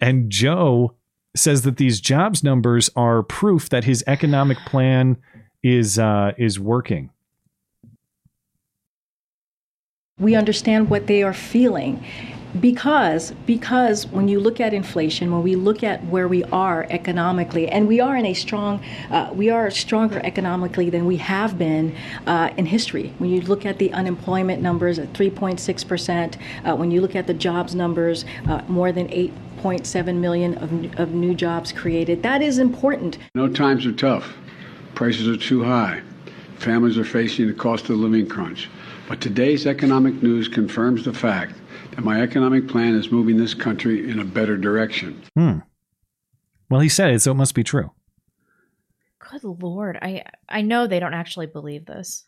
[0.00, 0.94] And Joe
[1.34, 5.16] says that these jobs numbers are proof that his economic plan
[5.64, 7.10] is uh, is working.
[10.20, 12.04] We understand what they are feeling
[12.60, 17.66] because because when you look at inflation when we look at where we are economically
[17.68, 18.80] and we are in a strong
[19.10, 21.92] uh, we are stronger economically than we have been
[22.28, 26.92] uh, in history when you look at the unemployment numbers at 3.6 percent uh, when
[26.92, 31.72] you look at the jobs numbers uh, more than 8.7 million of, of new jobs
[31.72, 34.32] created that is important No times are tough.
[34.94, 36.02] Prices are too high.
[36.58, 38.68] Families are facing the cost of living crunch.
[39.08, 41.54] But today's economic news confirms the fact
[41.90, 45.22] that my economic plan is moving this country in a better direction.
[45.36, 45.58] Hmm.
[46.70, 47.90] Well, he said it, so it must be true.
[49.30, 52.24] Good lord, I I know they don't actually believe this.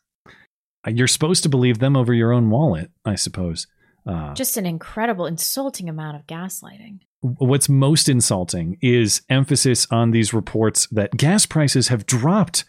[0.87, 3.67] You're supposed to believe them over your own wallet, I suppose.
[4.07, 7.01] Uh, Just an incredible, insulting amount of gaslighting.
[7.23, 12.65] what's most insulting is emphasis on these reports that gas prices have dropped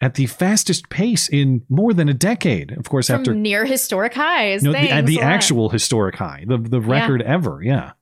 [0.00, 2.72] at the fastest pace in more than a decade.
[2.72, 4.62] Of course, From after near historic highs.
[4.62, 5.24] no, the, at the lot.
[5.24, 7.60] actual historic high, the the record ever.
[7.62, 7.92] Yeah.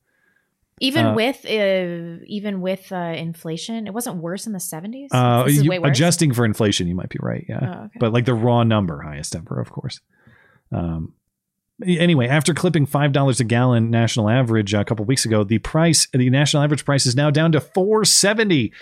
[0.80, 5.10] even uh, with uh, even with uh, inflation, it wasn't worse in the seventies.
[5.12, 5.90] Uh, this is you- way worse.
[5.90, 7.44] adjusting for inflation, you might be right.
[7.48, 7.98] Yeah, Oh, okay.
[7.98, 9.98] but like the raw number, highest ever, of course.
[10.70, 11.14] Um,
[11.84, 16.06] anyway, after clipping five dollars a gallon national average a couple weeks ago, the price,
[16.12, 18.72] the national average price, is now down to four seventy.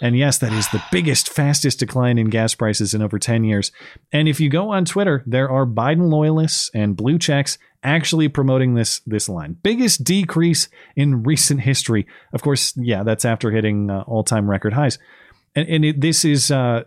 [0.00, 3.72] And yes, that is the biggest, fastest decline in gas prices in over 10 years.
[4.12, 8.74] And if you go on Twitter, there are Biden loyalists and blue checks actually promoting
[8.74, 9.56] this this line.
[9.62, 12.06] Biggest decrease in recent history.
[12.32, 14.98] Of course, yeah, that's after hitting uh, all-time record highs.
[15.54, 16.82] And, and it, this is uh,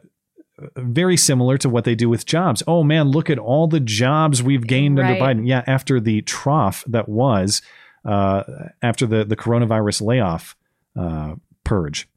[0.75, 2.61] very similar to what they do with jobs.
[2.67, 5.47] Oh man, look at all the jobs we've gained under Biden.
[5.47, 7.61] Yeah, after the trough that was
[8.05, 8.43] uh,
[8.81, 10.55] after the the coronavirus layoff
[10.97, 12.08] uh, purge.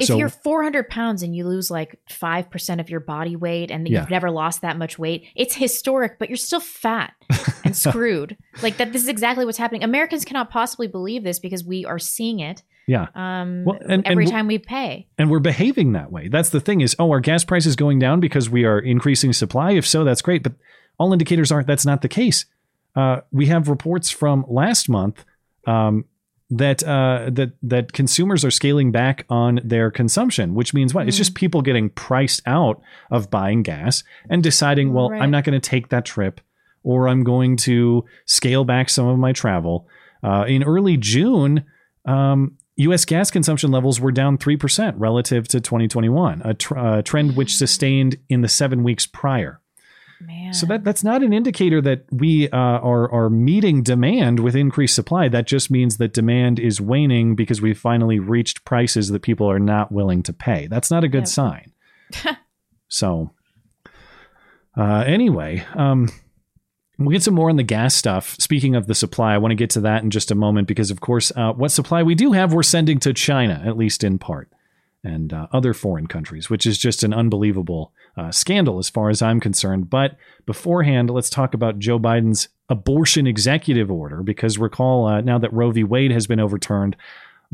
[0.00, 3.86] If So- you're 400 pounds and you lose like 5% of your body weight and
[3.88, 4.00] Yeah.
[4.00, 7.12] you've never lost that much weight, it's historic, but you're still fat
[7.64, 8.36] and screwed.
[8.62, 9.84] like that, this is exactly what's happening.
[9.84, 13.06] Americans cannot possibly believe this because we are seeing it Yeah.
[13.14, 15.06] um, Well, and- and every w- time we pay.
[15.16, 16.26] and we're behaving that way.
[16.28, 19.32] That's the thing is, oh, our gas price is going down because we are increasing
[19.32, 19.72] supply.
[19.72, 20.42] If so, that's great.
[20.42, 20.54] But
[20.98, 22.46] all indicators aren't that's not the case.
[22.96, 25.24] Uh, we have reports from last month
[25.66, 26.04] um,
[26.56, 31.08] that uh, that that consumers are scaling back on their consumption, which means what?
[31.08, 35.22] It's just people getting priced out of buying gas and deciding, well, Right.
[35.22, 36.40] I'm not going to take that trip,
[36.82, 39.88] or I'm going to scale back some of my travel.
[40.22, 41.64] Uh, in early June,
[42.06, 43.04] um, U.S.
[43.04, 48.16] gas consumption levels were down 3% relative to 2021, a, tr- a trend which sustained
[48.28, 49.60] in the seven weeks prior.
[50.52, 54.94] So that, that's not an indicator that we uh, are, are meeting demand with increased
[54.94, 55.28] supply.
[55.28, 59.58] That just means that demand is waning because we've finally reached prices that people are
[59.58, 60.66] not willing to pay.
[60.68, 61.28] That's not a good Yep.
[61.28, 61.72] sign.
[62.88, 63.32] So,
[64.76, 66.08] uh, anyway, um,
[66.98, 68.36] we'll get some more on the gas stuff.
[68.38, 70.90] Speaking of the supply, I want to get to that in just a moment because,
[70.92, 74.18] of course, uh, what supply we do have, we're sending to China, at least in
[74.18, 74.48] part,
[75.04, 79.20] and uh, other foreign countries, which is just an unbelievable uh, scandal as far as
[79.20, 79.90] I'm concerned.
[79.90, 80.16] But
[80.46, 85.70] beforehand, let's talk about Joe Biden's abortion executive order because recall uh, now that Roe
[85.70, 85.84] v.
[85.84, 86.96] Wade has been overturned.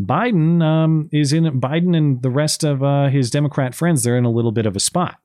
[0.00, 4.02] Biden um, is in Biden and the rest of uh, his Democrat friends.
[4.02, 5.16] They're in a little bit of a spot,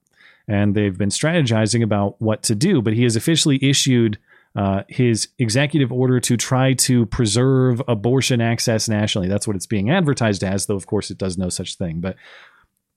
[0.47, 2.81] and they've been strategizing about what to do.
[2.81, 4.18] But he has officially issued
[4.56, 9.27] uh, his executive order to try to preserve abortion access nationally.
[9.27, 11.99] That's what it's being advertised as, though of course it does no such thing.
[12.02, 12.15] But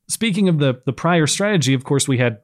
[0.09, 2.41] speaking of the the prior strategy, of course we had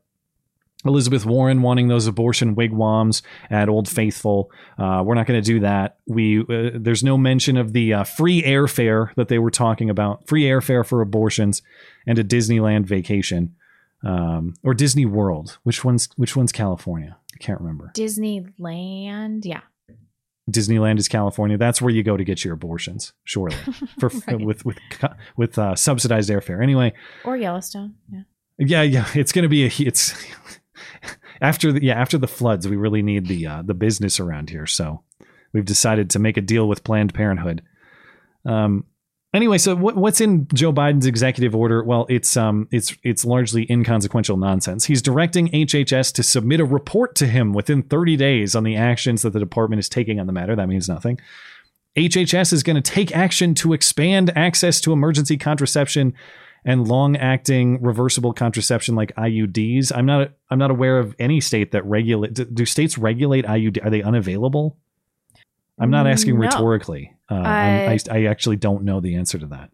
[0.86, 4.50] Elizabeth Warren wanting those abortion wigwams at Old Faithful.
[4.76, 5.96] Uh, we're not going to do that.
[6.06, 10.26] We uh, there's no mention of the uh, free airfare that they were talking about,
[10.28, 11.62] free airfare for abortions,
[12.06, 13.54] and a Disneyland vacation.
[14.04, 15.58] um, or Disney World.
[15.62, 17.16] Which one's which one's California?
[17.34, 17.90] I can't remember.
[17.94, 19.44] Disneyland.
[19.44, 19.60] Yeah.
[20.50, 21.56] Disneyland is California.
[21.56, 23.56] That's where you go to get your abortions, surely,
[23.98, 24.40] for Right.
[24.40, 24.78] with with
[25.36, 26.62] with uh, subsidized airfare.
[26.62, 26.92] Anyway,
[27.24, 27.94] Or Yellowstone.
[28.12, 28.22] Yeah.
[28.58, 30.14] yeah, yeah, it's going to be a it's
[31.40, 32.68] after the yeah after the floods.
[32.68, 35.02] We really need the uh, the business around here, so
[35.54, 37.62] we've decided to make a deal with Planned Parenthood.
[38.44, 38.84] Um.
[39.34, 41.82] Anyway, so what, what's in Joe Biden's executive order?
[41.82, 44.84] Well, it's um, it's it's largely inconsequential nonsense.
[44.84, 49.22] He's directing HHS to submit a report to him within 30 days on the actions
[49.22, 50.54] that the department is taking on the matter.
[50.54, 51.18] That means nothing.
[51.96, 56.14] HHS is going to take action to expand access to emergency contraception
[56.64, 59.90] and long-acting reversible contraception like IUDs.
[59.94, 62.34] I'm not I'm not aware of any state that regulate.
[62.34, 63.84] Do, do states regulate IUD?
[63.84, 64.78] Are they unavailable?
[65.78, 66.42] I'm not asking No.
[66.42, 67.13] rhetorically.
[67.30, 69.70] Uh, I- I, I actually don't know the answer to that.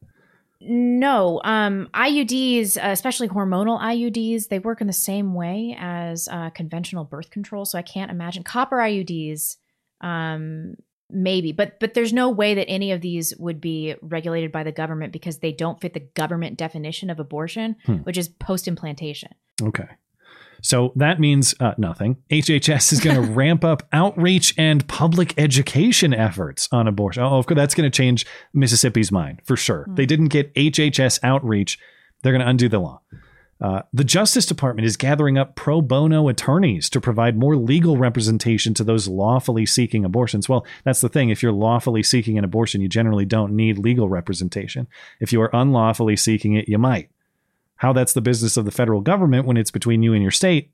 [0.63, 6.51] No, um, IUDs, uh, especially hormonal IUDs, they work in the same way as uh,
[6.51, 7.65] conventional birth control.
[7.65, 9.57] So I can't imagine copper IUDs,
[10.03, 10.75] um,
[11.09, 14.71] maybe, but but there's no way that any of these would be regulated by the
[14.73, 17.95] government because they don't fit the government definition of abortion, Hmm.
[18.05, 19.33] which is post implantation.
[19.63, 19.89] Okay.
[20.63, 22.17] So that means uh, nothing.
[22.31, 27.23] HHS is going to ramp up outreach and public education efforts on abortion.
[27.23, 29.87] Oh, of course, that's going to change Mississippi's mind for sure.
[29.89, 31.79] They didn't get HHS outreach.
[32.23, 33.01] They're going to undo the law.
[33.61, 38.73] Uh, the Justice Department is gathering up pro bono attorneys to provide more legal representation
[38.73, 40.49] to those lawfully seeking abortions.
[40.49, 41.29] Well, that's the thing.
[41.29, 44.89] If you're lawfully seeking an abortion, you generally don't need legal representation.
[45.21, 47.11] If you are unlawfully seeking it, you might
[47.81, 50.71] how that's the business of the federal government when it's between you and your state.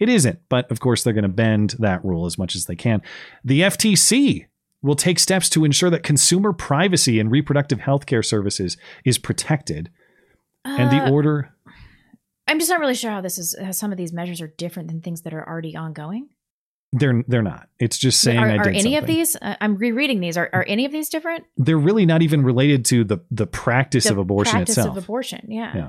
[0.00, 2.74] It isn't, but of course they're going to bend that rule as much as they
[2.74, 3.02] can.
[3.44, 4.46] The FTC
[4.82, 9.90] will take steps to ensure that consumer privacy and reproductive health care services is protected.
[10.64, 11.54] and the Uh, order
[12.48, 13.54] I'm just not really sure how this is.
[13.62, 16.28] How some of these measures are different than things that are already ongoing.
[16.92, 17.68] they're they're not.
[17.78, 19.36] It's just saying are are any of these?
[19.40, 20.36] Uh, I'm rereading these.
[20.36, 21.44] Are, are any of these different?
[21.56, 24.96] They're really not even related to the the practice The of abortion practice itself.
[24.96, 25.46] of abortion.
[25.48, 25.76] Yeah.
[25.76, 25.88] Yeah.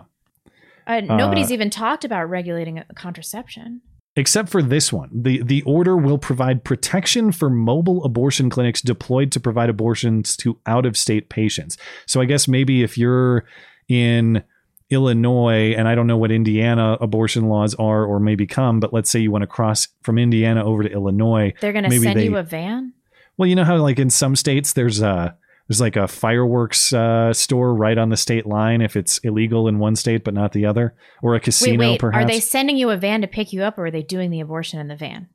[0.92, 3.82] Uh, nobody's Uh, even talked about regulating uh, contraception.
[4.18, 5.10] except for this one.
[5.14, 10.60] The the order will provide protection for mobile abortion clinics deployed to provide abortions to
[10.66, 11.78] out of state patients.
[12.06, 13.46] So I guess maybe if you're
[13.88, 14.44] in
[14.90, 19.10] Illinois and I don't know what Indiana abortion laws are or may become, but let's
[19.10, 22.26] say you want to cross from Indiana over to Illinois, They're going to send they-
[22.26, 22.92] you a van.
[23.38, 25.38] well, you know how like in some states there's a
[25.72, 29.80] there's like a fireworks uh, store right on the state line if it's illegal in
[29.80, 32.00] one state but not the other, or a casino wait, wait.
[32.02, 32.26] perhaps.
[32.26, 34.42] Are they sending you a van to pick you up, or are they doing the
[34.42, 35.30] abortion in the van?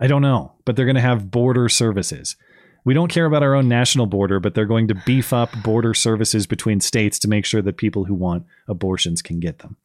[0.00, 2.34] I don't know, but they're going to have border services.
[2.84, 5.94] We don't care about our own national border, but they're going to beef up border
[5.94, 9.76] services between states to make sure that people who want abortions can get them.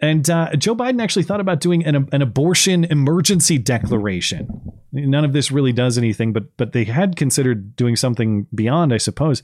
[0.00, 4.72] And uh, Joe Biden actually thought about doing an, an abortion emergency declaration.
[4.92, 8.96] None of this really does anything, but but they had considered doing something beyond, I
[8.96, 9.42] suppose.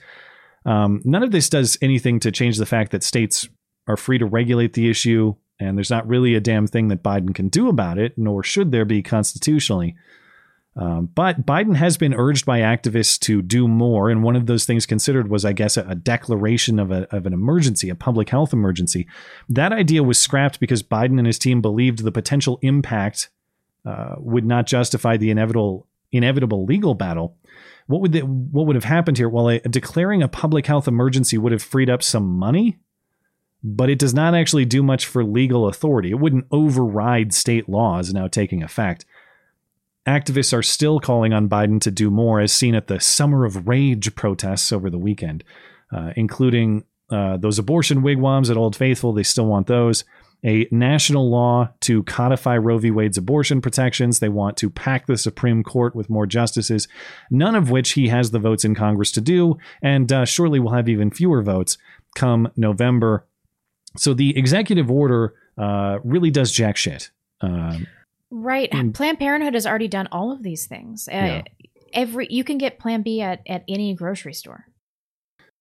[0.64, 3.48] Um, none of this does anything to change the fact that states
[3.86, 7.34] are free to regulate the issue, and there's not really a damn thing that Biden
[7.34, 9.94] can do about it, nor should there be constitutionally.
[10.77, 14.66] Um, but Biden has been urged by activists to do more, and one of those
[14.66, 18.28] things considered was, I guess, a, a declaration of, a, of an emergency, a public
[18.28, 19.07] health emergency.
[19.48, 23.31] That idea was scrapped because Biden and his team believed the potential impact
[23.86, 27.36] uh, would not justify the inevitable inevitable legal battle.
[27.86, 29.28] What would the, what would have happened here?
[29.28, 32.78] Well, a, declaring a public health emergency would have freed up some money,
[33.62, 36.11] but it does not actually do much for legal authority.
[36.11, 39.05] It wouldn't override state laws now taking effect.
[40.06, 43.66] Activists are still calling on Biden to do more, as seen at the Summer of
[43.66, 45.42] Rage protests over the weekend,
[45.92, 49.12] uh, including uh, those abortion wigwams at Old Faithful.
[49.12, 50.04] They still want those.
[50.44, 52.90] A national law to codify Roe v.
[52.90, 54.20] Wade's abortion protections.
[54.20, 56.86] They want to pack the Supreme Court with more justices,
[57.30, 60.74] none of which he has the votes in Congress to do, and uh, surely will
[60.74, 61.78] have even fewer votes
[62.14, 63.26] come November.
[63.96, 67.10] So the executive order uh, really does jack shit.
[67.40, 67.86] Um,
[68.31, 68.70] Right.
[68.70, 68.94] Mm.
[68.94, 71.09] Planned Parenthood has already done all of these things.
[71.09, 71.43] Uh,
[71.93, 74.66] Every you can get Plan B at at any grocery store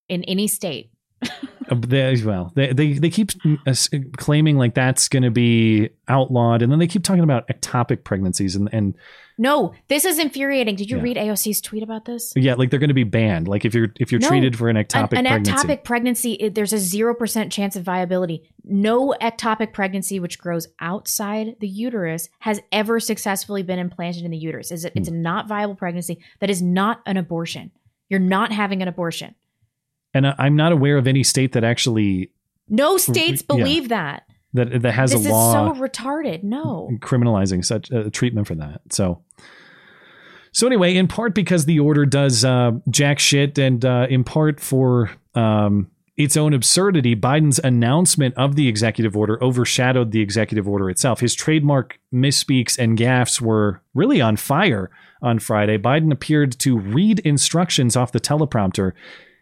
[0.09, 0.91] in any state.
[1.69, 3.31] Uh, they, well, they, they they keep
[3.67, 3.73] uh,
[4.17, 8.55] claiming like that's going to be outlawed, and then they keep talking about ectopic pregnancies,
[8.55, 8.95] and and
[9.37, 10.75] No, this is infuriating.
[10.75, 11.03] Did you Yeah.
[11.03, 12.31] read AOC's tweet about this?
[12.35, 13.47] yeah, like they're going to be banned.
[13.47, 14.27] Like if you're if you're No.
[14.29, 18.43] treated for an ectopic an, an pregnancy, ectopic pregnancy, there's a 0% chance of viability.
[18.63, 24.37] No ectopic pregnancy which grows outside the uterus has ever successfully been implanted in the
[24.37, 24.71] uterus.
[24.71, 25.21] Is it, It's a Hmm.
[25.21, 26.19] not viable pregnancy.
[26.39, 27.71] That is not an abortion.
[28.09, 29.35] You're not having an abortion.
[30.15, 32.31] And I, I'm not aware of any state that actually
[32.69, 33.55] No states Yeah.
[33.55, 34.23] believe that.
[34.53, 36.41] that that has this a law is so retarded.
[36.43, 36.89] No.
[37.01, 38.81] criminalizing such uh, treatment for that.
[38.91, 39.21] So,
[40.51, 44.59] so anyway, in part because the order does uh, jack shit, and uh, in part
[44.61, 50.89] for um, its own absurdity, Biden's announcement of the executive order overshadowed the executive order
[50.89, 51.19] itself.
[51.19, 54.89] His trademark misspeaks and gaffes were really on fire
[55.21, 55.77] on Friday.
[55.77, 58.93] Biden appeared to read instructions off the teleprompter,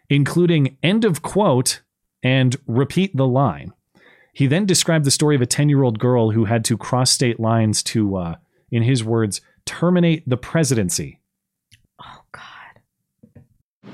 [0.08, 1.80] including end of quote
[2.22, 3.72] and repeat the line.
[4.32, 7.10] He then described the story of a 10 year old girl who had to cross
[7.10, 8.34] state lines to, uh,
[8.70, 11.20] in his words, terminate the presidency.
[12.02, 13.42] Oh, God.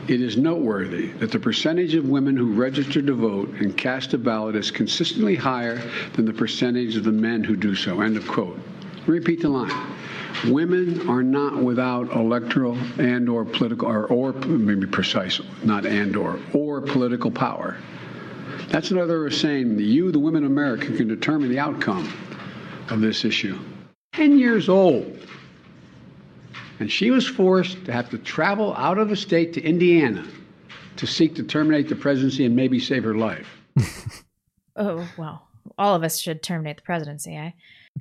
[0.08, 4.18] It is noteworthy that the percentage of women who register to vote and cast a
[4.18, 5.82] ballot is consistently higher
[6.14, 8.00] than the percentage of the men who do so.
[8.00, 8.58] End of quote.
[9.10, 9.72] Repeat the line.
[10.46, 16.38] Women are not without electoral and or political or, or maybe precise, not and or
[16.52, 17.76] or political power.
[18.68, 22.08] That's another saying you, the women of America, can determine the outcome
[22.88, 23.58] of this issue.
[24.12, 25.18] 10 years old.
[26.78, 30.24] And she was forced to have to travel out of the state to Indiana
[30.98, 33.48] to seek to terminate the presidency and maybe save her life.
[34.76, 37.50] Oh, well, all of us should terminate the presidency, eh?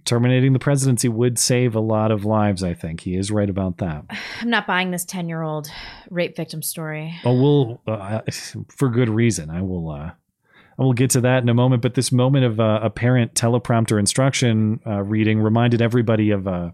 [0.05, 3.01] Terminating the presidency would save a lot of lives, I think.
[3.01, 4.05] He is right about that.
[4.41, 5.69] I'm not buying this 10 year old
[6.09, 7.15] rape victim story.
[7.25, 8.21] Oh, we'll, uh,
[8.69, 9.49] for good reason.
[9.49, 10.11] I will, uh,
[10.79, 11.81] I will get to that in a moment.
[11.81, 16.71] But this moment of uh, apparent teleprompter instruction uh, reading reminded everybody of uh,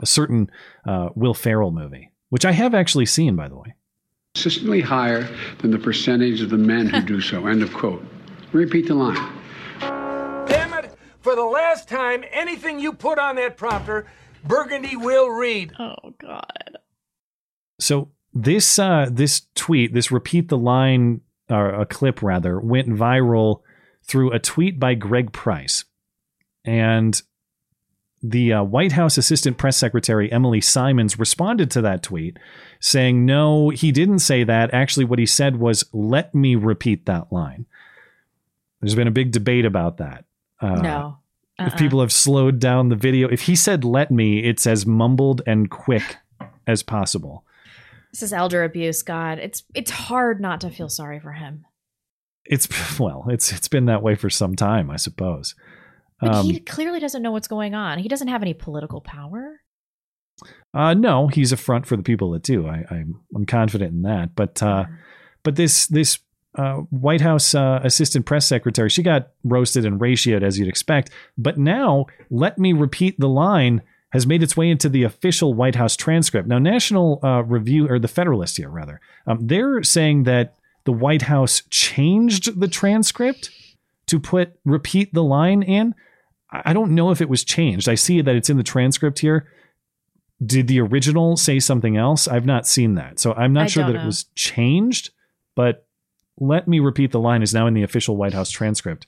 [0.00, 0.50] a certain
[0.86, 3.74] uh, Will Ferrell movie, which I have actually seen, by the way.
[4.34, 5.28] Consistently higher
[5.58, 7.46] than the percentage of the men who do so.
[7.46, 8.04] End of quote.
[8.52, 9.39] Repeat the line.
[11.22, 11.34] Damn it!
[11.36, 14.06] For the last time, anything you put on that prompter,
[14.44, 15.72] Burgundy will read.
[15.78, 16.78] Oh God.
[17.78, 23.62] So this uh, this tweet, this repeat the line, or a clip rather, went viral
[24.02, 25.84] through a tweet by Greg Price,
[26.64, 27.20] and
[28.22, 32.38] the uh, White House Assistant Press Secretary Emilie Simons responded to that tweet
[32.78, 34.74] saying, No, he didn't say that.
[34.74, 37.66] Actually, what he said was, Let me repeat that line.
[38.80, 40.24] There's been a big debate about that.
[40.60, 41.16] Uh, no.
[41.58, 45.42] If people have slowed down the video, if he said, Let me, it's as mumbled
[45.46, 46.16] and quick
[46.66, 47.44] as possible.
[48.12, 49.38] This is elder abuse, God.
[49.38, 51.64] It's it's hard not to feel sorry for him.
[52.44, 55.54] It's well, it's it's been that way for some time, I suppose.
[56.20, 57.98] But Um, he clearly doesn't know what's going on.
[57.98, 59.60] He doesn't have any political power.
[60.72, 62.66] Uh, no, he's a front for the people that do.
[62.66, 64.34] I, I'm I'm confident in that.
[64.34, 64.86] But uh,
[65.42, 66.18] but this this
[66.56, 71.10] uh, White House uh, assistant press secretary, she got roasted and ratioed as you'd expect.
[71.38, 73.82] But now, let me repeat the line
[74.12, 76.48] has made its way into the official White House transcript.
[76.48, 81.22] Now, National uh, Review or the Federalist here rather, um, they're saying that the White
[81.22, 83.50] House changed the transcript
[84.06, 85.94] to put repeat the line in.
[86.50, 87.88] I don't know if it was changed.
[87.88, 89.46] I see that it's in the transcript here
[90.44, 92.26] did the original say something else?
[92.26, 93.20] I've not seen that.
[93.20, 94.02] So I'm not I sure that know.
[94.02, 95.10] it was changed,
[95.54, 95.86] but
[96.40, 99.06] let me repeat the line is now in the official White House transcript.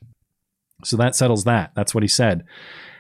[0.85, 1.73] So that settles that.
[1.75, 2.45] That's what he said.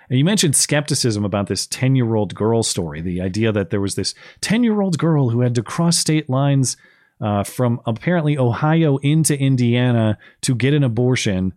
[0.08, 3.80] And you mentioned skepticism about this 10 year old girl story, the idea that there
[3.80, 6.76] was this 10 year old girl who had to cross state lines
[7.20, 11.52] uh, from apparently Ohio into Indiana to get an abortion.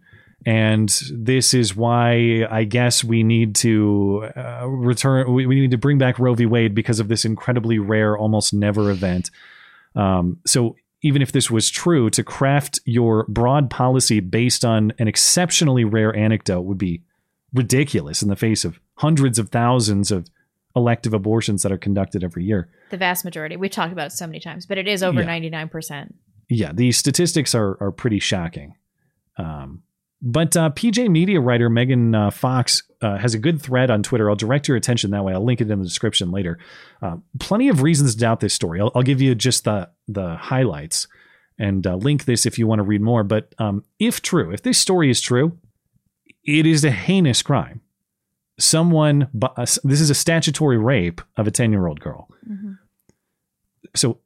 [0.45, 5.77] And this is why I guess we need to uh, return, we, we need to
[5.77, 6.45] bring back Roe v.
[6.45, 9.31] Wade because of this incredibly rare, almost never event.
[9.95, 15.07] Um, so even if this was true, to craft your broad policy based on an
[15.07, 17.01] exceptionally rare anecdote would be
[17.53, 20.27] ridiculous in the face of hundreds of thousands of
[20.75, 22.69] elective abortions that are conducted every year.
[22.89, 23.55] The vast majority.
[23.55, 25.25] We've talked about it so many times, but it is over Yeah.
[25.27, 26.15] ninety nine percent.
[26.49, 28.75] Yeah, the statistics are are pretty shocking.
[29.37, 29.83] Um,
[30.27, 34.27] but uh, PJ Media writer Megan uh, Fox uh, has a good thread on Twitter.
[34.27, 35.33] I'll direct your attention that way.
[35.33, 36.57] I'll link it in the description later.
[36.99, 38.81] Uh, plenty of reasons to doubt this story.
[38.81, 41.07] I'll, I'll give you just the the highlights
[41.59, 43.23] and uh, link this if you want to read more.
[43.23, 45.59] But um, if true, if this story is true,
[46.43, 47.81] it is a heinous crime.
[48.57, 52.29] Someone, uh, this is a statutory rape of a ten year old girl.
[53.95, 54.17] So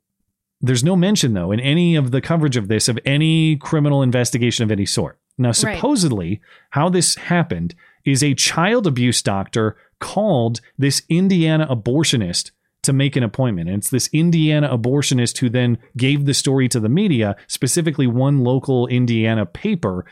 [0.61, 4.63] there's no mention though in any of the coverage of this of any criminal investigation
[4.63, 5.19] of any sort.
[5.39, 5.55] Now, Right.
[5.55, 6.41] supposedly,
[6.71, 7.73] how this happened
[8.05, 12.51] is a child abuse doctor called this Indiana abortionist
[12.83, 13.69] to make an appointment.
[13.69, 18.39] And it's this Indiana abortionist who then gave the story to the media, specifically one
[18.43, 20.05] local Indiana paper,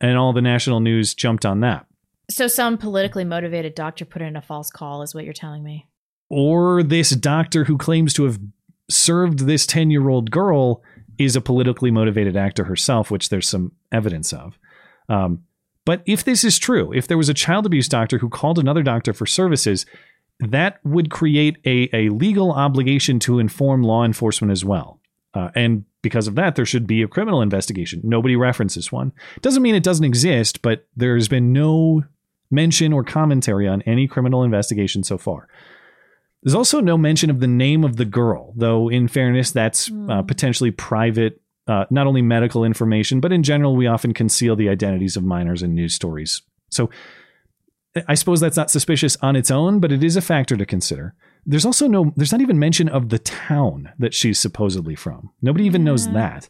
[0.00, 1.86] and all the national news jumped on that.
[2.28, 5.86] So some politically motivated doctor put in a false call, is what you're telling me.
[6.32, 8.38] or this doctor who claims to have
[8.88, 10.80] served this 10 year old girl
[11.20, 14.58] is a politically motivated actor herself, which there's some evidence of.
[15.08, 15.44] Um,
[15.84, 18.82] But if this is true, if there was a child abuse doctor who called another
[18.82, 19.86] doctor for services,
[20.38, 25.00] that would create a, a legal obligation to inform law enforcement as well.
[25.34, 28.00] Uh, and because of that, there should be a criminal investigation.
[28.02, 29.12] Nobody references one.
[29.42, 32.04] Doesn't mean it doesn't exist, but there's been no
[32.50, 35.48] mention or commentary on any criminal investigation so far.
[36.42, 40.22] There's also no mention of the name of the girl, though, in fairness, that's uh,
[40.22, 45.16] potentially private, uh, not only medical information, but in general, we often conceal the identities
[45.16, 46.40] of minors in news stories.
[46.70, 46.88] So
[48.08, 51.14] I suppose that's not suspicious on its own, but it is a factor to consider.
[51.44, 55.30] There's also no, there's not even mention of the town that she's supposedly from.
[55.42, 56.48] Nobody even knows that.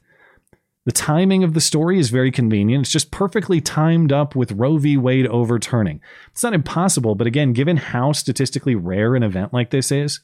[0.87, 2.83] The timing of the story is very convenient.
[2.85, 4.97] It's just perfectly timed up with Roe v.
[4.97, 6.01] Wade overturning.
[6.33, 10.21] It's not impossible, but again, given how statistically rare an event like this is,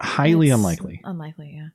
[0.00, 1.00] highly It's unlikely.
[1.04, 1.68] Unlikely, yeah.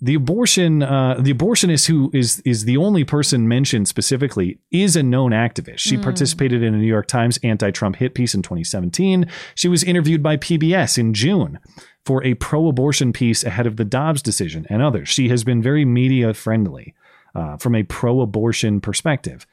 [0.00, 5.02] The abortion, uh, the abortionist who is is the only person mentioned specifically is a
[5.02, 5.78] known activist.
[5.78, 6.02] She Mm.
[6.02, 9.26] participated in a New York Times anti-Trump hit piece in 2017.
[9.54, 11.58] She was interviewed by PBS in June
[12.04, 15.08] for a pro-abortion piece ahead of the Dobbs decision and others.
[15.08, 16.94] She has been very media friendly
[17.34, 19.46] uh, from a pro-abortion perspective.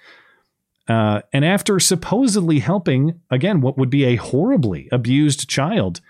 [0.88, 6.02] Uh, and after supposedly helping, again, what would be a horribly abused child,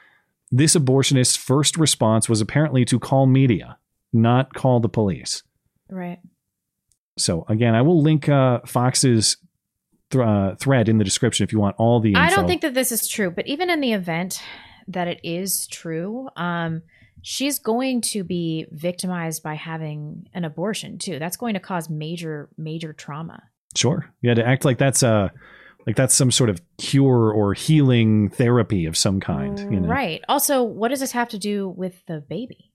[0.52, 3.78] this abortionist's first response was apparently to call media,
[4.14, 5.44] not call the police.
[5.90, 6.20] Right.
[7.18, 9.36] So, again, I will link uh, Fox's
[10.12, 12.22] th- uh, thread in the description if you want all the info.
[12.22, 14.42] I don't think that this is true, but even in the event
[14.90, 16.82] that it is true, um,
[17.22, 21.20] she's going to be victimized by having an abortion too.
[21.20, 23.44] That's going to cause major, major trauma.
[23.76, 24.12] Sure.
[24.22, 25.30] Yeah, to act like that's uh
[25.86, 29.60] like that's some sort of cure or healing therapy of some kind.
[29.60, 29.88] You know?
[29.88, 30.22] Right.
[30.28, 32.72] Also, what does this have to do with the baby?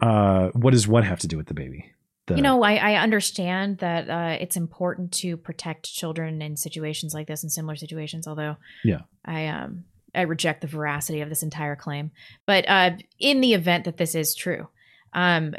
[0.00, 1.92] Uh, what does what have to do with the baby?
[2.26, 7.14] The, you know, I, I understand that uh, it's important to protect children in situations
[7.14, 8.26] like this and similar situations.
[8.26, 9.02] Although, Yeah.
[9.24, 9.84] I um
[10.14, 12.10] I reject the veracity of this entire claim.
[12.46, 14.68] But uh, in the event that this is true,
[15.12, 15.54] um,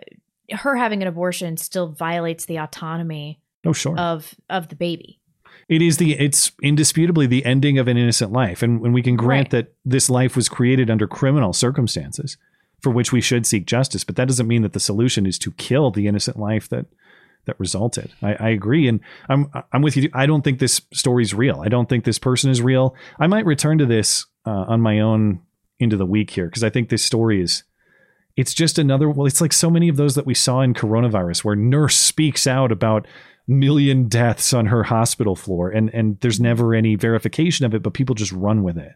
[0.52, 3.98] her having an abortion still violates the autonomy Oh, sure.
[3.98, 5.20] of of the baby.
[5.70, 9.16] It is the it's indisputably the ending of an innocent life, and when we can
[9.16, 9.64] grant Right.
[9.66, 12.38] that this life was created under criminal circumstances,
[12.82, 15.52] for which we should seek justice, but that doesn't mean that the solution is to
[15.54, 16.88] kill the innocent life that
[17.46, 18.12] that resulted.
[18.22, 19.00] I, I agree, and
[19.30, 20.10] I'm I'm with you.
[20.14, 21.62] I don't think this story's real.
[21.62, 22.94] I don't think this person is real.
[23.20, 25.42] I might return to this uh, on my own
[25.80, 27.64] into the week here because I think this story is.
[28.36, 29.10] It's just another.
[29.10, 32.48] Well, it's like so many of those that we saw in coronavirus, where nurse speaks
[32.48, 33.06] out about
[33.48, 37.94] million deaths on her hospital floor, and and there's never any verification of it, but
[37.94, 38.94] people just run with it.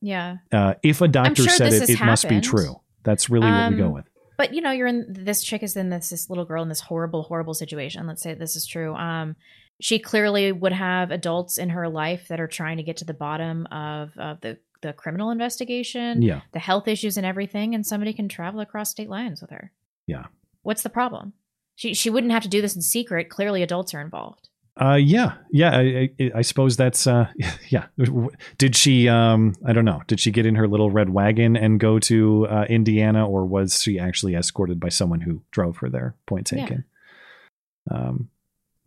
[0.00, 0.38] Yeah.
[0.50, 2.80] Uh, if a doctor sure said it, it must be true.
[3.04, 4.04] That's really what we go Um, with.
[4.36, 6.80] But you know, you're in this chick is in this this little girl in this
[6.80, 8.08] horrible, horrible situation.
[8.08, 8.94] Let's say this is true.
[8.96, 9.36] Um,
[9.80, 13.14] she clearly would have adults in her life that are trying to get to the
[13.14, 16.42] bottom of of the the criminal investigation, Yeah.
[16.52, 19.72] the health issues and everything, and somebody can travel across state lines with her.
[20.06, 20.26] Yeah.
[20.62, 21.32] What's the problem?
[21.74, 23.30] She she wouldn't have to do this in secret.
[23.30, 24.48] Clearly, adults are involved.
[24.80, 25.76] Uh, yeah, yeah.
[25.76, 27.28] I, I, I suppose that's uh,
[27.68, 27.86] yeah.
[28.58, 29.08] Did she?
[29.08, 30.02] Um, I don't know.
[30.06, 33.82] Did she get in her little red wagon and go to uh, Indiana, or was
[33.82, 36.14] she actually escorted by someone who drove her there?
[36.26, 36.58] Point Yeah.
[36.66, 36.84] taken.
[37.90, 38.28] Um.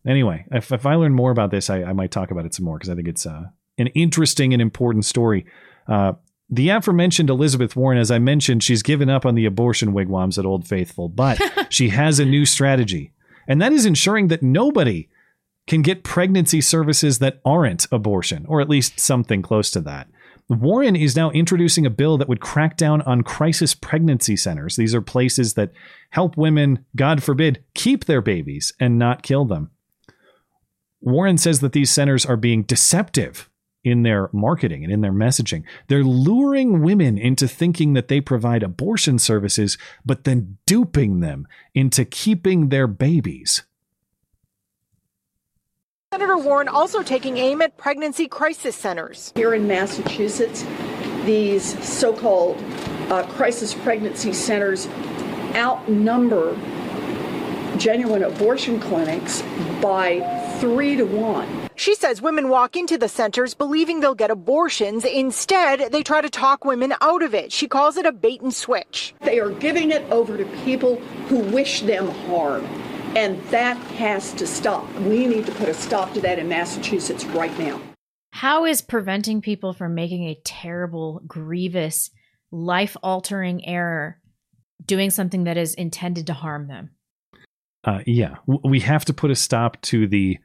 [0.07, 2.65] Anyway, if if I learn more about this, I, I might talk about it some
[2.65, 3.45] more because I think it's uh,
[3.77, 5.45] an interesting and important story.
[5.87, 6.13] Uh,
[6.49, 10.45] the aforementioned Elizabeth Warren, as I mentioned, she's given up on the abortion wigwams at
[10.45, 11.39] Old Faithful, but
[11.69, 13.13] she has a new strategy,
[13.47, 15.09] and that is ensuring that nobody
[15.67, 20.07] can get pregnancy services that aren't abortion, or at least something close to that.
[20.47, 24.75] Warren is now introducing a bill that would crack down on crisis pregnancy centers.
[24.75, 25.71] These are places that
[26.11, 29.71] help women, God forbid, keep their babies and not kill them.
[31.01, 33.49] Warren says that these centers are being deceptive
[33.85, 35.63] in their marketing and in their messaging.
[35.87, 42.03] They're luring women into thinking that they provide abortion services, but then duping them into
[42.03, 43.61] keeping their babies.
[46.11, 49.31] Senator Warren also taking aim at pregnancy crisis centers.
[49.35, 50.65] Here in Massachusetts,
[51.25, 52.57] these so called
[53.11, 54.87] uh, crisis pregnancy centers
[55.53, 56.57] outnumber
[57.77, 59.43] genuine abortion clinics
[59.81, 60.21] by
[60.59, 61.64] three to one.
[61.75, 65.03] She says women walk into the centers believing they'll get abortions.
[65.03, 67.51] Instead, they try to talk women out of it.
[67.51, 69.13] She calls it a bait and switch.
[69.21, 70.95] They are giving it over to people
[71.27, 72.65] who wish them harm.
[73.15, 74.89] And that has to stop.
[74.99, 77.81] We need to put a stop to that in Massachusetts right now.
[78.31, 82.11] How is preventing people from making a terrible, grievous,
[82.51, 84.19] life altering error
[84.85, 86.91] doing something that is intended to harm them?
[87.85, 90.37] Uh, yeah, we have to put a stop to the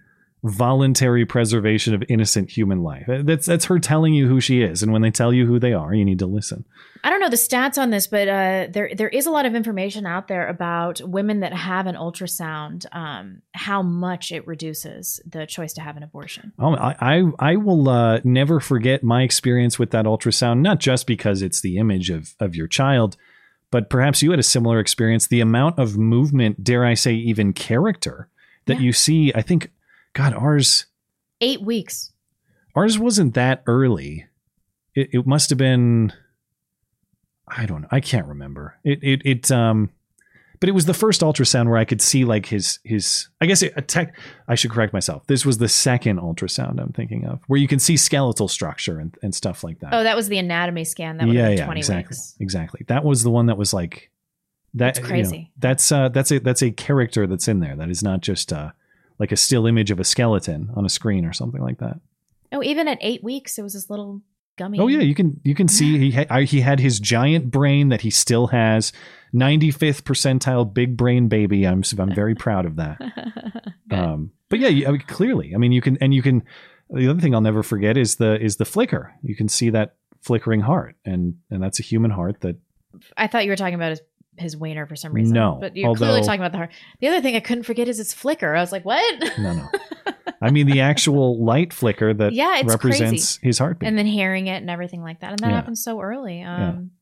[0.43, 3.05] voluntary preservation of innocent human life.
[3.07, 5.73] That's that's her telling you who she is, and when they tell you who they
[5.73, 6.65] are, you need to listen.
[7.03, 9.55] I don't know the stats on this, but uh, there there is a lot of
[9.55, 15.47] information out there about women that have an ultrasound, um, how much it reduces the
[15.47, 16.53] choice to have an abortion.
[16.59, 20.61] Oh, I I, I will uh, never forget my experience with that ultrasound.
[20.61, 23.17] Not just because it's the image of of your child,
[23.71, 25.27] but perhaps you had a similar experience.
[25.27, 28.29] The amount of movement, dare I say, even character
[28.67, 28.81] that Yeah.
[28.87, 29.33] you see.
[29.35, 29.71] I think,
[30.13, 30.87] God, ours
[31.41, 32.13] Eight weeks.
[32.75, 34.27] ours wasn't that early.
[34.95, 36.13] It, it must have been.
[37.49, 37.89] I don't know.
[37.91, 38.77] I can't remember.
[38.85, 39.91] It it it um,
[40.61, 43.29] but it was the first ultrasound where I could see like his his.
[43.41, 44.15] I guess it, a tech.
[44.47, 45.27] I should correct myself.
[45.27, 49.17] This was the second ultrasound I'm thinking of, where you can see skeletal structure and,
[49.23, 49.95] and stuff like that.
[49.95, 51.17] Oh, that was the anatomy scan.
[51.17, 52.37] That would yeah, yeah, 20 exactly, weeks.
[52.39, 52.85] exactly.
[52.89, 54.11] That was the one that was like
[54.75, 54.97] that.
[54.97, 55.51] That's you know, crazy.
[55.59, 57.75] that's uh, that's a that's a character that's in there.
[57.77, 58.73] That is not just uh,
[59.21, 62.01] like a still image of a skeleton on a screen or something like that.
[62.51, 64.23] Oh, even at eight weeks, it was this little
[64.57, 64.81] gummy.
[64.81, 67.91] Oh yeah, you can you can see he ha- I- he had his giant brain
[67.91, 68.93] that he still has.
[69.33, 71.65] 95th percentile big brain baby.
[71.65, 72.99] I'm I'm very proud of that.
[73.93, 76.43] um, but yeah, I mean, clearly, I mean, you can and you can.
[76.93, 79.15] The other thing I'll never forget is the is the flicker.
[79.23, 82.57] You can see that flickering heart, and and that's a human heart that
[83.17, 84.01] I thought you were talking about his
[84.41, 85.35] his wiener for some reason.
[85.35, 86.71] No, but you're clearly talking about the heart.
[87.01, 88.55] The other thing I couldn't forget is its flicker.
[88.55, 89.21] I was like, what?
[89.39, 89.69] no no.
[90.43, 93.47] I mean the actual light flicker that yeah, represents crazy.
[93.47, 93.89] his heartbeat.
[93.89, 95.55] and then hearing it and everything like that, and that Yeah.
[95.57, 96.43] happens so early.
[96.43, 96.93] Um,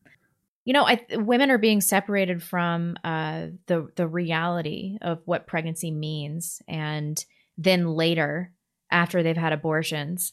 [0.64, 5.90] You know, I, women are being separated from uh, the the reality of what pregnancy
[5.90, 7.24] means, and
[7.56, 8.52] then later,
[8.90, 10.32] after they've had abortions,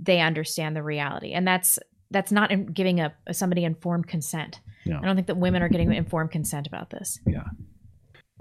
[0.00, 1.78] they understand the reality, and that's
[2.10, 4.60] that's not giving a somebody informed consent.
[4.86, 4.98] No.
[4.98, 7.18] I don't think that women are getting informed consent about this.
[7.26, 7.44] Yeah.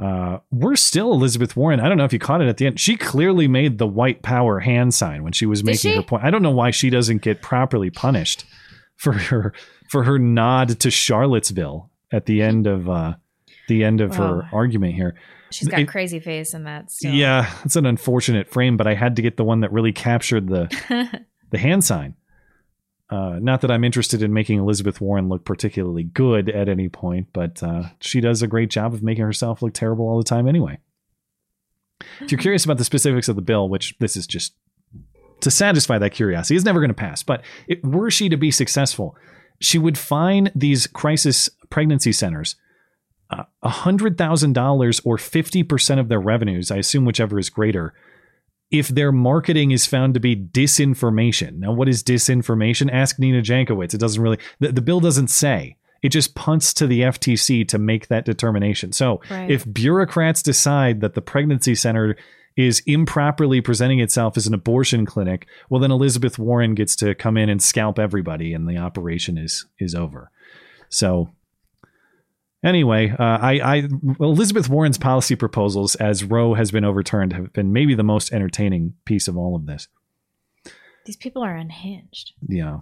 [0.02, 1.80] Uh, we're still Elizabeth Warren.
[1.80, 2.80] I don't know if you caught it at the end.
[2.80, 5.96] She clearly made the white power hand sign when she was making she?
[5.96, 6.24] her point.
[6.24, 8.46] I don't know why she doesn't get properly punished
[8.96, 9.54] for her
[9.90, 13.16] for her nod to Charlottesville at the end of uh,
[13.68, 14.56] the end of her Oh.
[14.56, 15.16] argument here.
[15.50, 16.92] She's got It- crazy face in that.
[16.92, 17.14] Still.
[17.14, 20.48] Yeah, it's an unfortunate frame, but I had to get the one that really captured
[20.48, 20.68] the
[21.52, 22.14] the hand sign.
[23.10, 27.28] Uh, not that I'm interested in making Elizabeth Warren look particularly good at any point,
[27.32, 30.48] but uh, she does a great job of making herself look terrible all the time
[30.48, 30.80] anyway.
[32.20, 34.54] If you're curious about the specifics of the bill, which this is just
[35.40, 37.24] to satisfy that curiosity, is never going to pass.
[37.24, 39.16] But it, were she to be successful,
[39.60, 42.56] she would fine these crisis pregnancy centers
[43.30, 47.94] uh, $100,000 or 50% of their revenues, I assume whichever is greater,
[48.72, 51.60] if their marketing is found to be disinformation.
[51.60, 52.92] Now, what is disinformation?
[52.92, 53.94] Ask Nina Jankowicz.
[53.94, 55.78] It doesn't really, the, the bill doesn't say.
[56.04, 58.92] It just punts to the FTC to make that determination.
[58.92, 59.50] So Right.
[59.50, 62.16] if bureaucrats decide that the pregnancy center
[62.56, 67.38] is improperly presenting itself as an abortion clinic, well, then Elizabeth Warren gets to come
[67.38, 70.32] in and scalp everybody, and the operation is is over.
[70.90, 71.30] So
[72.64, 73.88] Anyway, uh, I, I
[74.20, 78.94] Elizabeth Warren's policy proposals, as Roe has been overturned, have been maybe the most entertaining
[79.06, 79.88] piece of all of this.
[81.06, 82.34] These people are unhinged.
[82.48, 82.80] Yeah,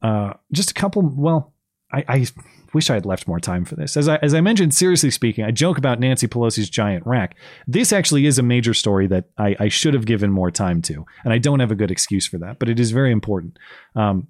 [0.00, 1.02] uh, just a couple.
[1.02, 1.52] Well,
[1.92, 2.26] I, I
[2.72, 3.96] wish I had left more time for this.
[3.96, 7.36] As I as I mentioned, seriously speaking, I joke about Nancy Pelosi's giant rack.
[7.66, 11.04] This actually is a major story that I, I should have given more time to,
[11.24, 12.58] and I don't have a good excuse for that.
[12.60, 13.58] But it is very important.
[13.96, 14.28] Um,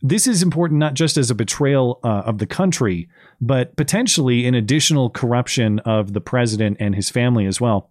[0.00, 3.08] this is important not just as a betrayal uh, of the country,
[3.40, 7.90] but potentially an additional corruption of the president and his family as well.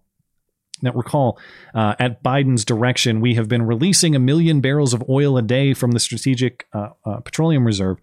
[0.80, 1.38] Now, recall,
[1.74, 5.74] uh, at Biden's direction, we have been releasing a million barrels of oil a day
[5.74, 7.98] from the Strategic uh, uh, Petroleum Reserve,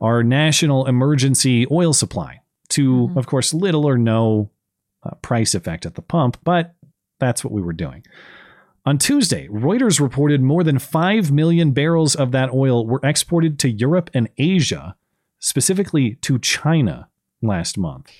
[0.00, 4.50] our national emergency oil supply, to, of course, little or no
[5.02, 6.74] uh, price effect at the pump, but
[7.18, 8.04] that's what we were doing.
[8.86, 13.70] On Tuesday, Reuters reported more than 5 million barrels of that oil were exported to
[13.70, 14.96] Europe and Asia,
[15.38, 17.08] specifically to China,
[17.42, 18.10] last month.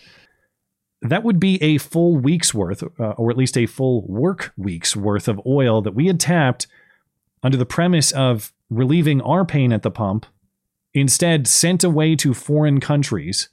[1.02, 4.94] That would be a full week's worth, uh, or at least a full work week's
[4.94, 6.66] worth of oil that we had tapped
[7.42, 10.26] under the premise of relieving our pain at the pump,
[10.92, 13.48] instead sent away to foreign countries,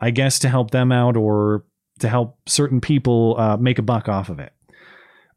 [0.00, 1.64] I guess to help them out or
[1.98, 4.54] to help certain people uh, make a buck off of it.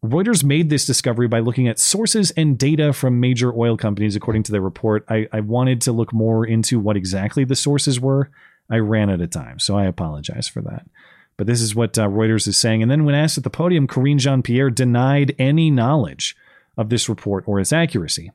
[0.04, 4.44] Reuters made this discovery by looking at sources and data from major oil companies, according
[4.44, 5.06] to their report.
[5.08, 8.30] I, I wanted to look more into what exactly the sources were.
[8.70, 10.86] I ran out of time, so I apologize for that.
[11.38, 12.82] But this is what uh, Reuters is saying.
[12.82, 16.36] And then, when asked at the podium, Karine Jean Pierre denied any knowledge
[16.78, 18.32] of this report or its accuracy.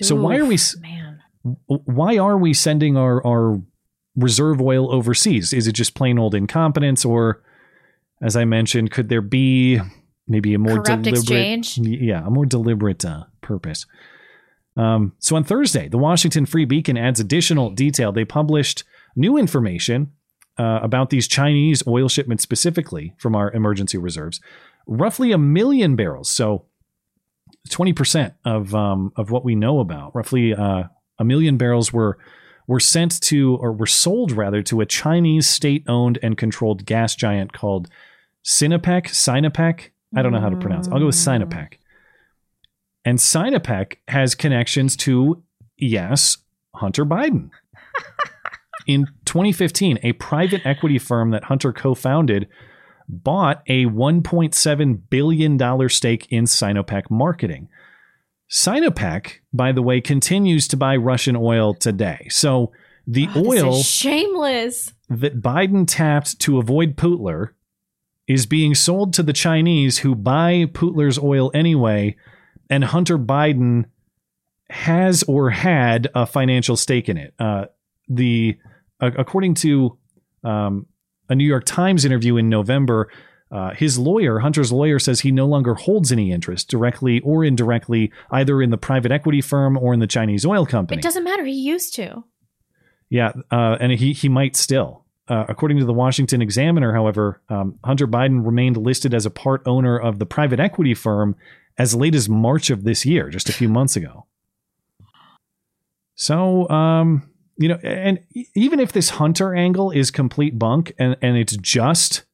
[0.00, 0.54] so, why are we.
[0.54, 0.76] s-
[1.66, 3.60] Why are we sending our, our
[4.16, 5.52] reserve oil overseas?
[5.52, 7.04] Is it just plain old incompetence?
[7.04, 7.42] Or,
[8.20, 9.80] as I mentioned, could there be
[10.26, 11.78] maybe a more Corrupt deliberate, exchange?
[11.78, 13.86] yeah, a more deliberate uh, purpose.
[14.76, 18.12] Um, so on Thursday, the Washington Free Beacon adds additional detail.
[18.12, 18.84] They published
[19.14, 20.12] new information
[20.58, 24.40] uh, about these Chinese oil shipments specifically from our emergency reserves.
[24.86, 26.66] Roughly a million barrels, so
[27.70, 30.14] twenty percent of um, of what we know about.
[30.14, 30.84] Roughly uh,
[31.18, 32.18] a million barrels were
[32.66, 37.52] were sent to or were sold rather to a Chinese state-owned and controlled gas giant
[37.52, 37.88] called
[38.44, 39.08] Sinopec.
[39.08, 39.90] Sinopec.
[40.14, 40.88] I don't know how to pronounce.
[40.88, 41.74] I'll go with Sinopec.
[43.04, 45.42] And Sinopec has connections to
[45.78, 46.38] yes,
[46.74, 47.50] Hunter Biden.
[48.86, 52.48] In 2015, a private equity firm that Hunter co-founded
[53.08, 57.68] bought a 1.7 billion dollar stake in Sinopec Marketing.
[58.50, 62.26] Sinopec, by the way, continues to buy Russian oil today.
[62.30, 62.72] So
[63.06, 64.92] the oh, This oil shameless.
[65.08, 67.54] that Biden tapped to avoid Putler
[68.28, 72.16] is being sold to the Chinese who buy Putler's oil anyway,
[72.70, 73.86] and Hunter Biden
[74.70, 77.34] has or had a financial stake in it.
[77.38, 77.66] Uh,
[78.08, 78.56] the
[79.00, 79.98] uh, according to
[80.44, 80.86] um,
[81.28, 83.10] a New York Times interview in November,
[83.50, 88.10] uh, his lawyer, Hunter's lawyer, says he no longer holds any interest directly or indirectly,
[88.30, 91.00] either in the private equity firm or in the Chinese oil company.
[91.00, 91.44] It doesn't matter.
[91.44, 92.24] He used to.
[93.10, 95.01] Yeah, uh, and he he might still.
[95.32, 99.62] Uh, according to the Washington Examiner, however, um, Hunter Biden remained listed as a part
[99.64, 101.36] owner of the private equity firm
[101.78, 104.26] as late as March of this year, just a few months ago.
[106.16, 108.18] So, um, you know, and
[108.54, 112.24] even if this Hunter angle is complete bunk, and and it's just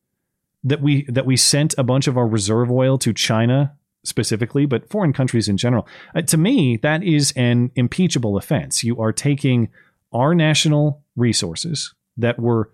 [0.64, 4.90] that we that we sent a bunch of our reserve oil to China specifically, but
[4.90, 5.86] foreign countries in general.
[6.16, 8.82] Uh, to me, that is an impeachable offense.
[8.82, 9.68] You are taking
[10.12, 12.72] our national resources that were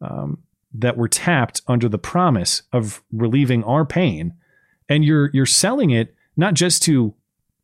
[0.00, 0.38] um,
[0.74, 4.34] that were tapped under the promise of relieving our pain,
[4.88, 7.14] and you're you're selling it not just to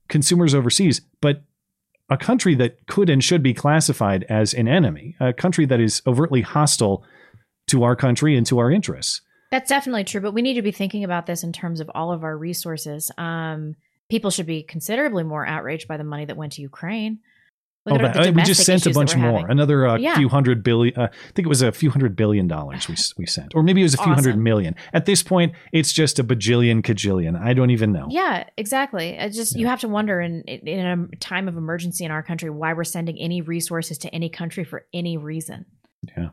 [0.08, 1.42] consumers overseas, but
[2.10, 6.02] a country that could and should be classified as an enemy, a country that is
[6.06, 7.04] overtly hostile
[7.68, 9.22] to our country and to our interests.
[9.50, 12.12] That's definitely true, but we need to be thinking about this in terms of all
[12.12, 13.10] of our resources.
[13.18, 13.76] Um,
[14.08, 17.20] people should be considerably more outraged by the money that went to Ukraine.
[17.84, 19.50] Look Oh, at that- we just sent a bunch more, having.
[19.50, 20.14] another uh, Yeah.
[20.16, 20.96] few hundred billion.
[20.96, 23.80] Uh, I think it was a few hundred billion dollars we we sent, or maybe
[23.80, 24.76] it was a few hundred million.
[24.92, 27.36] At this point, it's just a bajillion, cajillion.
[27.40, 28.06] I don't even know.
[28.08, 29.08] Yeah, exactly.
[29.18, 32.50] It's just you have to wonder in in a time of emergency in our country
[32.50, 35.64] why we're sending any resources to any country for any reason.
[36.16, 36.28] Yeah.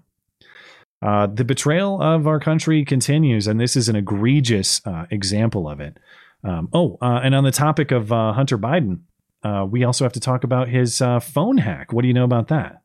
[1.01, 5.79] Uh, the betrayal of our country continues, and this is an egregious uh, example of
[5.79, 5.97] it.
[6.43, 8.99] Um, oh, uh, and on the topic of uh, Hunter Biden,
[9.43, 11.93] uh, we also have to talk about his uh, phone hack.
[11.93, 12.81] What do you know about that?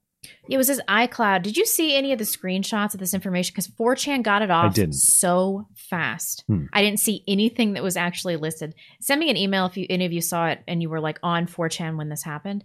[0.48, 1.42] It was his iCloud.
[1.42, 3.52] Did you see any of the screenshots of this information?
[3.52, 4.94] Because 4chan got it off didn't.
[4.94, 6.44] so fast.
[6.46, 6.66] Hmm.
[6.72, 8.74] I didn't see anything that was actually listed.
[9.00, 11.18] Send me an email if you any of you saw it and you were like
[11.22, 12.64] on 4chan when this happened.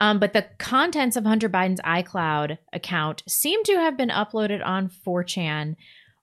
[0.00, 4.88] Um, but the contents of Hunter Biden's iCloud account seem to have been uploaded on
[4.88, 5.76] 4chan.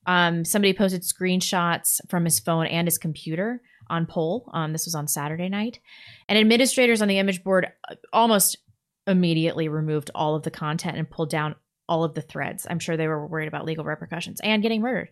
[0.05, 3.61] Um, somebody posted screenshots from his phone and his computer
[3.93, 4.49] on poll.
[4.53, 5.79] Um, this was on Saturday night.
[6.27, 8.57] And administrators on the image board uh, almost
[9.07, 11.55] immediately removed all of the content and pulled down
[11.87, 12.65] all of the threads.
[12.69, 15.09] I'm sure they were worried about legal repercussions and getting murdered.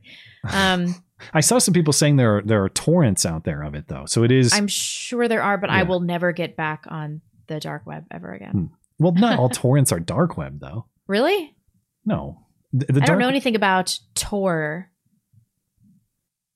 [0.51, 0.95] Um,
[1.33, 4.05] I saw some people saying there are, there are torrents out there of it, though.
[4.05, 4.53] So it is.
[4.53, 8.33] I'm sure there are, but I will never get back on the dark web ever
[8.33, 8.71] again.
[8.97, 10.85] well, not all torrents are dark web, though.
[11.07, 11.55] Really?
[12.05, 12.39] No.
[12.73, 14.90] The, the I don't know anything about Tor.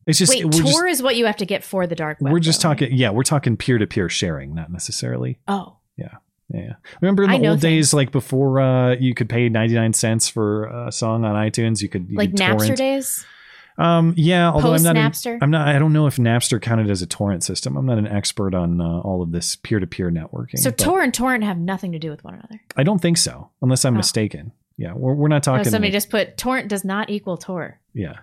[0.07, 2.31] It's just Wait, Tor just, is what you have to get for the dark web.
[2.31, 2.79] we're just though, right?
[2.79, 2.95] talking.
[2.97, 5.39] Yeah, we're talking peer to peer sharing, not necessarily.
[5.47, 6.09] Oh, Yeah.
[6.53, 6.73] Yeah.
[7.01, 10.91] Remember in the old days, like before uh, you could pay 99 cents for a
[10.91, 12.77] song on iTunes, you could you like could Napster torrent.
[12.77, 13.25] days.
[13.79, 15.39] Um, yeah, although I'm not, Post-Napster?
[15.41, 17.75] I'm not, I don't know if Napster counted as a torrent system.
[17.75, 20.59] I'm not an expert on uh, all of this peer to peer networking.
[20.59, 22.61] So Tor and torrent have nothing to do with one another.
[22.77, 23.97] I don't think so, unless I'm Oh.
[23.97, 24.51] mistaken.
[24.77, 25.63] Yeah, we're, we're not talking.
[25.65, 27.79] somebody like- just put torrent does not equal Tor.
[27.93, 28.17] yeah.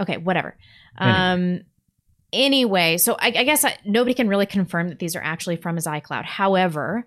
[0.00, 0.56] Okay, whatever.
[0.98, 1.60] Um
[2.32, 5.76] anyway, so I, I guess I, nobody can really confirm that these are actually from
[5.76, 6.24] his iCloud.
[6.24, 7.06] However,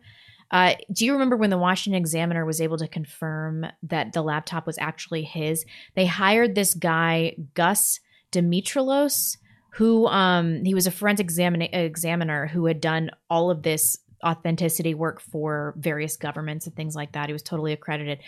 [0.51, 4.67] uh, do you remember when the Washington Examiner was able to confirm that the laptop
[4.67, 5.65] was actually his?
[5.95, 7.99] They hired this guy, Gus
[8.31, 9.37] Dimitrelos,
[9.75, 15.21] who um, he was a forensic examiner who had done all of this authenticity work
[15.21, 17.29] for various governments and things like that.
[17.29, 18.19] He was totally accredited.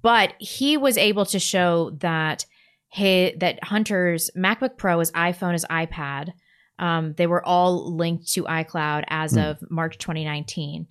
[0.00, 2.46] But he was able to show that
[2.92, 6.32] his, that Hunter's MacBook Pro, his iPhone, his iPad,
[6.78, 9.38] um, they were all linked to iCloud as Hmm.
[9.38, 10.86] of March 2019.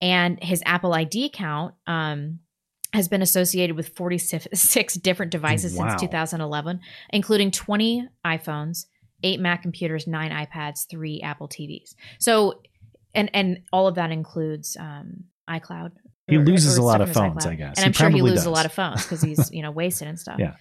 [0.00, 2.40] And his Apple ID account um,
[2.92, 5.88] has been associated with 46 different devices Wow.
[5.88, 6.80] since 2011,
[7.10, 8.86] including 20 iPhones
[9.24, 11.94] eight Mac computers, nine iPads, three Apple TVs.
[12.20, 12.62] So,
[13.14, 15.90] and and all of that includes um, iCloud.
[16.28, 17.50] He or- loses or a lot of stuff from his phones, iCloud.
[17.50, 17.76] I guess.
[17.78, 20.06] and He I'm sure he loses a lot of phones because he's you know wasted
[20.06, 20.36] and stuff.
[20.38, 20.54] Yeah.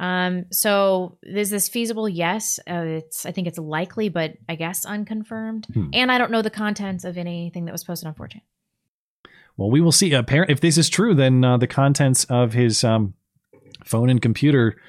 [0.00, 0.46] Um.
[0.50, 2.08] So is this feasible?
[2.08, 2.58] Yes.
[2.68, 3.26] Uh, it's.
[3.26, 5.66] I think it's likely, but I guess unconfirmed.
[5.72, 5.90] Hmm.
[5.92, 8.40] And I don't know the contents of anything that was posted on 4chan.
[9.56, 10.12] Well, we will see.
[10.12, 13.14] Apparent if this is true, then uh, the contents of his um,
[13.84, 14.80] phone and computer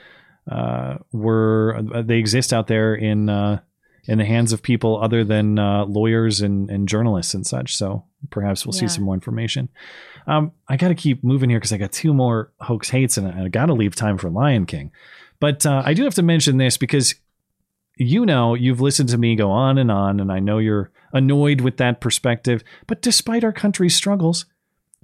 [0.49, 3.59] uh, were uh, they exist out there in uh,
[4.05, 7.75] in the hands of people other than uh, lawyers and, and journalists and such.
[7.75, 9.69] So perhaps we'll see some more information.
[10.27, 13.27] Um, I got to keep moving here because I got two more hoax hates and
[13.27, 14.91] I got to leave time for Lion King.
[15.39, 17.15] But uh, I do have to mention this because
[17.95, 21.61] you know you've listened to me go on and on, and I know you're annoyed
[21.61, 22.63] with that perspective.
[22.87, 24.45] But despite our country's struggles,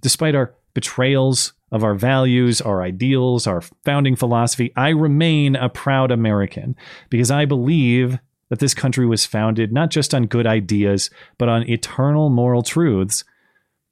[0.01, 6.11] despite our betrayals of our values, our ideals, our founding philosophy, I remain a proud
[6.11, 6.75] American
[7.09, 8.19] because I believe
[8.49, 13.23] that this country was founded not just on good ideas, but on eternal moral truths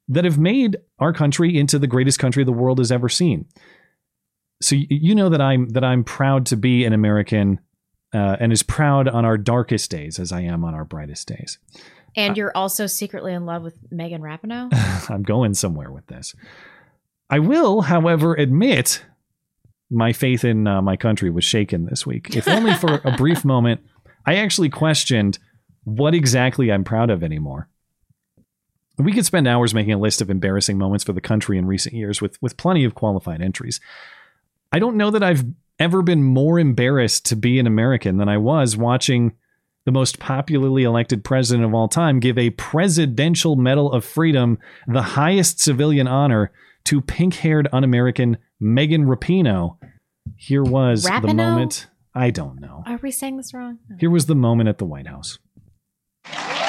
[0.08, 3.46] that have made our country into the greatest country the world has ever seen.
[4.62, 7.60] So you know that I'm that I'm proud to be an American
[8.14, 11.58] uh, and as proud on our darkest days as I am on our brightest days.
[12.16, 14.70] And you're also secretly in love with Megan Rapinoe.
[15.10, 16.34] I'm going somewhere with this.
[17.28, 19.04] I will, however, admit
[19.90, 22.34] my faith in uh, my country was shaken this week.
[22.34, 23.82] If only for a brief moment,
[24.26, 25.38] I actually questioned
[25.84, 27.68] what exactly I'm proud of anymore.
[28.98, 31.94] We could spend hours making a list of embarrassing moments for the country in recent
[31.94, 33.78] years with, with plenty of qualified entries.
[34.72, 35.44] I don't know that I've
[35.78, 39.34] ever been more embarrassed to be an American than I was watching
[39.84, 44.58] the most popularly elected president of all time give a Presidential Medal of Freedom,
[44.88, 46.50] the highest civilian honor,
[46.84, 49.76] to pink haired un American Megan Rapinoe.
[50.36, 51.86] Here was the moment.
[52.16, 52.82] I don't know.
[52.86, 53.78] Are we saying this wrong?
[53.90, 53.96] No.
[54.00, 55.38] Here was the moment at the White House.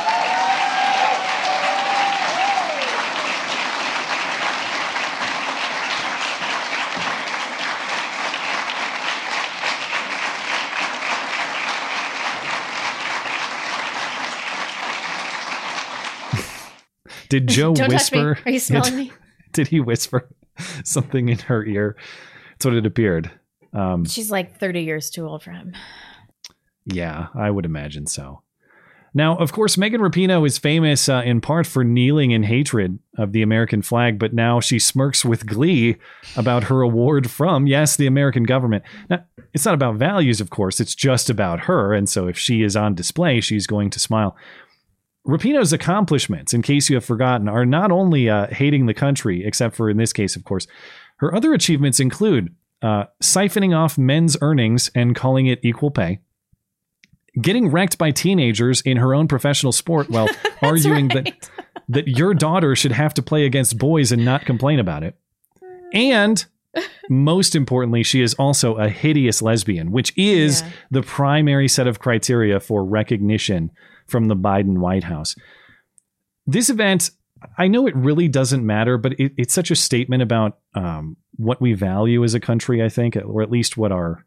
[17.29, 18.23] Did Joe Don't touch me.
[18.23, 18.39] whisper?
[18.45, 19.11] Are you smelling me?
[19.53, 20.29] Did he whisper
[20.83, 21.95] something in her ear?
[22.51, 23.31] That's what it appeared.
[23.77, 25.73] Um, She's like 30 years too old for him.
[26.85, 28.41] Yeah, I would imagine so.
[29.13, 33.31] Now, of course, Megan Rapinoe is famous uh, in part for kneeling in hatred of
[33.31, 35.95] the American flag, but now she smirks with glee
[36.35, 38.83] about her award from, yes, the American government.
[39.09, 41.93] Now, it's not about values, of course, it's just about her.
[41.93, 44.35] And so if she is on display, she's going to smile.
[45.27, 49.75] Rapinoe's accomplishments, in case you have forgotten, are not only uh, hating the country, except
[49.75, 50.67] for in this case, of course,
[51.17, 56.19] her other achievements include uh, siphoning off men's earnings and calling it equal pay,
[57.41, 60.29] getting wrecked by teenagers in her own professional sport while
[60.61, 61.49] arguing that
[61.89, 65.17] that your daughter should have to play against boys and not complain about it,
[65.93, 66.45] and
[67.09, 72.59] most importantly, she is also a hideous lesbian, which is the primary set of criteria
[72.59, 73.71] for recognition
[74.07, 75.35] from the Biden White House.
[76.45, 77.11] This event,
[77.57, 81.61] I know it really doesn't matter, but it, it's such a statement about um, what
[81.61, 82.83] we value as a country.
[82.83, 84.25] I think, or at least what our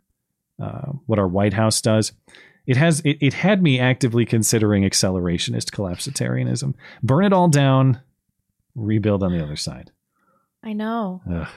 [0.63, 2.13] uh, what our White House does.
[2.67, 6.75] It has it, it had me actively considering accelerationist collapsitarianism.
[7.03, 8.01] Burn it all down,
[8.75, 9.91] rebuild on the other side.
[10.63, 11.23] I know.
[11.31, 11.49] Ugh.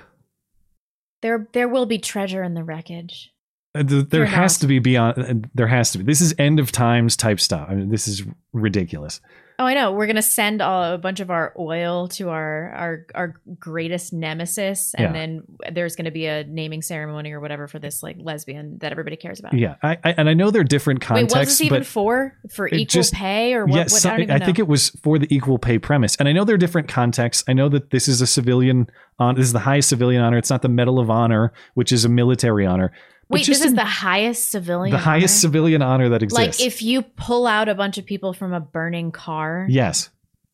[1.22, 3.32] There there will be treasure in the wreckage.
[3.76, 5.18] Uh, th- There has to be beyond.
[5.18, 6.04] uh, There has to be.
[6.04, 7.68] This is end of times type stuff.
[7.70, 9.20] I mean, this is ridiculous.
[9.64, 9.94] Oh, I know.
[9.94, 14.94] We're gonna send all, a bunch of our oil to our our our greatest nemesis,
[14.94, 15.14] and Yeah.
[15.14, 19.16] then there's gonna be a naming ceremony or whatever for this like lesbian that everybody
[19.16, 19.54] cares about.
[19.54, 21.36] Yeah, I, I and I know they're different Wait, contexts.
[21.38, 23.90] was this even for for equal just- pay or what?
[23.90, 24.46] What I, know.
[24.46, 27.46] think it was for the equal pay premise, and I know they're different contexts.
[27.48, 28.88] I know that this is a civilian.
[29.20, 30.38] On this is the highest civilian honor.
[30.38, 32.92] It's not the Medal of Honor, which is a military honor.
[33.30, 34.92] Wait, this is in- the highest civilian.
[34.92, 35.40] the highest honor?
[35.42, 36.60] civilian honor that exists.
[36.60, 39.66] Like if you pull out a bunch of people from a burning car.
[39.70, 40.10] yes,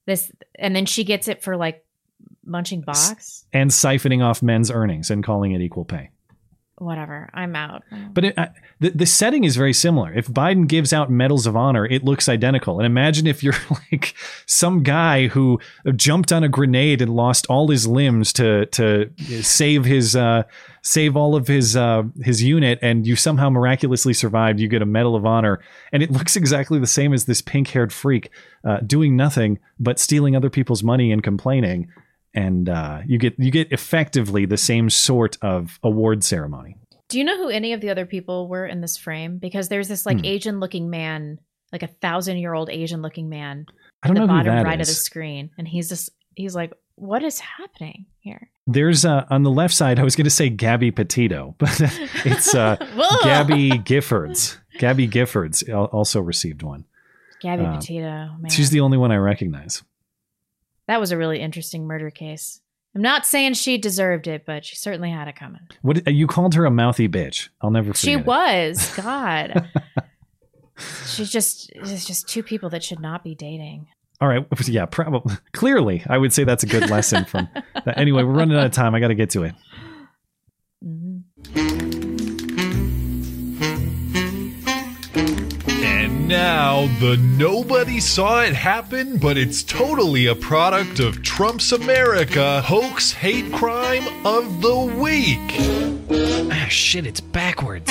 [0.05, 1.83] This and then she gets it for like
[2.45, 3.45] munching box.
[3.53, 6.09] and siphoning off men's earnings and calling it equal pay.
[6.77, 7.29] Whatever.
[7.33, 7.83] I'm out.
[8.13, 10.13] But it, I, the the setting is very similar.
[10.13, 12.79] If Biden gives out medals of honor, it looks identical.
[12.79, 13.53] And imagine if you're
[13.91, 14.15] like
[14.45, 15.59] some guy who
[15.97, 20.43] jumped on a grenade and lost all his limbs to to save his uh,
[20.81, 24.59] save all of his uh, his unit, and you somehow miraculously survived.
[24.59, 25.59] You get a medal of honor,
[25.91, 28.29] and it looks exactly the same as this pink haired freak
[28.63, 31.89] uh, doing nothing but stealing other people's money and complaining.
[32.33, 36.75] And uh, you get you get effectively the same sort of award ceremony.
[37.09, 39.39] Do you know who any of the other people were in this frame?
[39.39, 40.25] Because there's this like Hmm.
[40.25, 41.39] Asian looking man,
[41.71, 43.65] like a thousand year old Asian looking man
[44.03, 45.49] I don't at the know who bottom that right of the screen.
[45.57, 48.51] And he's just, he's like, what is happening here?
[48.71, 49.99] There's uh, on the left side.
[49.99, 51.69] I was going to say Gabby Petito, but
[52.25, 52.75] it's uh,
[53.23, 54.57] Gabby Giffords.
[54.77, 55.63] Gabby Giffords
[55.93, 56.85] also received one.
[57.41, 58.05] Gabby Uh, Petito,
[58.39, 58.49] man.
[58.49, 59.83] She's the only one I recognize.
[60.87, 62.61] that was a really interesting murder case.
[62.95, 65.61] I'm not saying she deserved it, but she certainly had it coming.
[65.83, 67.49] What you called her a mouthy bitch?
[67.61, 67.97] I'll never forget.
[67.99, 68.25] She it.
[68.25, 68.91] was.
[68.95, 69.69] God.
[71.07, 73.87] She's just it's just two people that should not be dating.
[74.21, 74.45] All right.
[74.67, 75.35] Yeah, probably.
[75.53, 77.97] Clearly, I would say that's a good lesson from that.
[77.97, 78.93] Anyway, we're running out of time.
[78.93, 79.55] I got to get to it.
[85.71, 92.61] And now the nobody saw it happen, but it's totally a product of Trump's America
[92.61, 95.39] hoax hate crime of the week.
[96.51, 97.89] Ah, shit, it's backwards.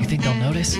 [0.00, 0.76] You think they'll notice?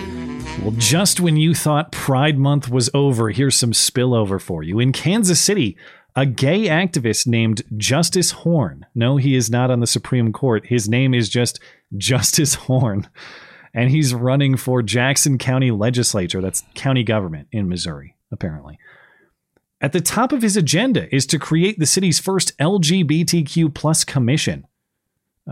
[0.62, 4.80] Well, just when you thought Pride Month was over, here's some spillover for you.
[4.80, 5.76] In Kansas City,
[6.16, 8.84] a gay activist named Justice Horn.
[8.94, 10.66] No, he is not on the Supreme Court.
[10.66, 11.60] His name is just
[11.96, 13.08] Justice Horn.
[13.72, 16.40] And he's running for Jackson County Legislature.
[16.40, 18.78] That's county government in Missouri, apparently.
[19.80, 24.66] At the top of his agenda is to create the city's first LGBTQ plus commission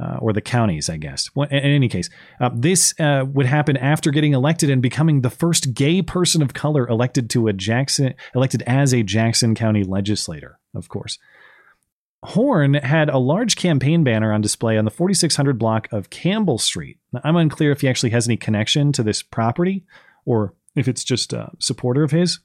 [0.01, 1.31] uh, or the counties, I guess.
[1.35, 2.11] Well, in any case,
[2.41, 6.55] uh, this uh, would happen after getting elected and becoming the first gay person of
[6.55, 10.59] color elected to a Jackson, elected as a Jackson County legislator.
[10.75, 11.19] Of course,
[12.23, 16.99] Horn had a large campaign banner on display on the 4600 block of Campbell Street.
[17.13, 19.85] Now, I'm unclear if he actually has any connection to this property
[20.25, 22.41] or if it's just a supporter of his.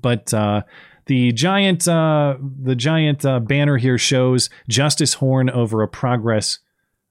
[0.00, 0.62] But uh,
[1.06, 6.60] the giant uh, the giant uh, banner here shows Justice Horn over a Progress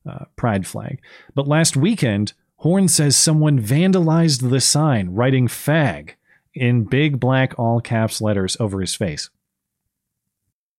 [0.09, 1.01] uh, pride flag.
[1.35, 6.11] But last weekend, Horn says someone vandalized the sign, writing "fag"
[6.53, 9.29] in big black all caps letters over his face.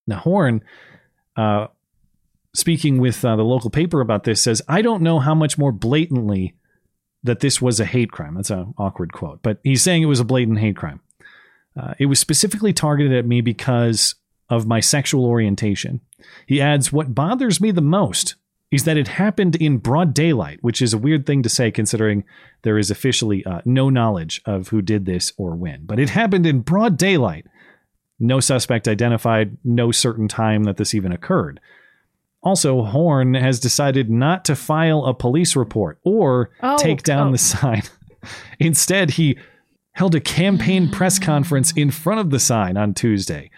[0.07, 0.63] Now Horn,
[1.37, 1.69] uh,
[2.55, 5.73] speaking with uh, the local paper about this, says, "I don't know how much more
[5.73, 6.55] blatantly."
[7.25, 8.35] That this was a hate crime.
[8.35, 10.99] That's an awkward quote, but he's saying it was a blatant hate crime.
[11.81, 14.15] Uh, it was specifically targeted at me because
[14.49, 16.01] of my sexual orientation.
[16.47, 18.35] He adds, What bothers me the most
[18.71, 22.25] is that it happened in broad daylight, which is a weird thing to say considering
[22.63, 25.85] there is officially uh, no knowledge of who did this or when.
[25.85, 27.47] But it happened in broad daylight.
[28.19, 31.61] No suspect identified, no certain time that this even occurred.
[32.43, 37.33] Also, Horn has decided not to file a police report or Oh, take down oh.
[37.33, 37.83] the sign.
[38.59, 39.39] Instead, he
[39.93, 40.97] held a campaign ah.
[40.97, 43.51] press conference in front of the sign on Tuesday.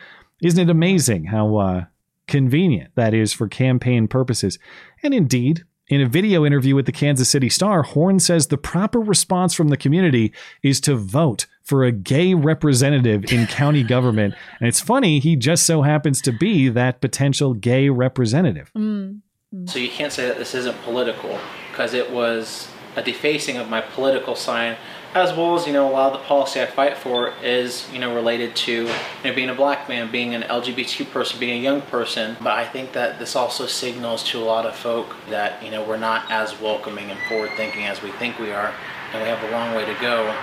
[0.43, 1.85] Isn't it amazing how uh,
[2.27, 4.59] convenient that is for campaign purposes?
[5.03, 9.01] And indeed, in a video interview with the Kansas City Star, Horn says the proper
[9.01, 10.33] response from the community
[10.63, 14.35] is to vote for a gay representative in county government.
[14.61, 18.71] And it's funny, he just so happens to be that potential gay representative.
[18.77, 19.21] Mm,
[19.55, 19.69] mm.
[19.69, 21.39] So you can't say that this isn't political
[21.71, 24.77] because it was a defacing of my political sign,
[25.15, 28.01] as well as you know a lot of the policy I fight for is you
[28.01, 28.89] know related to you
[29.25, 32.37] know being a black man, being an LGBTQ person, being a young person.
[32.41, 35.85] But I think that this also signals to a lot of folk that you know
[35.85, 38.75] we're not as welcoming and forward thinking as we think we are,
[39.13, 40.35] and we have a long way to go.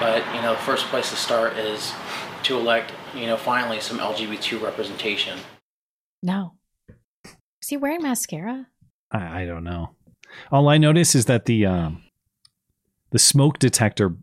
[0.00, 1.92] But you know the first place to start is
[2.44, 5.38] to elect you know finally some LGBT representation.
[6.22, 6.54] No.
[7.24, 8.66] Is he wearing mascara?
[9.12, 9.90] I, I don't know.
[10.50, 12.02] All I notice is that the um,
[13.12, 14.14] the smoke detector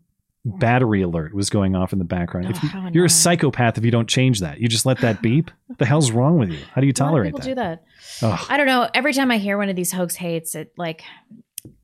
[0.44, 2.50] battery alert was going off in the background.
[2.50, 4.58] if you, you're a psychopath if you don't change that.
[4.58, 5.50] You just let that beep.
[5.66, 6.58] what the hell's wrong with you?
[6.74, 7.46] How do you A lot of tolerate people that?
[7.48, 7.84] do that.
[8.22, 8.46] Ugh.
[8.48, 8.88] I don't know.
[8.94, 11.02] Every time I hear one of these hoax hates, it like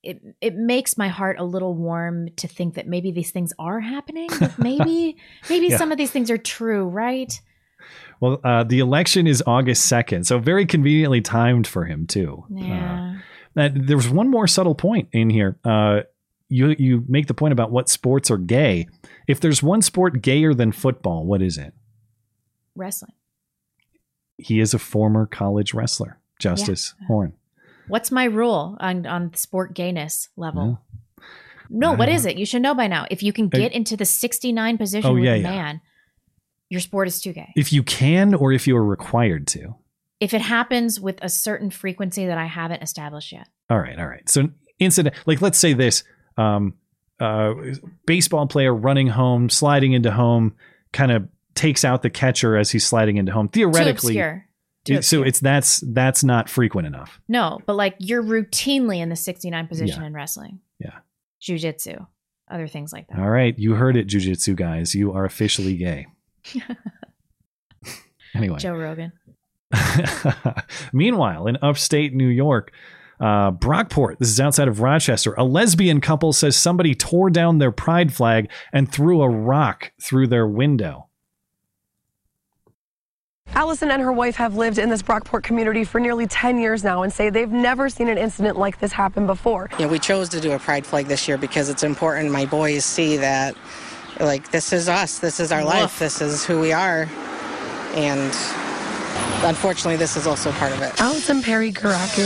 [0.02, 3.78] it it makes my heart a little warm to think that maybe these things are
[3.80, 4.28] happening.
[4.58, 5.16] Maybe
[5.50, 5.76] maybe Yeah.
[5.76, 7.38] some of these things are true, right?
[8.20, 12.44] Well, uh, the election is August 2nd, so very conveniently timed for him, too.
[12.50, 13.16] Yeah.
[13.16, 13.20] Uh,
[13.54, 15.58] that, there was one more subtle point in here.
[15.62, 16.00] Uh,
[16.48, 18.86] you, you make the point about what sports are gay.
[19.26, 21.74] If there's one sport gayer than football, what is it?
[22.74, 23.12] Wrestling.
[24.38, 27.32] He is a former college wrestler, Justice Horn.
[27.88, 30.80] What's my rule on on sport gayness level?
[31.70, 32.36] No, I what don't is it?
[32.36, 33.06] You should know by now.
[33.10, 35.50] If you can get into the 69 position Oh, with yeah, a yeah.
[35.50, 35.80] man,
[36.68, 37.52] your sport is too gay.
[37.56, 39.74] If you can or if you are required to.
[40.20, 43.48] If it happens with a certain frequency that I haven't established yet.
[43.70, 44.28] All right, all right.
[44.28, 44.48] So
[44.78, 46.04] incident like let's say this
[46.36, 46.74] um
[47.20, 47.54] uh
[48.06, 50.54] baseball player running home, sliding into home,
[50.92, 53.48] kind of takes out the catcher as he's sliding into home.
[53.48, 54.46] Too Theoretically obscure.
[54.84, 57.20] To so it's that's that's not frequent enough.
[57.26, 60.06] No, but like you're routinely in the 69 position Yeah.
[60.06, 60.60] in wrestling.
[60.78, 60.98] Yeah.
[61.42, 62.06] Jujitsu,
[62.50, 63.18] other things like that.
[63.18, 64.94] All right, you heard it, jujitsu guys.
[64.94, 66.06] You are officially gay.
[68.34, 68.58] Anyway.
[68.58, 69.12] Joe Rogan.
[70.92, 72.72] Meanwhile, in upstate New York,
[73.20, 77.72] uh, Brockport, this is outside of Rochester, a lesbian couple says somebody tore down their
[77.72, 81.08] pride flag and threw a rock through their window.
[83.54, 87.02] Allison and her wife have lived in this Brockport community for nearly 10 years now
[87.02, 89.70] and say they've never seen an incident like this happen before.
[89.78, 92.84] Yeah, we chose to do a pride flag this year because it's important my boys
[92.84, 93.56] see that
[94.20, 97.08] like this is us, this is our life, this is who we are.
[97.94, 98.32] And
[99.44, 100.98] unfortunately this is also part of it.
[101.00, 102.16] Allison Perry Gurak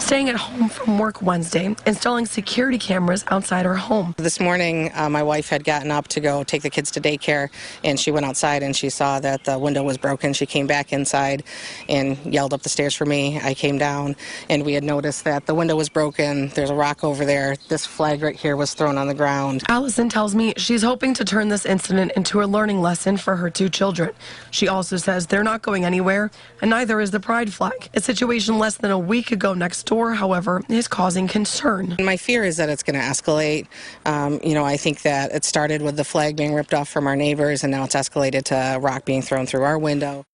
[0.00, 4.14] staying at home from work Wednesday, installing security cameras outside her home.
[4.16, 7.48] This morning, uh, my wife had gotten up to go take the kids to daycare,
[7.82, 10.32] and she went outside and she saw that the window was broken.
[10.32, 11.44] She came back inside
[11.88, 13.40] and yelled up the stairs for me.
[13.40, 14.16] I came down,
[14.48, 16.48] and we had noticed that the window was broken.
[16.48, 17.56] There's a rock over there.
[17.68, 19.62] This flag right here was thrown on the ground.
[19.68, 23.50] Allison tells me she's hoping to turn this incident into a learning lesson for her
[23.50, 24.10] two children.
[24.50, 26.30] She also says they're not going anywhere,
[26.64, 27.90] and neither is the pride flag.
[27.92, 31.94] A situation less than a week ago next door, however, is causing concern.
[32.00, 33.66] My fear is that it's going to escalate.
[34.06, 37.06] Um, you know, I think that it started with the flag being ripped off from
[37.06, 40.24] our neighbors, and now it's escalated to a rock being thrown through our window.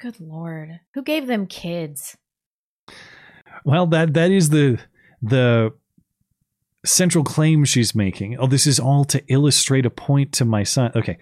[0.00, 0.80] Good lord.
[0.94, 2.16] Who gave them kids?
[3.66, 4.78] Well, that that is the
[5.20, 5.74] the
[6.86, 8.38] central claim she's making.
[8.38, 10.90] Oh, this is all to illustrate a point to my son.
[10.96, 11.18] Okay.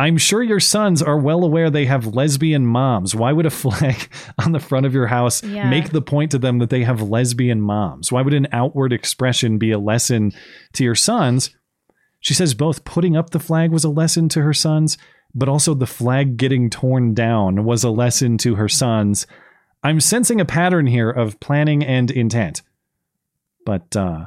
[0.00, 3.14] I'm sure your sons are well aware they have lesbian moms.
[3.16, 4.08] Why would a flag
[4.38, 5.68] on the front of your house Yeah.
[5.68, 8.12] make the point to them that they have lesbian moms?
[8.12, 10.32] Why would an outward expression be a lesson
[10.74, 11.50] to your sons?
[12.20, 14.98] She says both putting up the flag was a lesson to her sons,
[15.34, 19.26] but also the flag getting torn down was a lesson to her sons.
[19.82, 22.62] I'm sensing a pattern here of planning and intent.
[23.66, 24.26] But uh,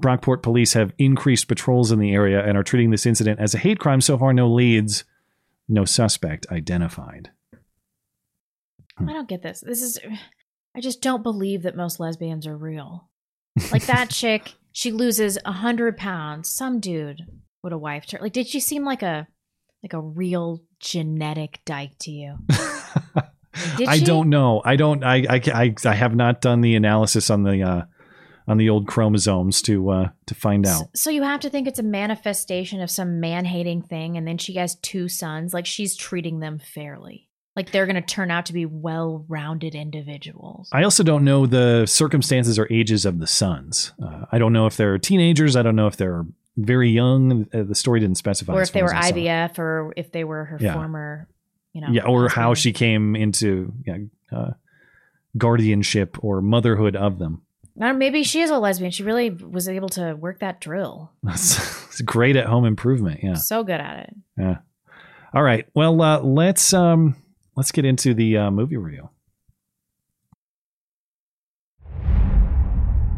[0.00, 3.58] Brockport police have increased patrols in the area and are treating this incident as a
[3.58, 4.00] hate crime.
[4.00, 5.04] So far, no leads,
[5.68, 7.30] no suspect identified.
[8.98, 9.60] I don't get this.
[9.60, 9.98] This is
[10.76, 13.08] I just don't believe that most lesbians are real.
[13.70, 16.50] Like that chick, she loses a hundred pounds.
[16.50, 17.22] Some dude
[17.62, 18.18] would have wifed her.
[18.20, 19.26] Like, did she seem like a
[19.82, 22.36] like a real genetic dyke to you?
[23.86, 24.04] I she?
[24.04, 24.62] don't know.
[24.64, 25.04] I don't.
[25.04, 25.40] I, I.
[25.52, 25.74] I.
[25.84, 27.82] I have not done the analysis on the uh,
[28.46, 30.96] on the old chromosomes to uh, to find out.
[30.96, 34.38] So you have to think it's a manifestation of some man hating thing, and then
[34.38, 35.54] she has two sons.
[35.54, 37.28] Like she's treating them fairly.
[37.56, 40.68] Like they're going to turn out to be well rounded individuals.
[40.72, 43.92] I also don't know the circumstances or ages of the sons.
[44.04, 45.54] Uh, I don't know if they're teenagers.
[45.54, 46.26] I don't know if they're
[46.56, 47.46] very young.
[47.54, 48.52] Uh, the story didn't specify.
[48.54, 49.16] Or if they were as I saw.
[49.16, 50.74] IVF, or if they were her Yeah.
[50.74, 51.28] former,
[51.72, 51.88] you know.
[51.92, 53.98] yeah, or how she came into yeah,
[54.32, 54.50] uh,
[55.36, 57.42] guardianship or motherhood of them.
[57.80, 58.92] Or maybe she is a lesbian.
[58.92, 61.10] She really was able to work that drill.
[61.26, 63.20] it's great at home improvement.
[63.22, 63.34] Yeah.
[63.34, 64.14] So good at it.
[64.38, 64.58] Yeah.
[65.32, 65.66] All right.
[65.74, 67.16] Well, uh, let's um,
[67.56, 69.10] let's get into the uh, movie review.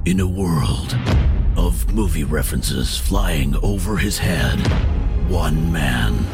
[0.06, 0.96] In a world
[1.56, 4.58] of movie references flying over his head,
[5.28, 6.24] one man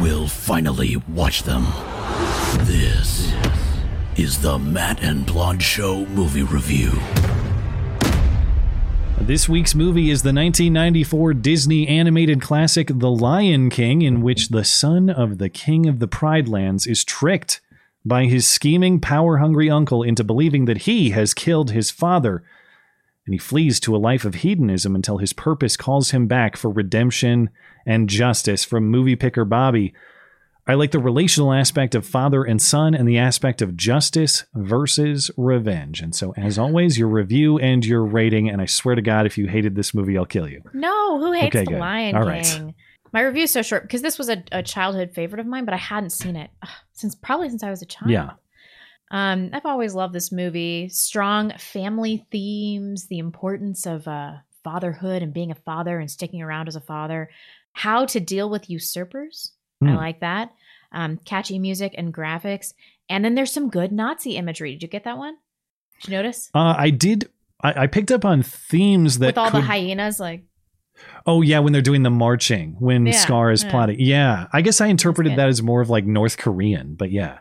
[0.00, 1.64] will finally watch them.
[2.66, 3.32] This
[4.16, 6.92] is the Matt and Blonde Show movie review.
[9.26, 14.64] This week's movie is the 1994 Disney animated classic The Lion King, in which the
[14.64, 17.60] son of the king of the Pride Lands is tricked
[18.04, 22.42] by his scheming, power hungry uncle into believing that he has killed his father.
[23.24, 26.68] And he flees to a life of hedonism until his purpose calls him back for
[26.68, 27.50] redemption
[27.86, 29.94] and justice from movie picker Bobby.
[30.66, 35.28] I like the relational aspect of father and son and the aspect of justice versus
[35.36, 36.00] revenge.
[36.00, 38.48] And so, as always, your review and your rating.
[38.48, 40.62] And I swear to God, if you hated this movie, I'll kill you.
[40.72, 41.80] No, who hates Okay, the good.
[41.80, 42.30] Lion All King?
[42.66, 42.74] right.
[43.12, 45.74] My review is so short because this was a, a childhood favorite of mine, but
[45.74, 48.10] I hadn't seen it ugh, since probably since I was a child.
[48.10, 48.30] Yeah.
[49.10, 50.88] Um, I've always loved this movie.
[50.88, 54.34] Strong family themes, the importance of uh,
[54.64, 57.28] fatherhood and being a father and sticking around as a father,
[57.72, 59.52] how to deal with usurpers.
[59.86, 59.96] I Hmm.
[59.96, 60.52] like that.
[60.92, 62.74] Um, catchy music and graphics.
[63.08, 64.72] And then there's some good Nazi imagery.
[64.72, 65.36] Did you get that one?
[66.02, 66.50] Did you notice?
[66.54, 67.28] Uh, I did.
[67.62, 70.44] I, I picked up on themes that With all the hyenas, like,
[71.26, 73.70] Oh yeah, when they're doing the marching, when Yeah, Scar is yeah.
[73.70, 73.96] plotting.
[74.00, 77.38] Yeah, I guess I interpreted that as more of like North Korean, but yeah.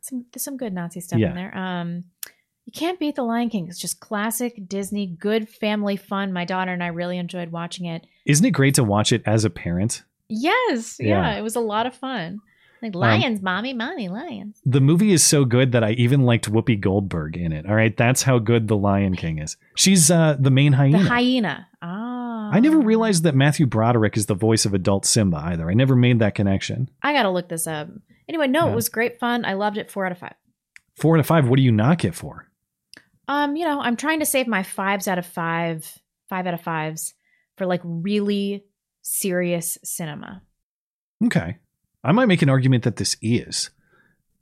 [0.00, 1.30] some there's some good Nazi stuff Yeah.
[1.30, 1.56] in there.
[1.56, 2.04] Um,
[2.66, 3.68] you can't beat The Lion King.
[3.68, 6.32] It's just classic Disney, good family fun.
[6.32, 8.06] My daughter and I really enjoyed watching it.
[8.24, 10.02] Isn't it great to watch it as a parent?
[10.28, 11.38] Yes, yeah, Yeah.
[11.38, 12.38] it was a lot of fun.
[12.82, 14.60] Like lions, mommy, mommy, lions.
[14.66, 17.64] The movie is so good that I even liked Whoopi Goldberg in it.
[17.66, 19.56] All right, that's how good The Lion King is.
[19.74, 20.98] She's uh, the main hyena.
[20.98, 21.66] The hyena.
[21.80, 22.50] Ah.
[22.52, 25.70] I never realized that Matthew Broderick is the voice of adult Simba either.
[25.70, 26.90] I never made that connection.
[27.02, 27.88] I gotta look this up.
[28.28, 28.72] Anyway, no, Yeah.
[28.72, 29.46] it was great fun.
[29.46, 29.90] I loved it.
[29.90, 30.34] Four out of five.
[30.96, 31.48] Four out of five.
[31.48, 32.48] What do you knock it for?
[33.28, 35.90] Um, you know, I'm trying to save my fives out of five,
[36.28, 37.14] five out of fives
[37.56, 38.64] for like really
[39.04, 40.42] serious cinema.
[41.24, 41.58] Okay,
[42.02, 43.70] I might make an argument that this is,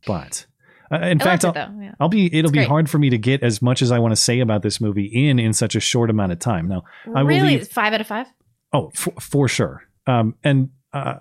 [0.06, 0.46] but
[0.90, 1.94] uh, in I fact, I'll, it, yeah.
[2.00, 2.26] I'll be.
[2.26, 2.68] It'll It's be great.
[2.68, 5.04] hard for me to get as much as I want to say about this movie
[5.04, 6.68] in in such a short amount of time.
[6.68, 7.68] Now, I will really, leave.
[7.68, 8.26] five out of five.
[8.72, 9.82] Oh, for, for sure.
[10.06, 11.16] Um, and uh,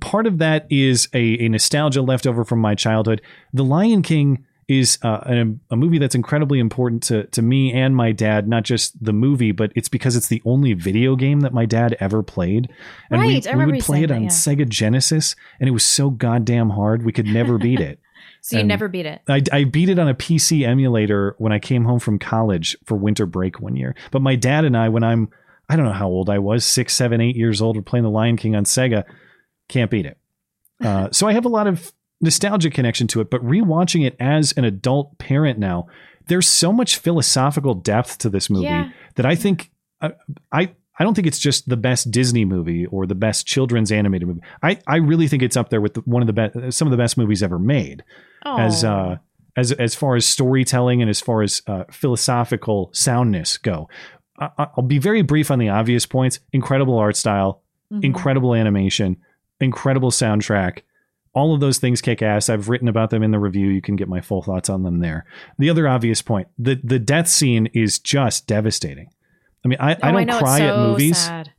[0.00, 3.22] part of that is a, a nostalgia left over from my childhood.
[3.52, 7.94] The Lion King is uh, a, a movie that's incredibly important to, to me and
[7.94, 11.54] my dad, not just the movie, but it's because it's the only video game that
[11.54, 12.68] my dad ever played.
[13.10, 14.28] And we, Right, I we remember would play it that, on yeah.
[14.28, 17.04] Sega Genesis, and it was so goddamn hard.
[17.04, 18.00] We could never beat it.
[18.42, 19.22] So you never beat it.
[19.28, 22.96] I, I beat it on a PC emulator when I came home from college for
[22.96, 23.96] winter break one year.
[24.12, 25.30] But my dad and I, when I'm,
[25.68, 28.10] I don't know how old I was, six, seven, eight years old, we're playing The
[28.10, 29.02] Lion King on Sega,
[29.68, 30.16] can't beat it.
[30.80, 34.52] Uh, so I have a lot of nostalgia connection to it, but rewatching it as
[34.52, 35.86] an adult parent now,
[36.28, 38.90] there's so much philosophical depth to this movie Yeah.
[39.16, 39.70] that I think
[40.00, 40.12] I,
[40.52, 44.26] I I don't think it's just the best Disney movie or the best children's animated
[44.28, 44.40] movie.
[44.62, 46.90] I, I really think it's up there with the, one of the best, some of
[46.90, 48.02] the best movies ever made
[48.46, 49.16] as uh
[49.56, 53.88] as as far as storytelling and as far as uh, philosophical soundness go.
[54.38, 56.40] I, I'll be very brief on the obvious points.
[56.52, 57.62] Incredible art style,
[57.92, 58.02] Mhm.
[58.04, 59.16] incredible animation,
[59.60, 60.80] incredible soundtrack.
[61.36, 62.48] All of those things kick ass.
[62.48, 63.68] I've written about them in the review.
[63.68, 65.26] You can get my full thoughts on them there.
[65.58, 69.10] The other obvious point: the the death scene is just devastating.
[69.64, 71.52] I mean, I, I Oh, don't know, cry it's at movies sad.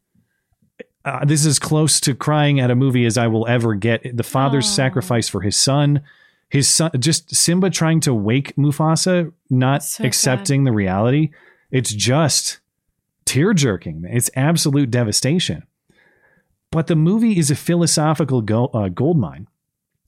[1.06, 4.16] uh, this is as close to crying at a movie as I will ever get.
[4.18, 6.02] The father's sacrifice for his son,
[6.49, 11.30] his son, just Simba trying to wake Mufasa, not So accepting the reality.
[11.70, 12.60] It's just
[13.26, 14.06] tear jerking.
[14.10, 15.64] It's absolute devastation.
[16.72, 19.48] But the movie is a philosophical go- uh, gold mine.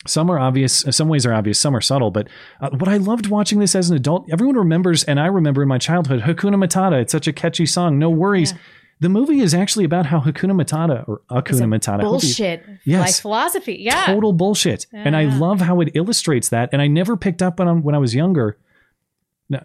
[0.08, 2.10] Some are obvious, uh, some ways are obvious, some are subtle.
[2.10, 2.30] But
[2.62, 5.68] uh, what I loved watching this as an adult, everyone remembers, and I remember in
[5.68, 7.02] my childhood, Hakuna Matata.
[7.02, 8.00] It's such a catchy song.
[8.00, 8.54] No worries.
[9.02, 12.02] The movie is actually about how Hakuna Matata or It's Hakuna Matata.
[12.02, 13.06] Bullshit Yes.
[13.08, 13.78] life philosophy.
[13.80, 14.06] Yeah.
[14.06, 14.88] Total bullshit.
[14.94, 16.70] And I love how it illustrates that.
[16.72, 18.58] And I never picked up on when I was younger.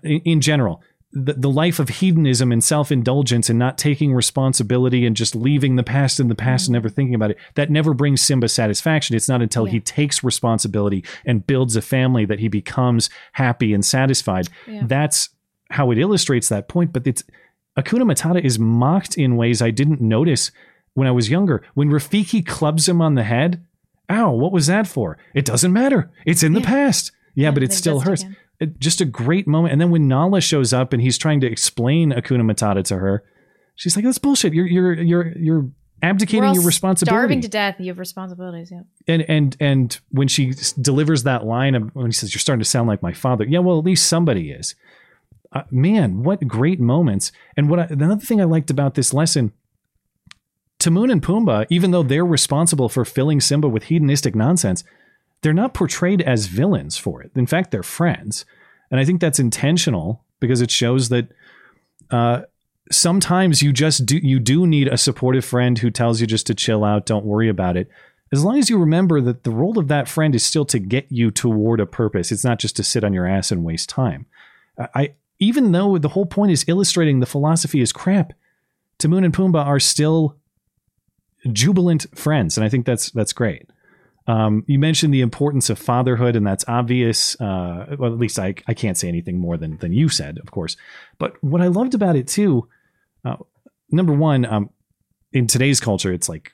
[0.02, 0.80] In general,
[1.14, 5.76] the, the life of hedonism and self indulgence and not taking responsibility and just leaving
[5.76, 9.14] the past in the past and never thinking about it, that never brings Simba satisfaction.
[9.14, 13.84] It's not until he takes responsibility and builds a family that he becomes happy and
[13.84, 14.48] satisfied.
[14.66, 14.82] Yeah.
[14.86, 15.30] That's
[15.70, 16.92] how it illustrates that point.
[16.92, 17.22] But it's
[17.78, 20.50] Hakuna Matata is mocked in ways I didn't notice
[20.94, 21.62] when I was younger.
[21.74, 23.64] When Rafiki clubs him on the head,
[24.10, 25.16] ow, what was that for?
[25.32, 26.10] It doesn't matter.
[26.26, 27.12] It's in the past.
[27.36, 28.22] Yeah, but it still hurts.
[28.22, 28.36] again.
[28.60, 29.72] It- just a great moment.
[29.72, 33.24] And then when Nala shows up and he's trying to explain Hakuna Matata to her,
[33.74, 34.54] she's like, "That's bullshit.
[34.54, 35.70] You're you're you're you're
[36.02, 37.76] abdicating your responsibility." Starving to death.
[37.78, 38.70] You have responsibilities.
[38.70, 38.82] Yeah.
[39.08, 42.68] and and and when she delivers that line of when he says you're starting to
[42.68, 44.74] sound like my father yeah well at least somebody is
[45.52, 49.52] uh, man what great moments and what I, another thing i liked about this lesson
[50.78, 54.84] Timon and Pumbaa, even though they're responsible for filling Simba with hedonistic nonsense,
[55.44, 57.30] they're not portrayed as villains for it.
[57.36, 58.46] In fact, they're friends.
[58.90, 61.28] And I think that's intentional because it shows that
[62.10, 62.42] uh,
[62.90, 66.54] sometimes you just do you do need a supportive friend who tells you just to
[66.54, 67.90] chill out, don't worry about it.
[68.32, 71.06] As long as you remember that the role of that friend is still to get
[71.10, 72.32] you toward a purpose.
[72.32, 74.24] It's not just to sit on your ass and waste time.
[74.78, 78.32] I, even though the whole point is illustrating the philosophy is crap,
[78.96, 80.36] Timon and Pumbaa are still
[81.52, 83.68] jubilant friends, and I think that's that's great.
[84.26, 87.38] Um, you mentioned the importance of fatherhood, and that's obvious.
[87.40, 90.50] Uh, well, at least I, I can't say anything more than than you said, of
[90.50, 90.76] course.
[91.18, 92.68] But what I loved about it too,
[93.24, 93.36] uh,
[93.90, 94.70] number one, um,
[95.32, 96.52] in today's culture, it's like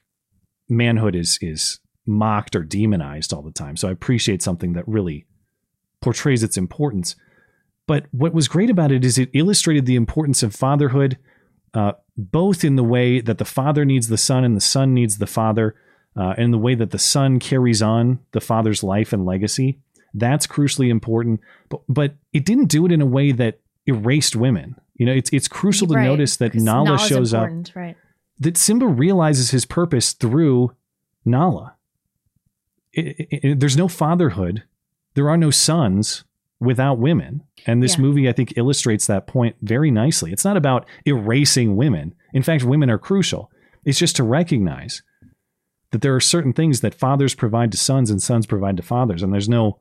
[0.69, 3.77] manhood is is mocked or demonized all the time.
[3.77, 5.27] So I appreciate something that really
[6.01, 7.15] portrays its importance.
[7.87, 11.19] But what was great about it is it illustrated the importance of fatherhood,
[11.75, 15.19] uh, both in the way that the father needs the son and the son needs
[15.19, 15.75] the father,
[16.17, 19.79] uh, and the way that the son carries on the father's life and legacy.
[20.15, 21.41] That's crucially important.
[21.69, 24.75] But but it didn't do it in a way that erased women.
[24.97, 27.97] You know, it's it's crucial to Right, notice that Nala Nala's shows up Right.
[28.39, 30.73] that Simba realizes his purpose through
[31.25, 31.77] Nala.
[32.97, 34.65] I- I- I- there's no fatherhood,
[35.15, 36.25] there are no sons
[36.59, 37.43] without women.
[37.67, 38.03] And this Yeah.
[38.03, 40.33] movie, I think, illustrates that point very nicely.
[40.33, 42.15] It's not about erasing women.
[42.35, 43.51] In fact, women are crucial.
[43.85, 45.03] It's just to recognize
[45.91, 49.23] that there are certain things that fathers provide to sons and sons provide to fathers,
[49.23, 49.79] and there's no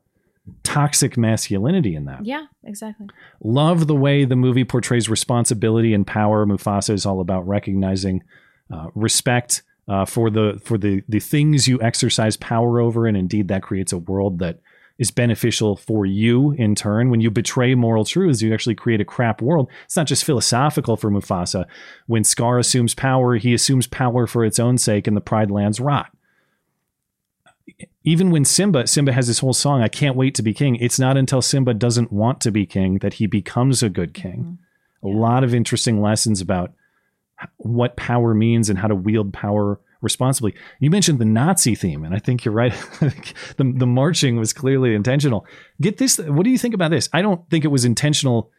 [0.64, 2.26] toxic masculinity in that.
[2.26, 3.08] Yeah, exactly.
[3.44, 6.46] Love the way the movie portrays responsibility and power.
[6.46, 8.24] Mufasa is all about recognizing
[8.74, 13.48] uh, respect uh, for the for the the things you exercise power over, and indeed
[13.48, 14.60] that creates a world that
[15.00, 17.10] is beneficial for you in turn.
[17.10, 19.70] When you betray moral truths, you actually create a crap world.
[19.86, 21.66] It's not just philosophical for Mufasa.
[22.06, 25.80] When Scar assumes power, he assumes power for its own sake, and the Pride Lands
[25.80, 26.12] rot
[28.04, 30.76] even when Simba Simba has this whole song, I can't wait to be king.
[30.78, 34.58] It's not until Simba doesn't want to be king that he becomes a good king.
[35.04, 35.08] Mm-hmm.
[35.08, 36.74] A lot of interesting lessons about
[37.58, 40.54] what power means and how to wield power responsibly.
[40.80, 42.74] You mentioned the Nazi theme, and I think you're right.
[43.00, 45.46] the the marching was clearly intentional.
[45.82, 46.18] Get this.
[46.18, 47.10] What do you think about this?
[47.14, 48.52] I don't think it was intentional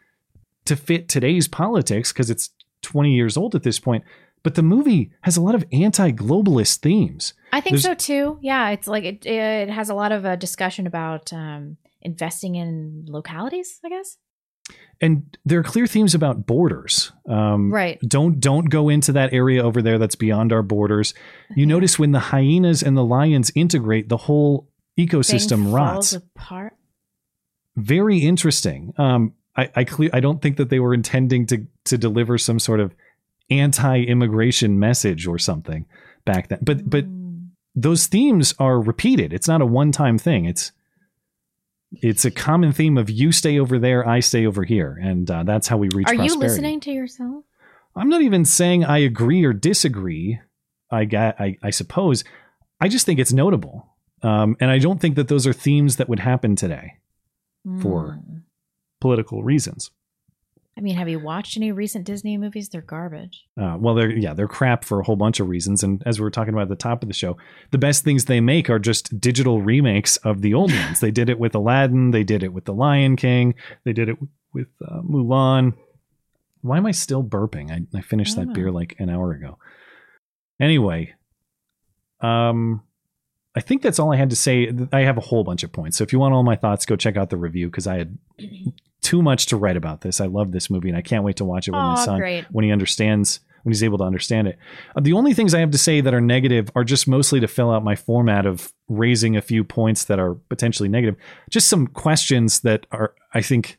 [0.67, 2.51] to fit today's politics because it's
[2.83, 4.05] 20 years old at this point.
[4.43, 7.35] But the movie has a lot of anti-globalist themes.
[7.53, 8.39] I think There's- so too.
[8.41, 13.05] Yeah, it's like it, it has a lot of uh, discussion about um, investing in
[13.07, 14.17] localities, I guess.
[15.01, 17.13] And there are clear themes about borders.
[17.29, 17.99] Um, Right.
[18.07, 21.15] Don't don't go into that area over there that's beyond our borders.
[21.57, 24.69] You notice when the hyenas and the lions integrate, the whole
[24.99, 26.13] ecosystem Thing rots.
[26.13, 26.75] falls apart.
[27.77, 28.93] Very interesting.
[28.99, 32.59] Um, I I, cle- I don't think that they were intending to to deliver some
[32.59, 32.95] sort of
[33.49, 35.87] anti-immigration message or something
[36.25, 36.59] back then.
[36.63, 37.05] But but
[37.75, 39.33] those themes are repeated.
[39.33, 40.45] It's not a one-time thing.
[40.45, 40.73] It's
[41.93, 45.43] it's a common theme of you stay over there, I stay over here, and uh,
[45.43, 46.07] that's how we reach.
[46.09, 47.45] Are you listening to yourself?
[47.97, 50.41] I'm not even saying I agree or disagree.
[50.91, 52.23] I got, I, I suppose.
[52.81, 53.89] I just think it's notable,
[54.23, 56.95] um, and I don't think that those are themes that would happen today
[57.81, 58.39] for Hmm.
[59.01, 59.91] political reasons.
[60.79, 62.69] I mean, have you watched any recent Disney movies?
[62.69, 63.45] They're garbage.
[63.61, 65.83] Uh, well, they're yeah, they're crap for a whole bunch of reasons.
[65.83, 67.37] And as we were talking about at the top of the show,
[67.71, 71.01] the best things they make are just digital remakes of the old ones.
[71.01, 72.13] They did it with Aladdin.
[72.13, 73.55] They did it with The Lion King.
[73.85, 75.75] They did it with, with uh, Mulan.
[76.63, 77.71] Why am I still burping?
[77.71, 79.59] I, I finished I that don't beer like an hour ago.
[80.61, 81.15] Anyway,
[82.21, 82.83] um,
[83.57, 84.71] I think that's all I had to say.
[84.93, 85.99] I have a whole bunch of points.
[85.99, 88.19] So if you want all my thoughts, go check out the review because I had
[89.01, 90.21] too much to write about this.
[90.21, 92.45] I love this movie and I can't wait to watch it with my son great.
[92.51, 94.59] when he understands when he's able to understand it.
[94.97, 97.49] Uh, the only things I have to say that are negative are just mostly to
[97.49, 101.17] fill out my format of raising a few points that are potentially negative.
[101.51, 103.79] Just some questions that are I think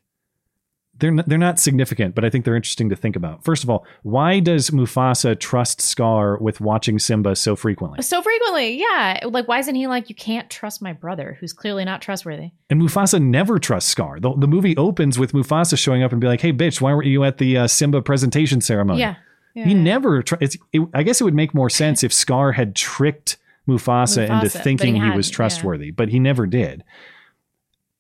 [1.02, 3.44] they're not, they're not significant, but I think they're interesting to think about.
[3.44, 8.02] First of all, why does Mufasa trust Scar with watching Simba so frequently?
[8.04, 9.20] So frequently, yeah.
[9.26, 12.52] Like, why isn't he like, you can't trust my brother, who's clearly not trustworthy?
[12.70, 14.20] And Mufasa never trusts Scar.
[14.20, 17.08] The, the movie opens with Mufasa showing up and be like, "Hey, bitch, why weren't
[17.08, 19.16] you at the uh, Simba presentation ceremony?" Yeah.
[19.54, 19.82] Yeah, he yeah.
[19.82, 20.22] never.
[20.22, 23.38] Tr- it's, it, I guess it would make more sense if Scar had tricked
[23.68, 25.36] Mufasa, into Mufasa, but thinking he he, was hadn't, yeah.
[25.36, 26.84] trustworthy, but he never did.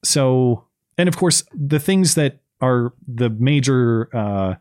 [0.03, 0.65] So,
[0.97, 4.55] and of course, the things that are the major uh,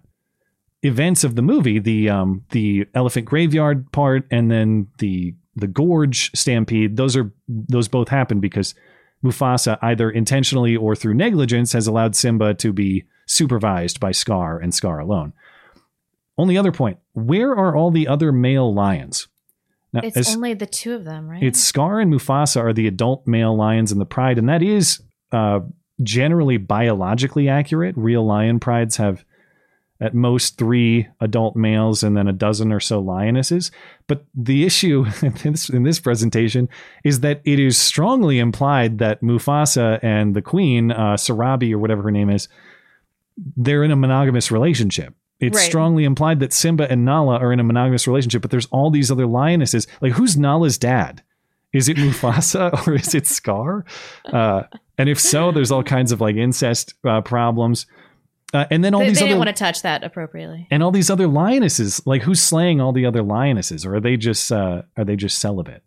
[0.82, 6.30] events of the movie the um, the elephant graveyard part, and then the the gorge
[6.34, 6.96] stampede.
[6.96, 8.74] Those are those both happen because
[9.24, 14.74] Mufasa, either intentionally or through negligence, has allowed Simba to be supervised by Scar and
[14.74, 15.32] Scar alone.
[16.38, 19.28] Only other point: where are all the other male lions?
[19.92, 21.42] Now, It's as- only the two of them, right?
[21.42, 25.02] it's Scar and Mufasa are the adult male lions in the pride, and that is
[25.32, 25.60] uh,
[26.02, 27.94] generally biologically accurate.
[27.96, 29.24] Real lion prides have
[30.02, 33.70] at most three adult males and then a dozen or so lionesses.
[34.06, 36.68] But the issue in this, in this presentation
[37.04, 42.02] is that it is strongly implied that Mufasa and the queen, uh, Sarabi or whatever
[42.04, 42.48] her name is,
[43.56, 45.14] they're in a monogamous relationship.
[45.38, 45.64] It's Right.
[45.66, 49.10] strongly implied that Simba and Nala are in a monogamous relationship, but there's all these
[49.10, 49.86] other lionesses.
[50.00, 51.22] Like, who's Nala's dad?
[51.72, 53.84] Is it Mufasa or is it Scar?
[54.26, 54.62] Uh,
[55.00, 57.86] and if so, there's all kinds of like incest uh, problems.
[58.52, 60.66] Uh, and then all they, these they other didn't want to touch that appropriately.
[60.72, 62.04] and all these other lionesses.
[62.04, 65.38] Like, who's slaying all the other lionesses, or are they just uh, are they just
[65.38, 65.82] celibate?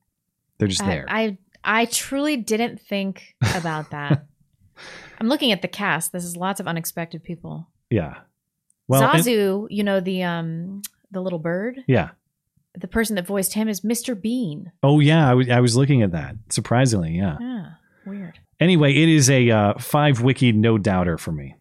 [0.57, 1.06] They're just I, there.
[1.10, 4.26] I I truly didn't think about that.
[5.19, 6.11] I'm looking at the cast.
[6.14, 7.69] This is lots of unexpected people.
[7.90, 8.15] yeah.
[8.88, 10.81] Well, and- Zazu, you know the um
[11.11, 11.80] the little bird.
[11.88, 12.10] yeah.
[12.76, 14.19] The person that voiced him is Mr.
[14.19, 14.72] Bean.
[14.81, 16.35] Oh yeah, I was I was looking at that.
[16.49, 17.38] Surprisingly, yeah.
[17.40, 17.65] Yeah,
[18.06, 18.40] weird.
[18.64, 21.53] Anyway, it is a uh, five wiki no doubter for me.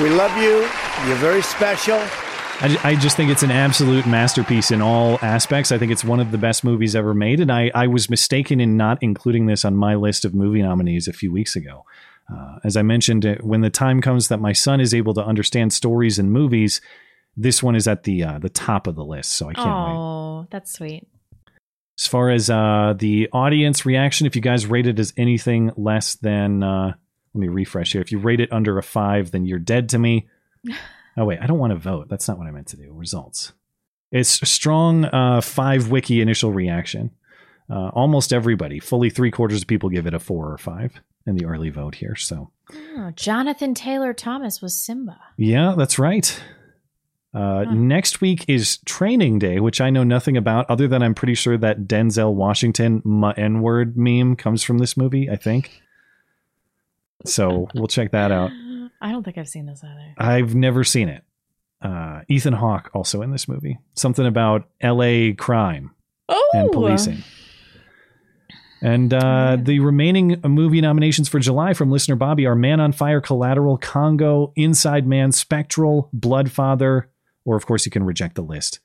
[0.00, 0.60] We love you.
[1.08, 1.96] You're very special.
[1.96, 5.72] I, I just think it's an absolute masterpiece in all aspects.
[5.72, 8.60] I think it's one of the best movies ever made, and I, I was mistaken
[8.60, 11.84] in not including this on my list of movie nominees a few weeks ago.
[12.32, 15.24] Uh, as I mentioned, uh, when the time comes that my son is able to
[15.24, 16.80] understand stories and movies,
[17.36, 19.32] this one is at the uh, the top of the list.
[19.34, 19.94] So I can't wait.
[19.96, 21.06] Oh, that's sweet.
[21.98, 26.16] As far as uh, the audience reaction, if you guys rate it as anything less
[26.16, 26.92] than, uh,
[27.34, 28.00] let me refresh here.
[28.00, 30.28] If you rate it under a five, then you're dead to me.
[31.16, 32.08] Oh wait, I don't want to vote.
[32.08, 32.92] That's not what I meant to do.
[32.92, 33.52] Results.
[34.10, 37.12] It's a strong uh, five wiki initial reaction.
[37.70, 41.36] Uh, almost everybody, fully three quarters of people give it a four or five in
[41.36, 42.16] the early vote here.
[42.16, 42.50] So
[42.96, 45.16] Oh, Jonathan Taylor Thomas was Simba.
[45.36, 46.42] yeah, that's right.
[47.34, 51.34] Uh, Next week is training day, which I know nothing about, other than I'm pretty
[51.34, 53.02] sure that Denzel Washington
[53.36, 55.28] N word meme comes from this movie.
[55.28, 55.82] I think.
[57.26, 58.50] So we'll check that out.
[59.00, 60.14] I don't think I've seen this either.
[60.18, 61.24] I've never seen it.
[61.82, 63.78] Uh, Ethan Hawke also in this movie.
[63.94, 65.32] Something about L.A.
[65.34, 65.90] crime
[66.28, 67.22] Oh, and policing.
[68.80, 73.20] And uh, the remaining movie nominations for July from listener Bobby are Man on Fire,
[73.20, 77.04] Collateral, Congo, Inside Man, Spectral, Bloodfather,
[77.44, 78.80] or of course you can reject the list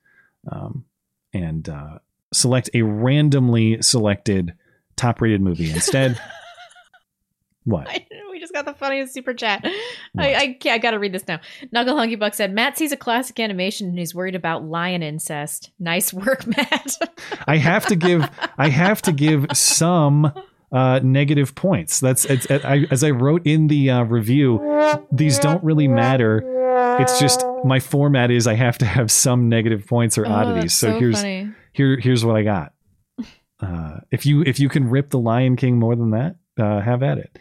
[0.51, 0.85] um,
[1.33, 1.99] and uh,
[2.33, 4.53] select a randomly selected
[4.95, 6.19] top rated movie instead.
[7.63, 7.87] what?
[8.31, 9.65] we just got the funniest super chat.
[10.17, 11.39] I, I, can't- I gotta read this now.
[11.71, 15.71] Knuckle Hunky Buck said, Matt sees a classic animation and he's worried about lion incest.
[15.79, 16.97] Nice work, Matt.
[17.47, 20.31] I have to give I have to give some
[20.71, 21.99] uh, negative points.
[21.99, 24.59] That's it's, I, as I wrote in the uh, review.
[25.11, 26.97] These don't really matter.
[26.99, 30.73] It's just my format is I have to have some negative points or Oh, oddities.
[30.73, 31.51] so, so here's funny.
[31.73, 32.73] here here's what I got.
[33.61, 37.03] Uh, if you if you can rip the Lion King more than that, uh, have
[37.03, 37.37] at it.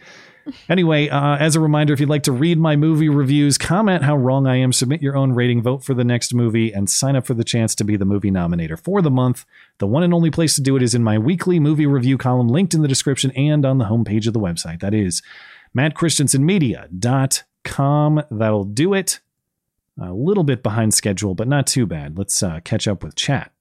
[0.67, 4.17] Anyway, uh, as a reminder, if you'd like to read my movie reviews, comment how
[4.17, 7.25] wrong I am, submit your own rating, vote for the next movie, and sign up
[7.25, 9.45] for the chance to be the movie nominator for the month.
[9.77, 12.49] The one and only place to do it is in my weekly movie review column,
[12.49, 14.81] linked in the description and on the homepage of the website.
[14.81, 15.21] That is
[15.77, 18.23] mattchristiansenmedia.com.
[18.31, 19.19] That'll do it.
[20.01, 22.17] A little bit behind schedule, but not too bad.
[22.17, 23.51] Let's uh, catch up with chat.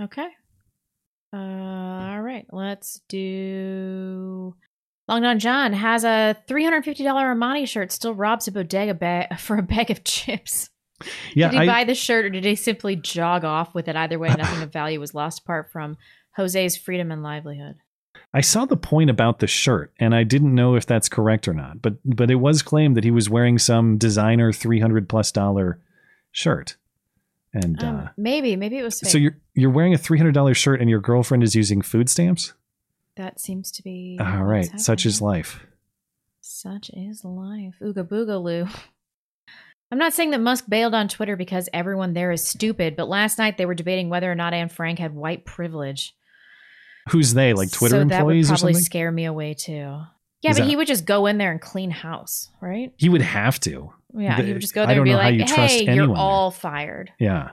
[0.00, 0.28] Okay.
[1.34, 2.46] Uh, all right.
[2.50, 4.54] Let's do.
[5.08, 9.62] Long Don John has a $350 Armani shirt, still robs a bodega bag for a
[9.62, 10.70] bag of chips.
[11.34, 13.96] Yeah, did he I- buy the shirt or did he simply jog off with it?
[13.96, 15.96] Either way, nothing of value was lost apart from
[16.36, 17.74] Jose's freedom and livelihood.
[18.34, 21.52] I saw the point about the shirt, and I didn't know if that's correct or
[21.54, 21.82] not.
[21.82, 25.78] But but it was claimed that he was wearing some designer three hundred plus dollar
[26.30, 26.76] shirt,
[27.52, 29.10] and Um, uh, maybe, maybe it was fake.
[29.10, 32.08] so you're you're wearing a three hundred dollar shirt, and your girlfriend is using food
[32.08, 32.54] stamps.
[33.16, 34.16] that seems to be.
[34.20, 34.80] all right.
[34.80, 35.60] such is life.
[36.40, 37.74] Such is life.
[37.82, 38.74] Ooga booga boogaloo.
[39.90, 43.36] I'm not saying that Musk bailed on Twitter because everyone there is stupid, but last
[43.36, 46.14] night they were debating whether or not Anne Frank had white privilege.
[47.10, 47.52] Who's they?
[47.54, 48.84] Like Twitter so that would employees or probably something?
[48.84, 49.72] scare me away too.
[50.42, 52.92] Yeah, Is but that- he would just go in there and clean house, right?
[52.96, 53.92] He would have to.
[54.14, 56.06] Yeah, The- he would just go I there and be know like, you "Hey, you're
[56.06, 57.50] there." all fired." Yeah.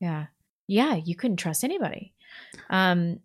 [0.00, 0.26] Yeah,
[0.68, 2.12] yeah, you couldn't trust anybody.
[2.70, 3.20] Um,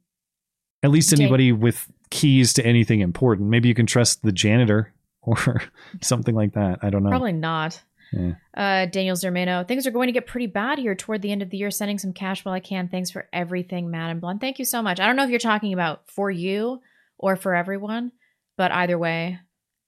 [0.84, 1.22] At least Dang.
[1.22, 3.50] anybody with keys to anything important.
[3.50, 5.62] Maybe you can trust the janitor or
[6.02, 6.80] something like that.
[6.82, 7.10] I don't know.
[7.10, 7.82] probably not.
[8.12, 8.34] Yeah.
[8.56, 11.50] Uh, Daniel Zermano, things are going to get pretty bad here toward the end of
[11.50, 11.72] the year.
[11.72, 12.88] Sending some cash while I can.
[12.88, 14.42] Thanks for everything, Matt and Blonde.
[14.42, 15.00] Thank you so much.
[15.00, 16.82] I don't know if you're talking about for you
[17.18, 18.12] or for everyone,
[18.58, 19.40] but either way,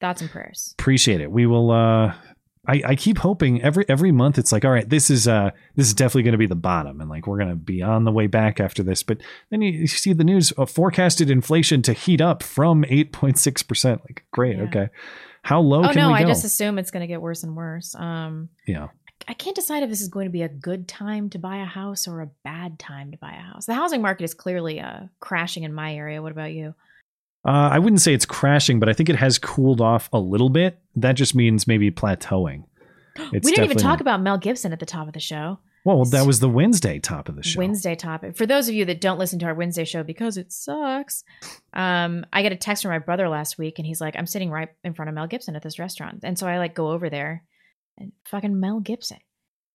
[0.02, 0.76] thoughts and prayers.
[0.80, 1.32] appreciate it.
[1.32, 1.72] We will.
[1.72, 2.14] uh
[2.68, 5.88] I, I keep hoping every every month it's like all right this is uh this
[5.88, 8.12] is definitely going to be the bottom and like we're going to be on the
[8.12, 9.20] way back after this but
[9.50, 14.02] then you, you see the news uh, forecasted inflation to heat up from 8.6 percent
[14.02, 14.90] like great okay
[15.50, 17.96] how low oh can no, I just assume it's going to get worse and worse.
[17.96, 18.90] Um, yeah
[19.28, 21.66] I can't decide if this is going to be a good time to buy a
[21.66, 23.66] house or a bad time to buy a house.
[23.66, 26.22] The housing market is clearly uh, crashing in my area.
[26.22, 26.76] What about you?
[27.48, 30.50] uh, I wouldn't say it's crashing but I think it has cooled off a little
[30.50, 32.66] bit that just means maybe plateauing
[33.34, 35.58] It's we didn't even talk about Mel Gibson at the top of the show.
[35.86, 38.36] Well that was the Wednesday top of the show Wednesday topic.
[38.38, 41.24] For those of you that don't listen to our Wednesday show because it sucks,
[41.74, 44.50] um, I get a text from my brother last week, and he's like, "I'm sitting
[44.52, 47.10] right in front of Mel Gibson at this restaurant," and so I like go over
[47.10, 47.44] there,
[47.98, 49.20] and fucking Mel Gibson,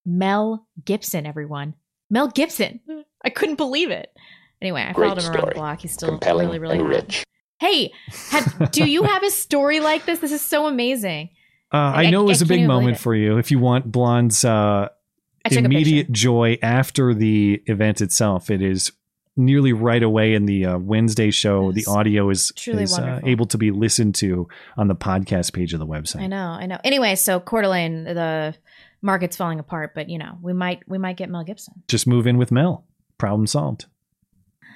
[0.04, 1.74] Mel Gibson, everyone,
[2.10, 2.80] Mel Gibson.
[3.24, 4.12] I couldn't believe it.
[4.60, 5.80] Anyway, I Great followed him around the block.
[5.80, 7.24] He's still Compelling really, really and rich.
[7.60, 7.92] Hey,
[8.30, 10.18] have, do you have a story like this?
[10.18, 11.30] This is so amazing.
[11.72, 13.38] Uh, I, I- know it was a big moment for you.
[13.38, 15.03] If you want Blonde's uh, I took a
[15.52, 18.92] immediate joy after the event itself, it is
[19.36, 21.72] nearly right away in the uh, Wednesday show.
[21.72, 25.72] The audio is, truly is uh, able to be listened to on the podcast page
[25.72, 26.20] of the website.
[26.20, 26.78] I know, I know.
[26.84, 28.54] Anyway, so Coeur d'Alene, the
[29.02, 31.82] market's falling apart, but you know, we might we might get Mel Gibson.
[31.88, 32.84] Just move in with Mel.
[33.18, 33.86] Problem solved.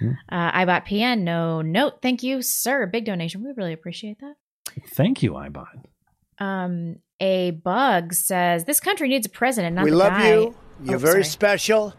[0.00, 1.22] Uh, I bought PN.
[1.22, 2.02] No note.
[2.02, 2.86] Thank you, sir.
[2.86, 3.42] Big donation.
[3.42, 4.34] We really appreciate that.
[4.90, 5.84] Thank you, Ibot.
[6.38, 10.34] Um, a bug says this country needs a president, not we the love guy.
[10.34, 10.54] you.
[10.84, 11.24] You're Oh, very sorry.
[11.24, 11.94] special.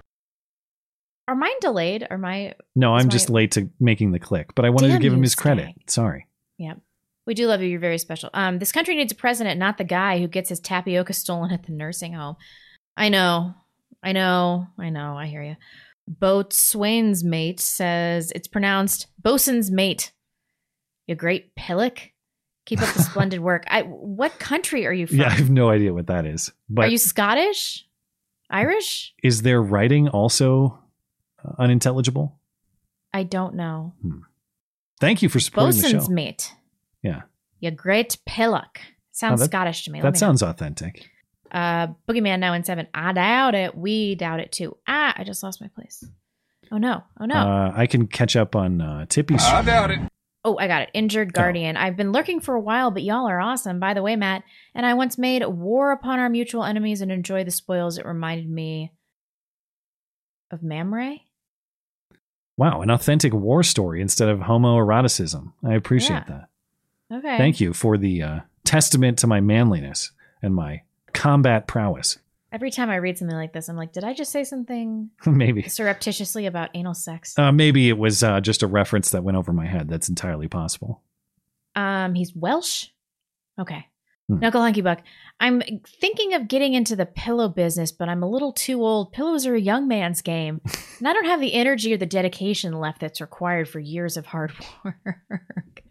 [1.28, 2.08] Are mine delayed?
[2.10, 5.00] Are my No, I'm my- just late to making the click, but I wanted to
[5.00, 5.76] give him you, his credit.
[5.88, 6.28] Sorry.
[6.58, 6.76] Yeah.
[7.28, 7.68] We do love you.
[7.68, 8.30] You're very special.
[8.34, 11.64] Um, this country needs a president, not the guy who gets his tapioca stolen at
[11.64, 12.38] the nursing home.
[12.98, 13.54] I know.
[14.02, 14.68] I know.
[14.80, 15.16] I know.
[15.18, 15.56] I hear you.
[16.08, 20.12] Boatswain's mate says it's pronounced bosun's mate.
[21.06, 22.00] You great pillock.
[22.70, 23.64] Keep up the splendid work.
[23.68, 23.82] I.
[23.82, 25.18] What country are you from?
[25.18, 26.52] Yeah, I have no idea what that is.
[26.70, 27.86] But are you Scottish?
[28.52, 29.14] Irish?
[29.24, 30.80] is their writing also
[31.44, 32.40] uh, unintelligible?
[33.14, 33.94] I don't know.
[35.00, 36.12] Thank you for supporting the Bosun's show.
[36.12, 36.54] mate.
[37.02, 37.22] Yeah.
[37.60, 38.80] Your great pillock.
[39.12, 40.00] Sounds Oh, that- Scottish to me.
[40.00, 40.20] Let That me know.
[40.28, 41.10] sounds authentic.
[41.52, 42.88] Uh, Boogeyman now in seven.
[42.94, 43.76] I doubt it.
[43.76, 44.78] We doubt it too.
[44.88, 46.04] Ah, I just lost my place.
[46.72, 47.04] Oh no!
[47.20, 47.34] Oh no!
[47.36, 49.44] Uh, I can catch up on uh, Tippy's.
[49.44, 50.00] I doubt it.
[50.46, 50.90] Oh, I got it.
[50.94, 51.76] Injured Guardian.
[51.76, 53.80] I've been lurking for a while, but y'all are awesome.
[53.80, 54.44] By the way, Matt,
[54.74, 57.98] and I once made war upon our mutual enemies and enjoy the spoils.
[57.98, 58.94] It reminded me
[60.50, 61.18] of Mamre.
[62.58, 65.54] Wow, an authentic war story instead of homoeroticism.
[65.64, 66.46] I appreciate Yeah.
[67.10, 67.18] that.
[67.18, 67.38] Okay.
[67.38, 70.12] Thank you for the uh, testament to my manliness
[70.42, 70.84] and my
[71.14, 72.18] combat prowess.
[72.52, 75.64] Every time I read something like this, I'm like, did I just say something Maybe.
[75.70, 77.38] surreptitiously about anal sex?
[77.38, 79.88] Uh, maybe it was uh, just a reference that went over my head.
[79.88, 81.02] That's entirely possible.
[81.76, 82.88] Um, he's Welsh.
[83.60, 83.86] Okay.
[84.28, 84.40] Hmm.
[84.40, 85.02] Knuckle Hunky Buck.
[85.40, 85.62] I'm
[86.02, 89.12] thinking of getting into the pillow business, but I'm a little too old.
[89.14, 90.60] Pillows are a young man's game,
[91.00, 94.26] and I don't have the energy or the dedication left that's required for years of
[94.26, 94.52] hard
[94.84, 95.84] work.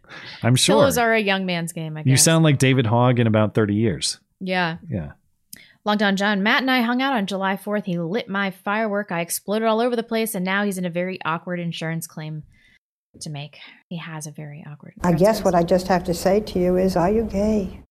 [0.43, 0.75] I'm sure.
[0.75, 2.09] Pillows are a young man's game, I guess.
[2.09, 4.19] you sound like David Hogg in about 30 years.
[4.39, 4.77] yeah.
[4.89, 5.11] Yeah.
[5.85, 6.43] Long Don John.
[6.43, 7.85] Matt and I hung out on July 4th.
[7.85, 9.11] He lit my firework.
[9.11, 12.43] I exploded all over the place, and now he's in a very awkward insurance claim
[13.21, 13.57] to make.
[13.87, 14.93] He has a very awkward.
[15.03, 17.81] I guess what I just have to say to you is, are you gay?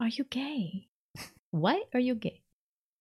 [0.00, 0.88] Are you gay?
[1.50, 1.88] What?
[1.94, 2.42] Are you gay?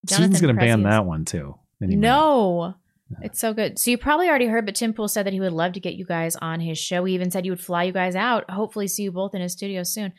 [0.07, 1.55] Susan's going to ban that one too.
[1.81, 2.07] any minute.
[2.07, 2.75] No.
[3.21, 3.79] It's so good.
[3.79, 5.95] So you probably already heard, but Tim Pool said that he would love to get
[5.95, 7.05] you guys on his show.
[7.05, 8.49] He even said he would fly you guys out.
[8.49, 10.13] Hopefully, see you both in his studio soon.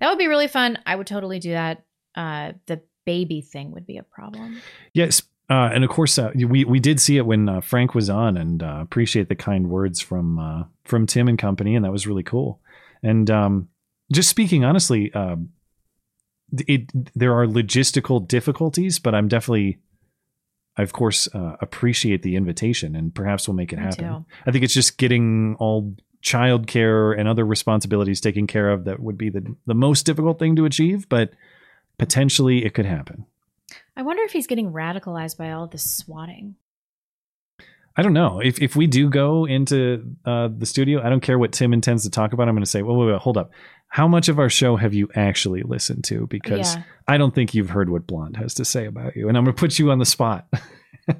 [0.00, 0.78] That would be really fun.
[0.84, 1.84] I would totally do that.
[2.16, 4.60] Uh, the baby thing would be a problem.
[4.94, 5.22] Yes.
[5.50, 8.36] Uh, and of course, uh, we we did see it when uh, Frank was on,
[8.36, 12.06] and uh, appreciate the kind words from uh, from Tim and company, and that was
[12.06, 12.60] really cool.
[13.02, 13.68] And um,
[14.12, 15.50] just speaking honestly, um,
[16.68, 19.78] it there are logistical difficulties, but I'm definitely,
[20.78, 24.04] I of course uh, appreciate the invitation, and perhaps we'll make it Me happen.
[24.04, 24.24] too.
[24.46, 29.18] I think it's just getting all childcare and other responsibilities taken care of that would
[29.18, 31.32] be the the most difficult thing to achieve, but
[31.98, 33.26] potentially it could happen.
[33.96, 36.56] I wonder if he's getting radicalized by all this swatting.
[37.94, 41.02] I don't know if if we do go into uh, the studio.
[41.04, 42.48] I don't care what Tim intends to talk about.
[42.48, 43.50] I'm going to say, well, wait, wait, hold up.
[43.88, 46.26] How much of our show have you actually listened to?
[46.28, 46.82] Because Yeah.
[47.06, 49.54] I don't think you've heard what Blonde has to say about you, and I'm going
[49.54, 50.46] to put you on the spot,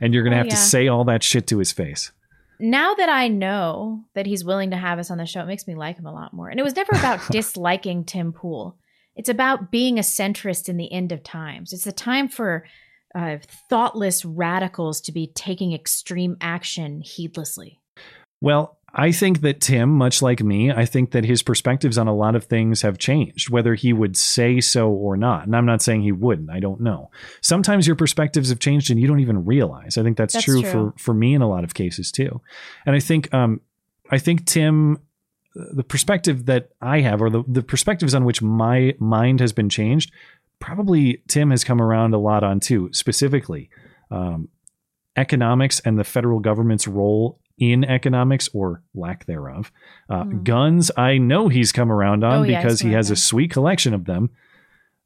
[0.00, 2.12] and you're going to Oh, have to say all that shit to his face.
[2.60, 5.66] Now that I know that he's willing to have us on the show, it makes
[5.66, 6.48] me like him a lot more.
[6.48, 8.76] And it was never about disliking Tim Pool.
[9.20, 11.74] It's about being a centrist in the end of times.
[11.74, 12.64] It's a time for
[13.14, 13.36] uh,
[13.68, 17.78] thoughtless radicals to be taking extreme action heedlessly.
[18.40, 22.14] Well, I think that Tim, much like me, I think that his perspectives on a
[22.14, 25.44] lot of things have changed, whether he would say so or not.
[25.44, 26.48] And I'm not saying he wouldn't.
[26.48, 27.10] I don't know.
[27.42, 29.98] Sometimes your perspectives have changed and you don't even realize.
[29.98, 30.70] I think that's, That's true, true.
[30.70, 32.40] for for me in a lot of cases too.
[32.86, 33.60] And I think um
[34.10, 34.96] I think Tim
[35.54, 39.68] the perspective that I have or the, the perspectives on which my mind has been
[39.68, 40.12] changed,
[40.60, 43.70] probably Tim has come around a lot on too, specifically
[44.10, 44.48] um,
[45.16, 49.70] economics and the federal government's role in economics or lack thereof.
[50.08, 52.40] Uh, Guns, I know he's come around on.
[52.40, 54.30] Oh, because come he has a sweet collection of them.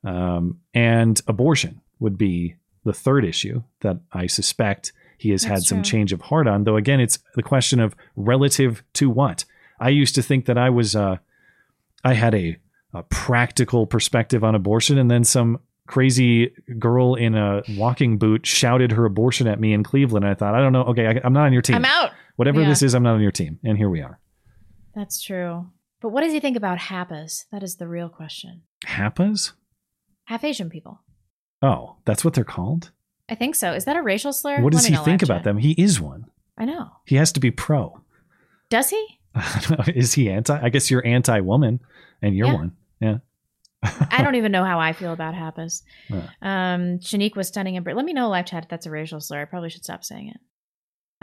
[0.05, 5.79] Um, and abortion would be the third issue that I suspect he has had some
[5.79, 5.91] true.
[5.91, 6.65] change of heart on.
[6.65, 9.45] Though again, it's the question of relative to what.
[9.81, 11.17] I used to think that I was, uh,
[12.05, 12.57] I had a,
[12.93, 18.93] a practical perspective on abortion, and then some crazy girl in a walking boot shouted
[18.93, 20.25] her abortion at me in Cleveland.
[20.25, 20.85] And I thought, I don't know.
[20.85, 21.77] Okay, I, I'm not on your team.
[21.77, 22.13] I'm out.
[22.37, 22.69] Whatever Yeah.
[22.69, 23.59] this is, I'm not on your team.
[23.65, 24.19] And here we are.
[24.95, 25.67] That's true.
[26.01, 27.45] But what does he think about HAPAs?
[27.53, 28.63] That is the real question.
[28.87, 29.53] Happas?
[30.25, 31.01] Half Asian people.
[31.63, 32.91] Oh, that's what they're called.
[33.29, 33.73] I think so.
[33.73, 34.61] Is that a racial slur?
[34.61, 35.59] What does he think about them?
[35.59, 36.27] He is one.
[36.59, 36.91] I know.
[37.07, 38.01] He has to be pro.
[38.71, 39.19] Does he?
[39.35, 39.93] I don't know.
[39.95, 40.59] Is he anti?
[40.61, 41.81] I guess you're anti-woman,
[42.23, 42.55] and you're Yeah.
[42.55, 42.73] one.
[43.01, 43.17] Yeah.
[43.83, 45.83] I don't even know how I feel about HAPAs.
[46.09, 46.29] Yeah.
[46.41, 49.21] Um, Shanique was stunning and br- let me know live chat if that's a racial
[49.21, 49.43] slur.
[49.43, 50.41] I probably should stop saying it.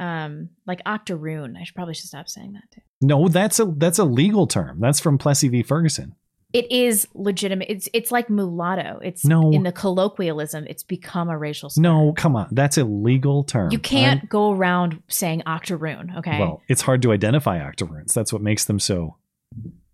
[0.03, 1.55] Um, like octoroon.
[1.59, 2.81] I should probably should stop saying that too.
[3.01, 4.79] No, that's a that's a legal term.
[4.79, 5.63] That's from Plessy v.
[5.63, 6.15] Ferguson.
[6.53, 7.67] It is legitimate.
[7.69, 8.99] It's it's like mulatto.
[9.03, 9.51] It's No.
[9.51, 10.65] in the colloquialism.
[10.67, 11.81] It's become a racial slur.
[11.83, 12.49] No, come on.
[12.51, 13.71] That's a legal term.
[13.71, 16.13] You can't I'm- go around saying octoroon.
[16.17, 16.37] Okay.
[16.39, 18.13] Well, it's hard to identify octoroons.
[18.13, 19.15] That's what makes them so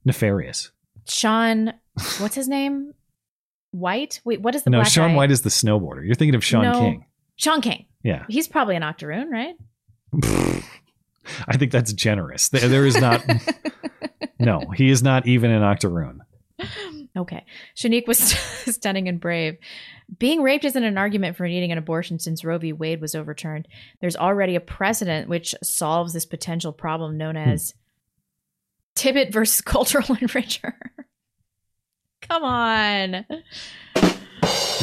[0.03, 0.71] nefarious.
[1.07, 1.73] Sean,
[2.19, 2.93] what's his name?
[3.71, 4.21] White.
[4.25, 5.15] Wait, what is the no, Sean guy?
[5.15, 6.05] White is the snowboarder.
[6.05, 6.79] You're thinking of Shaun No.
[6.79, 7.05] King.
[7.35, 7.85] Shaun King.
[8.03, 8.25] Yeah.
[8.29, 9.55] He's probably an octoroon, right?
[11.47, 12.49] I think that's generous.
[12.49, 13.23] There, there is not.
[14.39, 16.21] no, he is not even an octoroon.
[17.17, 17.45] Okay.
[17.75, 18.19] Shanique was
[18.65, 19.57] stunning and brave.
[20.19, 22.71] Being raped isn't an argument for needing an abortion since Roe v.
[22.73, 23.67] Wade was overturned.
[23.99, 27.49] There's already a precedent which solves this potential problem known Hmm.
[27.49, 27.73] as
[28.95, 30.73] Tibbet versus cultural enricher.
[32.21, 33.25] Come on.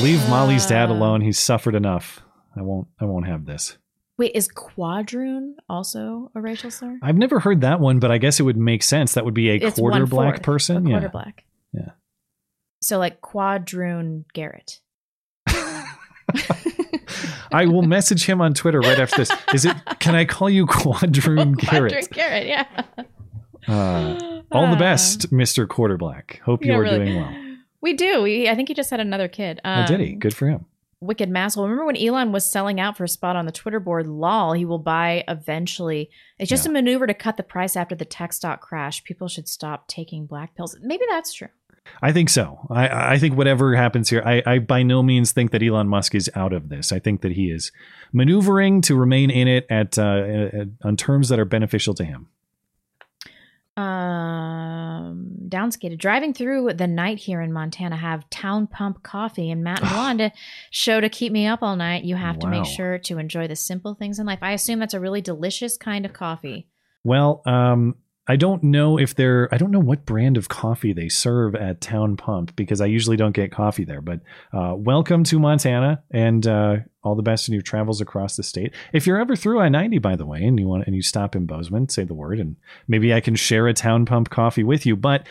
[0.02, 0.70] Leave Mollie's Uh.
[0.70, 1.20] dad alone.
[1.20, 2.20] He's suffered enough.
[2.56, 2.88] I won't.
[3.00, 3.78] I won't have this.
[4.16, 6.98] Wait, is quadroon also a racial slur?
[7.02, 9.14] I've never heard that one, but I guess it would make sense.
[9.14, 10.86] That would be a It's quarter black person.
[10.86, 10.94] A yeah.
[10.94, 11.44] quarter black.
[11.72, 11.88] Yeah.
[12.84, 14.80] So like quadroon Garrett.
[17.52, 19.30] I will message him on Twitter right after this.
[19.52, 19.76] Is it?
[20.00, 21.92] Can I call you Quadroon Garrett?
[21.92, 22.66] Quadroon Garrett, yeah.
[23.68, 26.40] Uh, all the best, Mister Quarter Black.
[26.44, 26.98] Hope you Yeah, are really.
[27.04, 27.34] doing well.
[27.80, 28.22] We do.
[28.22, 29.60] We, I think he just had another kid.
[29.64, 30.14] oh, did he?
[30.14, 30.66] Um, Good for him.
[31.00, 31.64] Wicked Masshole.
[31.64, 34.06] Remember when Elon was selling out for a spot on the Twitter board?
[34.06, 36.08] Lol, he will buy eventually.
[36.38, 39.04] It's just a maneuver to cut the price after the tech stock crash.
[39.04, 40.76] People should stop taking black pills.
[40.82, 41.48] Maybe that's true.
[42.02, 42.66] I think so.
[42.70, 46.14] I, I think whatever happens here, I, I by no means think that Elon Musk
[46.14, 46.92] is out of this.
[46.92, 47.72] I think that he is
[48.12, 52.28] maneuvering to remain in it at, uh, at on terms that are beneficial to him.
[53.76, 55.98] Um, downskated.
[55.98, 60.32] Driving through the night here in Montana, have Town Pump coffee and Matt and Wanda
[60.70, 62.04] show to keep me up all night.
[62.04, 64.38] You have to make sure to enjoy the simple things in life.
[64.42, 66.68] I assume that's a really delicious kind of coffee.
[67.02, 67.96] Well, um,
[68.26, 69.48] I don't know if they're.
[69.52, 73.18] I don't know what brand of coffee they serve at Town Pump because I usually
[73.18, 74.00] don't get coffee there.
[74.00, 74.20] But
[74.50, 78.72] uh, welcome to Montana, and uh, all the best in your travels across the state.
[78.94, 81.36] If you're ever through I ninety, by the way, and you want and you stop
[81.36, 82.56] in Bozeman, say the word, and
[82.88, 84.96] maybe I can share a Town Pump coffee with you.
[84.96, 85.26] But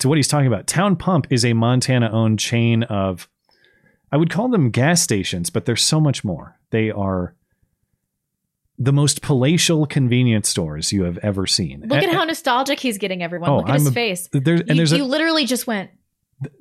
[0.00, 3.26] to what he's talking about, Town Pump is a Montana-owned chain of.
[4.12, 6.58] I would call them gas stations, but they're so much more.
[6.70, 7.34] They are
[8.78, 11.82] the most palatial convenience stores you have ever seen.
[11.86, 13.48] Look at how nostalgic he's getting everyone.
[13.50, 14.28] Oh, Look at I'm his a- face.
[14.32, 15.90] there's- and you, there's a- you literally just went,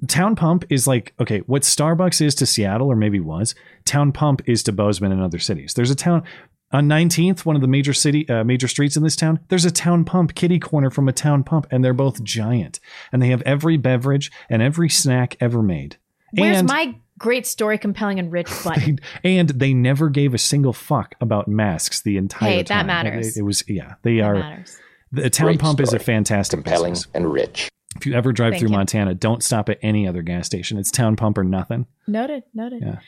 [0.07, 3.53] Town Pump is like okay, what Starbucks is to Seattle or maybe was.
[3.83, 5.73] Town Pump is to Bozeman and other cities.
[5.73, 6.23] There's a town
[6.71, 9.39] on 19th, one of the major city uh, major streets in this town.
[9.49, 12.79] There's a Town Pump kitty corner from a Town Pump, and they're both giant,
[13.11, 15.97] and they have every beverage and every snack ever made.
[16.31, 18.99] Where's and my great story, compelling and rich button?
[19.23, 22.87] and they never gave a single fuck about masks the entire Hey, time.
[22.87, 23.37] that matters.
[23.37, 24.33] It, it was yeah, they That are.
[24.35, 24.77] matters.
[25.11, 27.11] The Town Great Pump is a fantastic, Compelling business.
[27.13, 27.69] and rich.
[27.95, 28.75] If you ever drive Thank through you.
[28.75, 30.77] Montana, don't stop at any other gas station.
[30.77, 31.85] It's Town Pump or nothing.
[32.07, 32.81] Noted, noted.
[32.81, 32.99] Yeah.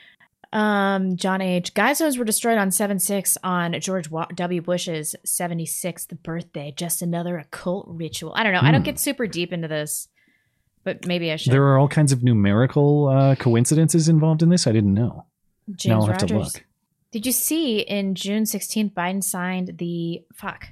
[0.53, 1.73] Um, John H.
[1.73, 4.61] Guys' homes were destroyed on 7 6 on George W.
[4.61, 6.73] Bush's 76th birthday.
[6.75, 8.31] Just another occult ritual.
[8.35, 8.61] I don't know.
[8.61, 8.85] I don't Hmm.
[8.85, 10.07] get super deep into this,
[10.87, 11.51] but maybe I should.
[11.51, 14.67] There are all kinds of numerical uh, coincidences involved in this.
[14.67, 15.25] I didn't know.
[15.75, 16.29] James now I'll have Rogers.
[16.29, 16.65] to look.
[17.11, 20.69] Did you see in June 16th, Biden signed the fuck?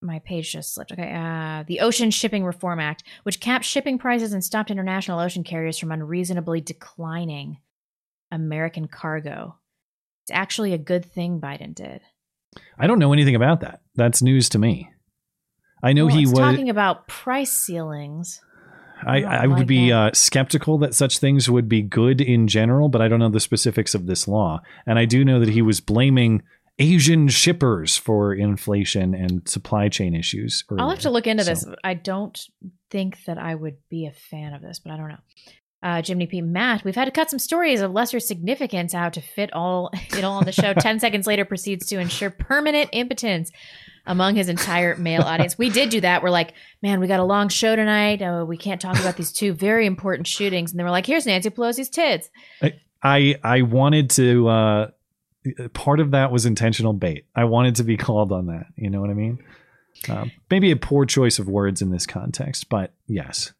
[0.00, 0.92] My page just slipped.
[0.92, 1.12] Okay.
[1.12, 5.76] Uh, the Ocean Shipping Reform Act, which capped shipping prices and stopped international ocean carriers
[5.76, 7.58] from unreasonably declining
[8.32, 9.58] American cargo.
[10.24, 12.00] It's actually a good thing Biden did.
[12.78, 13.82] I don't know anything about that.
[13.94, 14.90] That's news to me.
[15.82, 16.32] I know Well, he was.
[16.38, 18.40] talking about price ceilings.
[19.04, 22.88] I, I would like be uh, skeptical that such things would be good in general,
[22.88, 24.62] but I don't know the specifics of this law.
[24.86, 26.42] And I do know that he was blaming
[26.78, 30.64] Asian shippers for inflation and supply chain issues.
[30.78, 31.66] I'll have to look into this.
[31.82, 32.38] I don't
[32.90, 35.18] think that I would be a fan of this, but I don't know.
[35.82, 36.40] Uh, Jimmy P.
[36.40, 40.24] Matt, we've had to cut some stories of lesser significance out to fit all it
[40.24, 40.74] all on the show.
[40.78, 43.52] Ten seconds later, proceeds to ensure permanent impotence
[44.06, 45.58] among his entire male audience.
[45.58, 46.22] We did do that.
[46.22, 48.22] We're like, man, we got a long show tonight.
[48.22, 50.70] Oh, we can't talk about these two very important shootings.
[50.70, 52.30] And then we're like, here's Nancy Pelosi's tits.
[53.02, 54.48] I I wanted to.
[54.48, 54.90] Uh,
[55.74, 57.24] part of that was intentional bait.
[57.34, 58.66] I wanted to be called on that.
[58.76, 59.38] You know what I mean?
[60.08, 63.52] Um, maybe a poor choice of words in this context, but yes,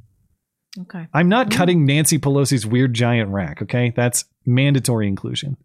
[0.78, 1.06] Okay.
[1.14, 3.62] I'm not cutting Nancy Pelosi's weird giant rack.
[3.62, 5.56] Okay, that's mandatory inclusion.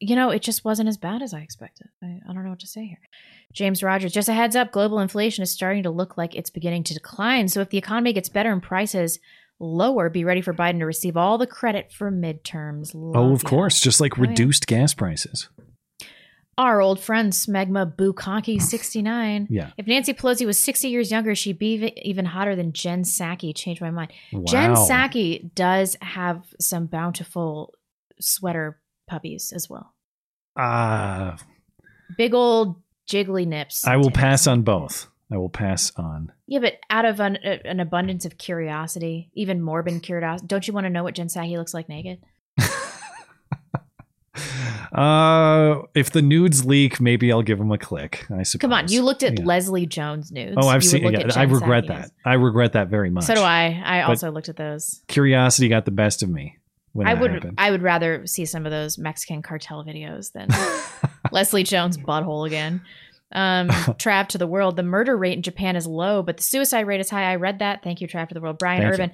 [0.00, 1.86] you know, it just wasn't as bad as I expected.
[2.02, 2.98] I, I don't know what to say here.
[3.54, 6.82] James Rogers, just a heads up global inflation is starting to look like it's beginning
[6.84, 7.48] to decline.
[7.48, 9.18] So if the economy gets better and prices
[9.60, 12.90] lower, be ready for Biden to receive all the credit for midterms.
[12.94, 13.48] oh, of ya.
[13.48, 14.28] course, just like Oh, yeah.
[14.30, 15.48] reduced gas prices.
[16.58, 19.46] Our old friend Smegma Bukaki 69.
[19.50, 19.70] Yeah.
[19.76, 23.54] If Nancy Pelosi was 60 years younger, she'd be even hotter than Jen Psaki.
[23.56, 24.12] Changed my mind.
[24.32, 24.44] Wow.
[24.46, 24.74] Jen.
[24.74, 27.74] Psaki does have some bountiful
[28.20, 29.94] sweater puppies as well.
[30.56, 31.36] Ah,
[32.16, 32.76] Big old
[33.08, 33.86] jiggly nips.
[33.86, 35.08] I will pass on both.
[35.32, 36.30] I will pass on.
[36.46, 40.84] Yeah, but out of an, an abundance of curiosity, even morbid curiosity, don't you want
[40.84, 42.18] to know what Jen Psaki looks like naked?
[44.92, 48.26] Uh, if the nudes leak, maybe I'll give them a click.
[48.32, 48.60] I suppose.
[48.60, 49.44] Come on, you looked at Yeah.
[49.44, 50.54] Leslie Jones nudes.
[50.56, 51.12] Oh, I've You seen.
[51.12, 52.10] Yeah, I regret that.
[52.24, 53.24] I regret that very much.
[53.24, 53.82] So do I.
[53.84, 55.02] I But also looked at those.
[55.08, 56.58] Curiosity got the best of me
[56.94, 57.54] when I would happened.
[57.58, 60.48] I would rather see some of those Mexican cartel videos than
[61.32, 62.80] Leslie Jones butthole again.
[63.32, 64.76] Um, Trav to the world.
[64.76, 67.30] The murder rate in Japan is low, but the suicide rate is high.
[67.30, 67.82] I read that.
[67.82, 68.58] Thank you, Trav to the world.
[68.58, 69.12] Brian Thank Urban.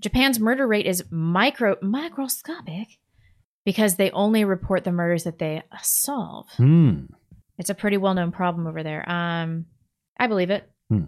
[0.00, 2.88] Japan's murder rate is micro microscopic
[3.64, 6.48] because they only report the murders that they solve.
[6.56, 7.04] Hmm.
[7.58, 9.08] It's a pretty well known problem over there.
[9.08, 9.66] Um,
[10.18, 10.68] I believe it.
[10.88, 11.04] Hmm.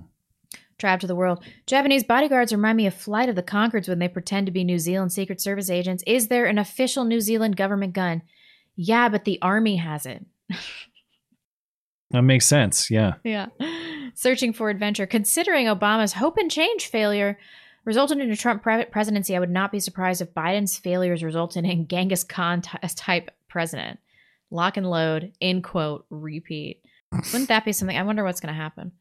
[0.81, 1.45] Trav to the world.
[1.67, 4.79] Japanese bodyguards remind me of Flight of the Conchords when they pretend to be New
[4.79, 6.03] Zealand Secret Service agents.
[6.07, 8.23] Is there an official New Zealand government gun?
[8.77, 10.25] Yeah, but the army has it.
[12.11, 12.91] That makes sense.
[12.91, 13.15] Yeah.
[13.23, 13.47] Yeah.
[14.15, 15.07] Searching for adventure.
[15.07, 17.39] Considering Obama's hope and change failure
[17.85, 21.65] resulted in a Trump pre- presidency, I would not be surprised if Biden's failures resulted
[21.65, 24.01] in Genghis Khan t- type president.
[24.51, 26.83] Lock and load, in quote, repeat.
[27.13, 27.97] Wouldn't that be something?
[27.97, 28.93] I wonder what's going to happen.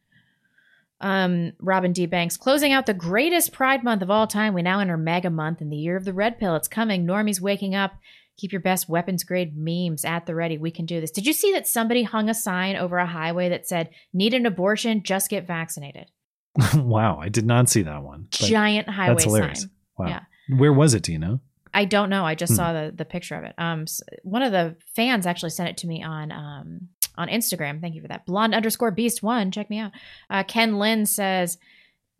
[1.02, 2.06] Um, Robin D.
[2.06, 4.54] Banks closing out the greatest Pride Month of all time.
[4.54, 6.56] We now enter Mega Month in the year of the Red Pill.
[6.56, 7.06] It's coming.
[7.06, 7.94] Normies waking up.
[8.38, 10.58] Keep your best weapons grade memes at the ready.
[10.58, 11.12] We can do this.
[11.12, 14.46] Did you see that somebody hung a sign over a highway that said, "Need an
[14.46, 15.04] abortion?
[15.04, 16.10] Just get vaccinated."
[16.76, 18.28] wow, I did not see that one.
[18.32, 19.62] Giant highway That's hilarious.
[19.62, 19.70] sign.
[19.98, 20.08] Wow.
[20.08, 20.22] Yeah.
[20.58, 21.04] Where was it?
[21.04, 21.40] Do you know?
[21.74, 22.26] I don't know.
[22.26, 22.58] I just Hmm.
[22.58, 23.54] saw the the picture of it.
[23.58, 26.88] Um, s- one of the fans actually sent it to me on um
[27.20, 27.80] on Instagram.
[27.82, 28.26] Thank you for that.
[28.26, 29.52] Blonde underscore beast one.
[29.52, 29.92] Check me out.
[30.30, 31.58] Uh, Ken Lynn says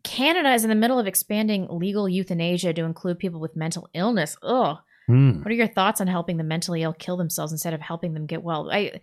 [0.04, 4.36] Canada is in the middle of expanding legal euthanasia to include people with mental illness.
[4.42, 4.76] Ugh.
[5.06, 5.38] Hmm.
[5.42, 8.26] What are your thoughts on helping the mentally ill kill themselves instead of helping them
[8.26, 8.70] get well?
[8.70, 9.00] I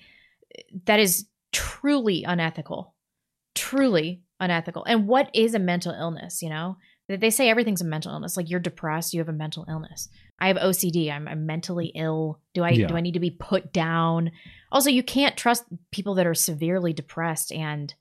[0.85, 2.93] that is truly unethical.
[3.56, 4.85] Truly unethical.
[4.85, 6.77] And what is a mental illness, you know?
[7.09, 8.38] They say everything's a mental illness.
[8.38, 10.09] Like you're depressed, you have a mental illness.
[10.40, 11.11] I have OCD.
[11.11, 12.40] I'm, I'm mentally ill.
[12.53, 12.88] Do I Yeah.
[12.88, 14.32] do I need to be put down?
[14.72, 17.93] Also, you can't trust people that are severely depressed and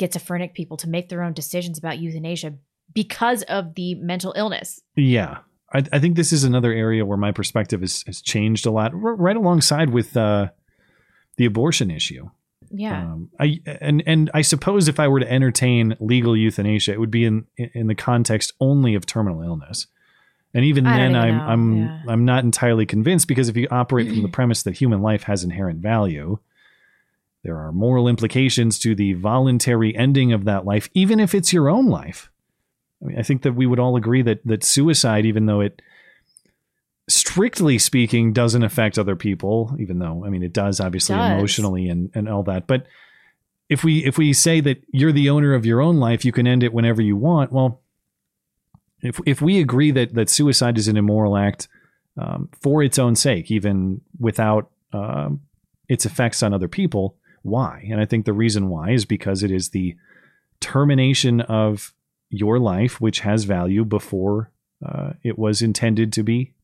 [0.00, 2.54] schizophrenic people to make their own decisions about euthanasia
[2.92, 4.80] because of the mental illness.
[4.96, 5.38] Yeah.
[5.72, 8.92] I, I think this is another area where my perspective has, has changed a lot,
[8.92, 10.48] r- right alongside with uh,
[11.36, 12.30] the abortion issue.
[12.70, 13.02] Yeah.
[13.02, 17.12] Um, I and and I suppose if I were to entertain legal euthanasia, it would
[17.12, 19.86] be in in the context only of terminal illness.
[20.56, 22.00] And even then, even I'm know, I'm yeah.
[22.08, 25.44] I'm not entirely convinced because if you operate from the premise that human life has
[25.44, 26.38] inherent value,
[27.44, 31.68] there are moral implications to the voluntary ending of that life, even if it's your
[31.68, 32.30] own life.
[33.02, 35.82] I mean, I think that we would all agree that that suicide, even though it
[37.06, 41.32] strictly speaking doesn't affect other people, even though I mean it does obviously Does.
[41.32, 42.66] emotionally and, and all that.
[42.66, 42.86] But
[43.68, 46.46] if we if we say that you're the owner of your own life, you can
[46.46, 47.52] end it whenever you want.
[47.52, 47.82] Well,
[49.02, 51.68] if if we agree that that suicide is an immoral act
[52.16, 55.40] um, for its own sake, even without um,
[55.88, 57.86] its effects on other people, why?
[57.90, 59.94] And I think the reason why is because it is the
[60.60, 61.92] termination of
[62.30, 64.50] your life, which has value before
[64.84, 66.54] uh, it was intended to be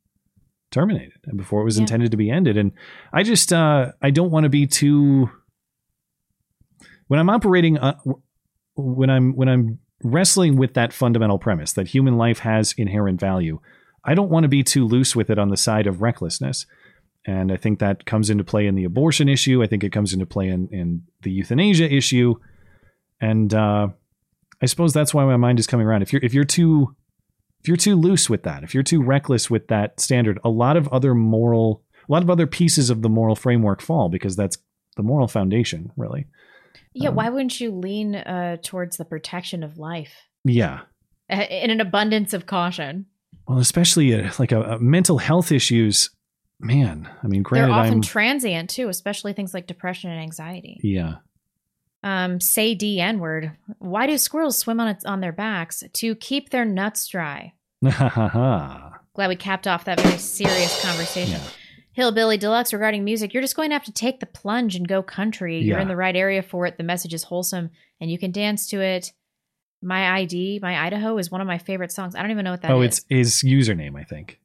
[0.70, 1.82] terminated and before it was Yeah.
[1.82, 2.56] intended to be ended.
[2.56, 2.72] And
[3.12, 5.30] I just uh, I don't want to be too
[7.08, 7.98] when I'm operating uh,
[8.74, 13.60] when I'm when I'm wrestling with that fundamental premise that human life has inherent value.
[14.04, 16.66] I don't want to be too loose with it on the side of recklessness.
[17.24, 19.62] And I think that comes into play in the abortion issue.
[19.62, 22.34] I think it comes into play in, in the euthanasia issue.
[23.20, 23.88] And uh,
[24.60, 26.02] I suppose that's why my mind is coming around.
[26.02, 26.96] If you're if you're too
[27.60, 30.76] if you're too loose with that, if you're too reckless with that standard, a lot
[30.76, 34.58] of other moral a lot of other pieces of the moral framework fall because that's
[34.96, 36.26] the moral foundation, really.
[36.94, 40.12] Yeah, Um, why wouldn't you lean uh, towards the protection of life
[40.44, 40.80] Yeah.
[41.32, 43.06] Uh, in an abundance of caution?
[43.48, 46.10] Well, especially uh, like a, a mental health issues,
[46.60, 47.08] man.
[47.22, 50.78] I mean, They're granted, often I'm transient too, especially things like depression and anxiety.
[50.82, 51.16] yeah.
[52.04, 53.52] Um, say D N word.
[53.78, 57.52] Why do squirrels swim on its, on their backs to keep their nuts dry?
[57.84, 58.98] Ha ha ha.
[59.14, 61.40] Glad we capped off that very serious conversation.
[61.92, 63.32] Hillbilly Deluxe regarding music.
[63.34, 65.58] You're just going to have to take the plunge and go country.
[65.60, 65.82] You're Yeah.
[65.82, 66.76] in the right area for it.
[66.78, 69.12] The message is wholesome and you can dance to it.
[69.82, 72.14] My ID, My Idaho is one of my favorite songs.
[72.14, 74.38] I don't even know what that oh, it's his username, I think.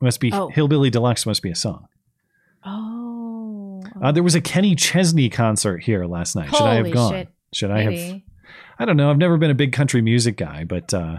[0.00, 0.48] Must be Oh.
[0.48, 1.24] Hillbilly Deluxe.
[1.26, 1.88] Must be a song.
[2.64, 3.82] Oh.
[4.00, 6.50] Uh, there was a Kenny Chesney concert here last night.
[6.50, 7.12] Should I have gone?
[7.12, 7.28] shit.
[7.54, 8.20] Should I have?
[8.78, 9.10] I don't know.
[9.10, 11.18] I've never been a big country music guy, but uh,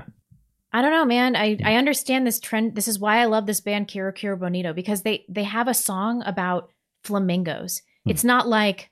[0.74, 1.36] I don't know, man.
[1.36, 2.76] I, I understand this trend.
[2.76, 5.74] This is why I love this band Kero Kero Bonito because they they have a
[5.74, 6.72] song about
[7.04, 7.82] flamingos.
[8.06, 8.10] Hmm.
[8.12, 8.90] It's not like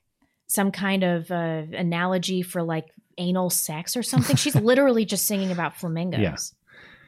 [0.48, 2.86] some kind of uh, analogy for like
[3.18, 4.36] anal sex or something.
[4.36, 6.20] She's literally just singing about flamingos.
[6.20, 6.36] Yeah.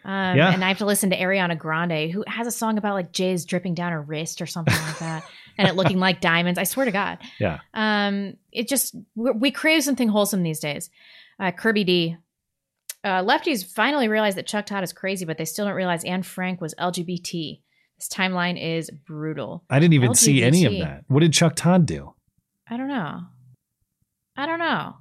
[0.06, 0.52] Um, Yeah.
[0.52, 3.45] And I have to listen to Ariana Grande, who has a song about like jizz
[3.45, 5.24] dripping down her wrist or something like that,
[5.58, 6.58] and it looking like diamonds.
[6.58, 7.19] I swear to God.
[7.40, 7.60] yeah.
[7.74, 10.90] Um, it just we we crave something wholesome these days.
[11.40, 12.18] Uh, Kirby D.
[13.03, 16.23] Uh, lefties finally realize that Chuck Todd is crazy, but they still don't realize Anne
[16.23, 17.59] Frank was LGBT.
[17.98, 19.64] This timeline is brutal.
[19.69, 21.03] I didn't even see any of that.
[21.07, 22.14] What did Chuck Todd do?
[22.69, 23.22] I don't know.
[24.38, 24.95] I don't know.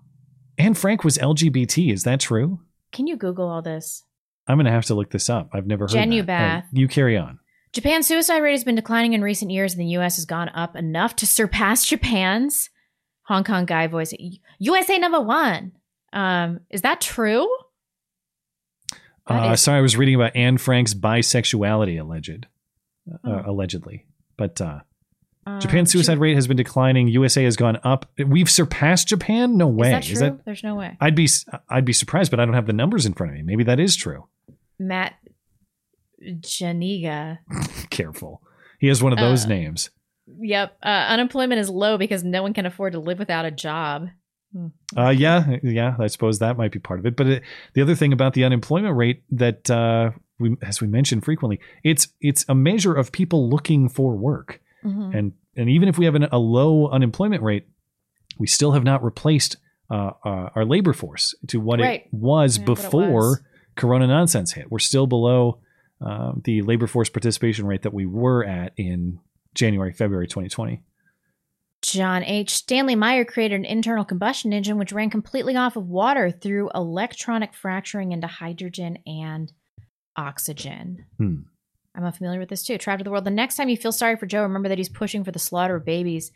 [0.59, 1.93] Anne Frank was LGBT.
[1.93, 2.61] Is that true?
[2.93, 4.05] Can you Google all this?
[4.47, 5.51] I'm gonna have to look this up.
[5.53, 5.93] I've never heard.
[5.93, 6.09] that.
[6.09, 6.29] Genubath.
[6.41, 7.39] All right, you carry on.
[7.73, 10.17] Japan's suicide rate has been declining in recent years, and the U.S.
[10.17, 12.69] has gone up enough to surpass Japan's.
[13.27, 14.13] Hong Kong guy voice,
[14.59, 15.73] USA number one.
[16.13, 17.49] Um, is that true?
[19.29, 22.47] That Uh, is- sorry, I was reading about Anne Frank's bisexuality alleged,
[23.13, 23.43] uh, Oh.
[23.47, 24.07] allegedly.
[24.37, 24.81] But uh,
[25.47, 27.09] Um, Japan's suicide rate has been declining.
[27.09, 28.11] USA has gone up.
[28.25, 29.57] We've surpassed Japan.
[29.57, 29.93] No way.
[29.99, 30.41] Is that true?
[30.45, 30.97] There's no way.
[31.01, 31.29] I'd be
[31.69, 33.43] I'd be surprised, but I don't have the numbers in front of me.
[33.43, 34.29] Maybe that is true.
[34.79, 35.15] Matt
[36.23, 37.39] Janiga.
[37.91, 38.43] Careful.
[38.79, 39.91] He has one of those Uh, names.
[40.41, 40.77] Yep.
[40.83, 44.09] Uh, unemployment is low because no one can afford to live without a job.
[44.97, 45.97] Uh, yeah, yeah.
[45.99, 47.17] I suppose that might be part of it.
[47.17, 47.43] But it,
[47.75, 52.09] the other thing about the unemployment rate that uh, we, as we mentioned frequently, it's
[52.21, 54.61] it's a measure of people looking for work.
[54.85, 55.17] Mhm.
[55.17, 57.67] And and even if we have an, a low unemployment rate,
[58.39, 59.57] we still have not replaced
[59.91, 62.03] uh, uh, our labor force to what Right.
[62.03, 63.41] it was Yeah, what it before was.
[63.77, 64.71] Corona nonsense hit.
[64.71, 65.59] We're still below
[66.01, 69.19] um, the labor force participation rate that we were at in
[69.55, 70.83] January, February 2020.
[71.83, 72.55] John H.
[72.55, 77.55] Stanley Meyer created an internal combustion engine which ran completely off of water through electronic
[77.55, 79.53] fracturing into hydrogen and
[80.17, 81.05] oxygen.
[81.19, 81.41] Hmm.
[81.95, 82.79] I'm unfamiliar with this too.
[82.79, 83.25] Trapped to the world.
[83.25, 85.77] The next time you feel sorry for Joe, remember that he's pushing for the slaughter
[85.77, 86.31] of babies.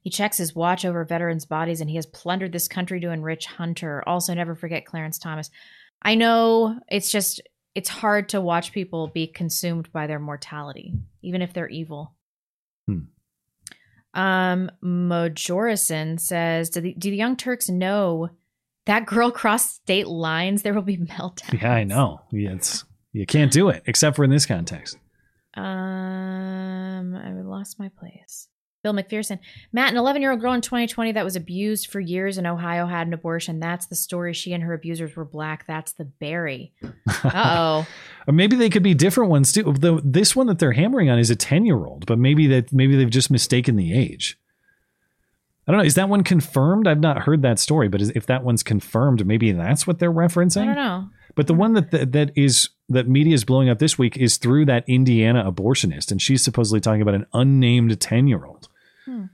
[0.00, 3.46] He checks his watch over veterans' bodies and he has plundered this country to enrich
[3.46, 4.02] Hunter.
[4.06, 5.50] Also, never forget Clarence Thomas.
[6.00, 7.42] I know it's just,
[7.74, 12.14] it's hard to watch people be consumed by their mortality, even if they're evil.
[14.14, 18.28] Um, Majorison says, do the, do the Young Turks know
[18.86, 20.62] that girl crossed state lines?
[20.62, 21.60] There will be meltdown.
[21.60, 22.20] Yeah, I know.
[22.30, 24.96] Yeah, it's you can't do it except for in this context.
[25.54, 28.48] Um, I lost my place.
[28.82, 29.38] Bill McPherson.
[29.72, 32.86] Matt, an 11 year old girl in 2020 that was abused for years in Ohio
[32.86, 33.60] had an abortion.
[33.60, 34.32] That's the story.
[34.32, 35.66] She and her abusers were black.
[35.66, 36.72] That's the Barry.
[37.24, 37.84] Uh
[38.26, 38.32] oh.
[38.32, 39.62] Maybe they could be different ones too.
[39.62, 42.72] The, this one that they're hammering on is a 10 year old, but maybe that
[42.72, 44.38] maybe they've just mistaken the age.
[45.66, 45.84] I don't know.
[45.84, 46.88] Is that one confirmed?
[46.88, 50.12] I've not heard that story, but is, if that one's confirmed, maybe that's what they're
[50.12, 50.62] referencing.
[50.62, 51.08] I don't know.
[51.36, 54.36] But the one that, that that is that media is blowing up this week is
[54.36, 58.68] through that Indiana abortionist, and she's supposedly talking about an unnamed 10 year old.
[59.04, 59.24] Hmm.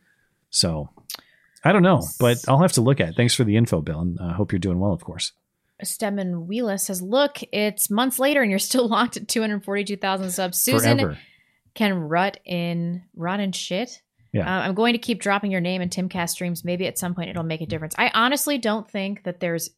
[0.50, 0.90] So
[1.64, 3.14] I don't know, but I'll have to look at it.
[3.16, 5.32] Thanks for the info, Bill, and I hope you're doing well, of course.
[5.82, 10.60] Stedman Wheeler says, Look, it's months later and you're still locked at 242,000 subs.
[10.60, 11.18] Susan Forever.
[11.74, 14.02] can rut in rot and shit.
[14.32, 14.46] Yeah.
[14.46, 16.64] Uh, I'm going to keep dropping your name in Timcast streams.
[16.64, 17.94] Maybe at some point it'll make a difference.
[17.96, 19.70] I honestly don't think that there's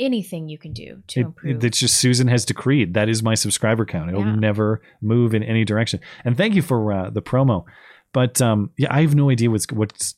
[0.00, 1.64] anything you can do to It- improve.
[1.64, 4.08] it's just Susan has decreed that is my subscriber count.
[4.10, 4.34] It'll Yeah.
[4.36, 6.00] never move in any direction.
[6.24, 7.64] And thank you for uh, the promo.
[8.12, 10.14] But um, yeah, I have no idea what's what's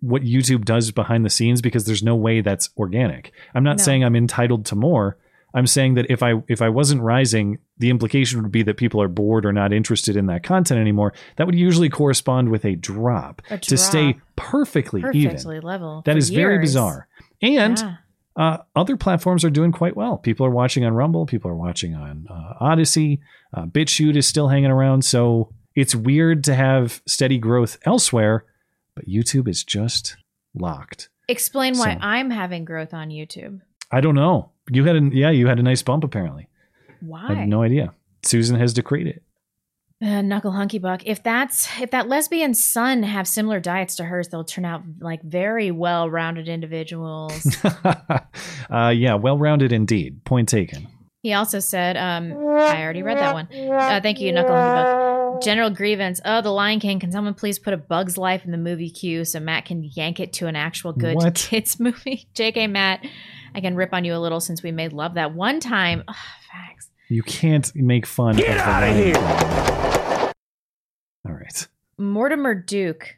[0.00, 3.32] what YouTube does behind the scenes because there's no way that's organic.
[3.54, 3.82] I'm not No.
[3.84, 5.16] saying I'm entitled to more.
[5.54, 9.00] I'm saying that if I if I wasn't rising, the implication would be that people
[9.00, 11.14] are bored or not interested in that content anymore.
[11.36, 15.60] That would usually correspond with a drop, A to stay perfectly, Perfectly even.
[15.62, 16.02] level.
[16.04, 17.08] That is very bizarre.
[17.40, 17.96] And Yeah.
[18.36, 20.18] uh, other platforms are doing quite well.
[20.18, 21.24] People are watching on Rumble.
[21.26, 23.18] People are watching on uh, Odysee.
[23.54, 25.02] Uh, BitChute is still hanging around.
[25.04, 28.44] So it's weird to have steady growth elsewhere,
[28.96, 30.16] but YouTube is just
[30.52, 31.08] locked.
[31.28, 33.60] Explain why I'm having growth on YouTube.
[33.92, 34.50] I don't know.
[34.70, 36.48] You had a yeah, you had a nice bump apparently.
[37.00, 37.26] Why?
[37.28, 37.94] I have no idea.
[38.24, 39.22] Susan has decreed it.
[40.02, 41.06] Uh, Knuckle Hunky Buck.
[41.06, 45.22] If that's if that lesbian son have similar diets to hers, they'll turn out like
[45.22, 47.56] very well rounded individuals.
[48.70, 50.24] uh, yeah, well rounded indeed.
[50.24, 50.88] Point taken.
[51.22, 53.48] He also said, um, I already read that one.
[53.52, 56.20] Uh, thank you, Knuckle Hunky General grievance.
[56.24, 57.00] Oh, the Lion King.
[57.00, 60.20] Can someone please put a Bug's Life in the movie queue so Matt can yank
[60.20, 61.34] it to an actual good What?
[61.50, 62.28] kids movie?
[62.34, 63.04] JK Matt,
[63.54, 66.04] I can rip on you a little since we made love that one time.
[66.08, 66.14] Ugh,
[66.50, 66.90] facts.
[67.08, 69.14] You can't make fun Get of the outta Lion here.
[69.14, 70.32] King.
[71.26, 71.68] All right.
[71.98, 73.16] Mortimer Duke.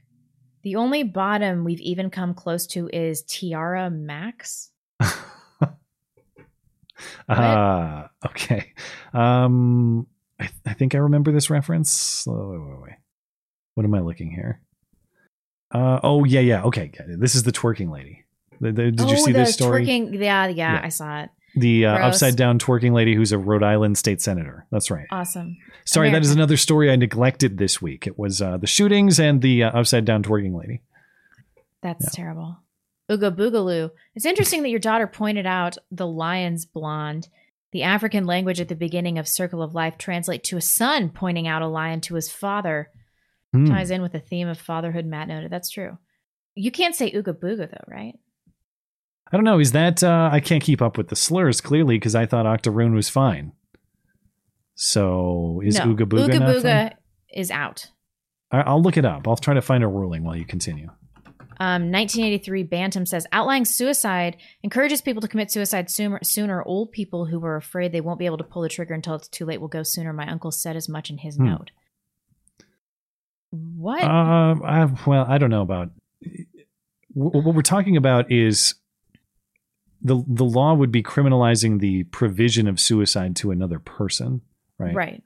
[0.62, 4.70] The only bottom we've even come close to is Tiara Max.
[7.29, 8.73] Ah, okay.
[9.12, 10.07] Um,
[10.39, 12.25] I, th- I think I remember this reference.
[12.29, 12.93] Oh, wait, wait, wait.
[13.75, 14.61] What am I looking here?
[15.73, 16.62] Uh, oh yeah, yeah.
[16.65, 18.25] Okay, this is the twerking lady.
[18.61, 19.87] The- the- did you Oh, see the this story?
[19.87, 20.81] Twerking, yeah, yeah, Yeah.
[20.83, 21.31] I saw it.
[21.57, 24.67] The uh, upside down twerking lady who's a Rhode Island state senator.
[24.70, 25.07] That's right.
[25.11, 25.57] Awesome.
[25.85, 28.07] Sorry, that is another story I neglected this week.
[28.07, 30.83] It was uh, the shootings and the uh, upside down twerking lady.
[31.83, 32.59] That's terrible.
[33.11, 33.91] Ooga Boogaloo.
[34.15, 37.29] It's interesting that your daughter pointed out the lion's blonde.
[37.73, 41.47] The African language at the beginning of Circle of Life translate to a son pointing
[41.47, 42.91] out a lion to his father.
[43.53, 43.67] Hmm.
[43.67, 45.51] Ties in with the theme of fatherhood, Matt noted.
[45.51, 45.99] That's true.
[46.55, 48.15] You can't say Ooga Booga though, right?
[49.33, 49.61] I don't know.
[49.61, 52.95] Is that uh, I can't keep up with the slurs clearly because I thought Octoroon
[52.95, 53.53] was fine.
[54.75, 55.87] So is no.
[55.87, 56.93] Ooga Booga Ooga Booga
[57.33, 57.87] is out.
[58.53, 59.29] I'll look it up.
[59.29, 60.91] I'll try to find a ruling while you continue.
[61.63, 66.63] Um, 1983 Bantam says outlying suicide encourages people to commit suicide sooner, sooner.
[66.63, 69.29] Old people who are afraid they won't be able to pull the trigger until it's
[69.29, 70.13] too late will go sooner.
[70.15, 71.45] My uncle said as much in his Hmm.
[71.45, 71.71] note.
[73.51, 74.03] What?
[74.03, 75.91] Uh, I, well, I don't know about
[77.13, 78.75] wh- what we're talking about is
[80.01, 84.41] the the law would be criminalizing the provision of suicide to another person,
[84.79, 84.95] right?
[84.95, 85.23] Right.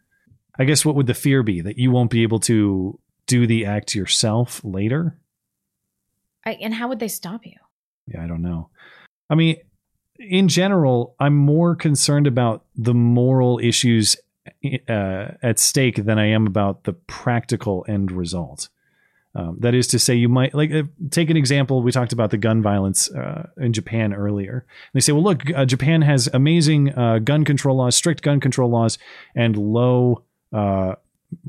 [0.59, 3.67] I guess what would the fear be that you won't be able to do the
[3.67, 5.19] act yourself later?
[6.47, 7.57] I, and how would they stop you?
[8.07, 8.69] Yeah, I don't know.
[9.31, 9.57] I mean,
[10.19, 14.17] in general, I'm more concerned about the moral issues
[14.89, 18.69] uh, at stake than I am about the practical end result.
[19.37, 21.83] Um, that is to say, you might like uh, take an example.
[21.83, 24.65] We talked about the gun violence uh, in Japan earlier.
[24.93, 28.71] They say, well, look, uh, Japan has amazing uh, gun control laws, strict gun control
[28.71, 28.97] laws,
[29.35, 30.95] and low uh,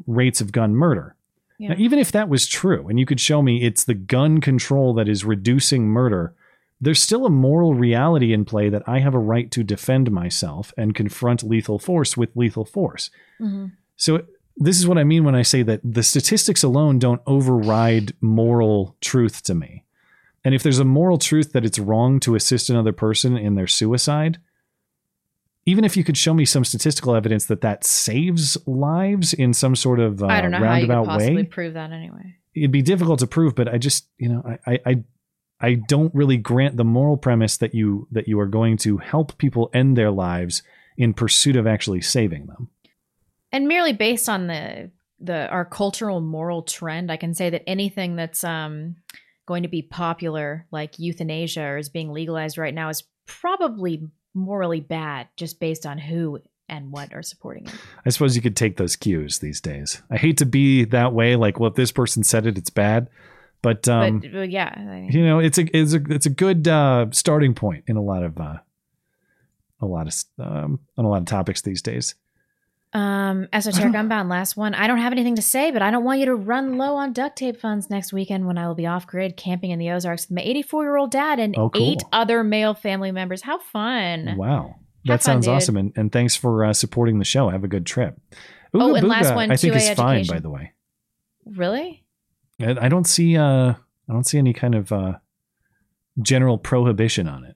[0.07, 1.15] rates of gun murder.
[1.57, 1.69] Yeah.
[1.69, 4.93] Now, even if that was true, and you could show me it's the gun control
[4.95, 6.33] that is reducing murder,
[6.81, 10.73] there's still a moral reality in play that I have a right to defend myself
[10.77, 13.09] and confront lethal force with lethal force.
[13.41, 13.71] Mhm.
[13.95, 14.23] So
[14.57, 18.95] this is what I mean when I say that the statistics alone don't override moral
[18.99, 19.83] truth to me.
[20.43, 23.67] And if there's a moral truth that it's wrong to assist another person in their
[23.67, 24.37] suicide,
[25.65, 29.75] even if you could show me some statistical evidence that that saves lives in some
[29.75, 32.35] sort of uh, I don't know how you could roundabout possibly way, prove that anyway.
[32.53, 33.55] it'd be difficult to prove.
[33.55, 35.03] But I just, you know, I, I, I,
[35.59, 39.37] I don't really grant the moral premise that you that you are going to help
[39.37, 40.61] people end their lives
[40.97, 42.69] in pursuit of actually saving them.
[43.51, 48.15] And merely based on the the our cultural moral trend, I can say that anything
[48.15, 48.97] that's um
[49.47, 54.81] going to be popular, like euthanasia or is being legalized right now, is probably morally
[54.81, 56.39] bad, just based on who
[56.69, 57.73] and what are supporting it.
[58.05, 60.01] I suppose you could take those cues these days.
[60.11, 61.35] I hate to be that way.
[61.35, 63.07] Like, well, if this person said it, it's bad.
[63.61, 66.67] But um, but, but yeah, I- you know, it's a it's a it's a good
[66.67, 68.57] uh, starting point in a lot of uh,
[69.81, 70.13] a lot of
[70.45, 72.15] um, on a lot of topics these days.
[72.95, 74.73] Um, Esoteric Unbound, last one.
[74.73, 77.11] I don't have anything to say, but I don't want you to run low on
[77.11, 80.29] duct tape funds next weekend when I will be off grid camping in the Ozarks
[80.29, 81.91] with my 84 year old dad and Oh, cool.
[81.91, 83.41] eight other male family members.
[83.41, 84.35] How fun!
[84.37, 84.75] Wow,
[85.05, 85.55] that fun, sounds dude.
[85.55, 87.49] awesome, and, and thanks for uh, supporting the show.
[87.49, 88.17] Have a good trip.
[88.73, 90.25] Oh, Ooga and last one, I think 2A is fine.
[90.27, 90.71] By the way,
[91.45, 92.05] Really?
[92.61, 95.13] I, I don't see uh I don't see any kind of uh,
[96.21, 97.55] general prohibition on it.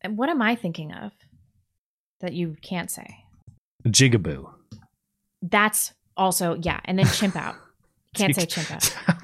[0.00, 1.12] And what am I thinking of
[2.20, 3.24] that you can't say?
[3.86, 4.50] Jigaboo.
[5.42, 7.54] That's also yeah, and then chimp out.
[8.14, 8.82] Can't say chimp out.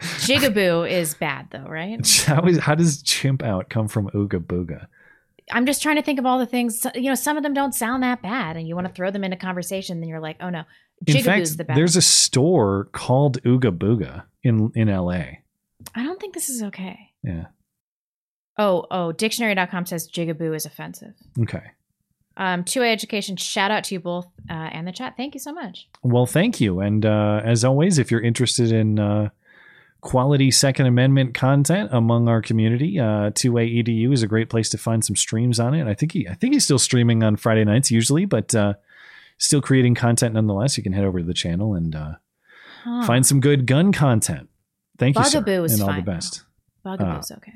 [0.00, 2.04] Jigaboo is bad though, right?
[2.26, 4.86] How is how does chimp out come from Ooga Booga?
[5.50, 6.86] I'm just trying to think of all the things.
[6.94, 9.22] You know, some of them don't sound that bad, and you want to throw them
[9.24, 10.00] into conversation.
[10.00, 10.62] Then you're like, oh no,
[11.06, 11.76] In Jigaboo's fact, the bad.
[11.76, 15.24] there's a store called Ooga Booga in in LA.
[15.94, 17.10] I don't think this is okay.
[17.22, 17.46] Yeah.
[18.58, 21.14] Oh, oh, dictionary.com says jigaboo is offensive.
[21.40, 21.62] Okay.
[22.36, 25.16] Um, 2A education, shout out to you both uh, and the chat.
[25.16, 25.88] Thank you so much.
[26.02, 26.80] Well, thank you.
[26.80, 29.28] And uh, as always, if you're interested in uh,
[30.00, 34.68] quality Second Amendment content among our community, uh, Two Way EDU is a great place
[34.70, 35.86] to find some streams on it.
[35.86, 38.74] I think he, I think he's still streaming on Friday nights usually, but uh,
[39.38, 40.76] still creating content nonetheless.
[40.76, 42.12] You can head over to the channel and uh,
[42.84, 43.06] Huh.
[43.06, 44.48] find some good gun content.
[44.98, 46.42] Thank you, sir, Bugaboo is and all fine, the best.
[46.84, 47.52] Bugaboo's okay.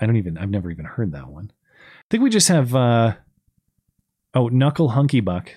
[0.00, 0.38] I don't even.
[0.38, 1.52] I've never even heard that one.
[1.52, 2.74] I think we just have.
[4.34, 5.50] Oh, Knuckle Hunky Buck.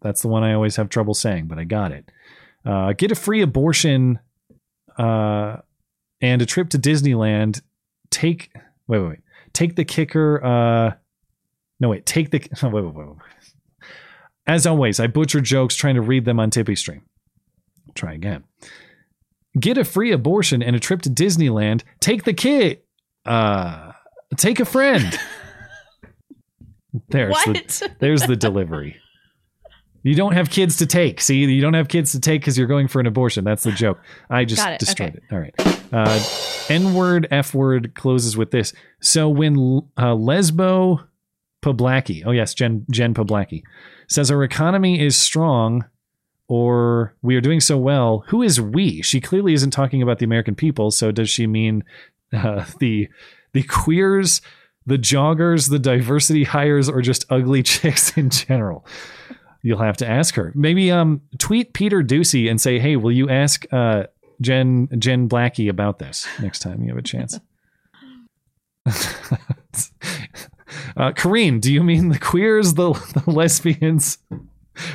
[0.00, 2.10] That's the one I always have trouble saying, but I got it.
[2.64, 4.18] Uh, get a free abortion,
[4.98, 5.58] uh,
[6.20, 7.60] and a trip to Disneyland.
[8.10, 8.52] Take
[8.86, 9.18] wait, wait, wait.
[9.52, 10.44] Take the kicker.
[10.44, 10.94] Uh,
[11.80, 12.06] no, wait.
[12.06, 13.16] Take the wait, wait, wait, wait.
[14.46, 17.02] As always, I butcher jokes trying to read them on TipeeeStream.
[17.94, 18.44] Try again.
[19.58, 21.82] get a free abortion and a trip to Disneyland.
[22.00, 22.80] Take the kid.
[23.24, 23.92] Uh,
[24.36, 25.18] take a friend.
[27.08, 27.46] There's What?
[27.54, 28.96] the there's the delivery.
[30.04, 31.20] You don't have kids to take.
[31.20, 33.44] See, you don't have kids to take because you're going for an abortion.
[33.44, 34.00] That's the joke.
[34.28, 34.80] I just it.
[34.80, 35.18] destroyed Okay.
[35.18, 35.32] it.
[35.32, 35.54] All right.
[35.92, 36.20] Uh,
[36.68, 38.72] N word, F word closes with this.
[39.00, 39.54] So when
[39.96, 41.06] uh, Lesbo
[41.62, 43.62] Poblacki, oh yes, Jen Jen Poblacki,
[44.08, 45.84] says our economy is strong
[46.48, 49.02] or we are doing so well, who is we?
[49.02, 50.90] She clearly isn't talking about the American people.
[50.90, 51.84] So does she mean
[52.32, 53.08] uh, the
[53.52, 54.40] the queers,
[54.86, 58.86] the joggers, the diversity hires, or just ugly chicks in general?
[59.62, 60.52] You'll have to ask her.
[60.54, 64.04] Maybe um tweet Peter Doocy and say, "Hey, will you ask uh
[64.40, 67.38] Jen Jen Blackie about this next time you have a chance?"
[70.96, 74.18] uh, Karine, do you mean the queers, the, the lesbians,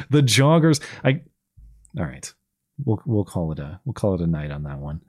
[0.09, 0.83] the joggers?
[1.03, 1.21] I.
[1.97, 2.31] All right,
[2.83, 5.01] we'll we'll call it a we'll call it a night on that one.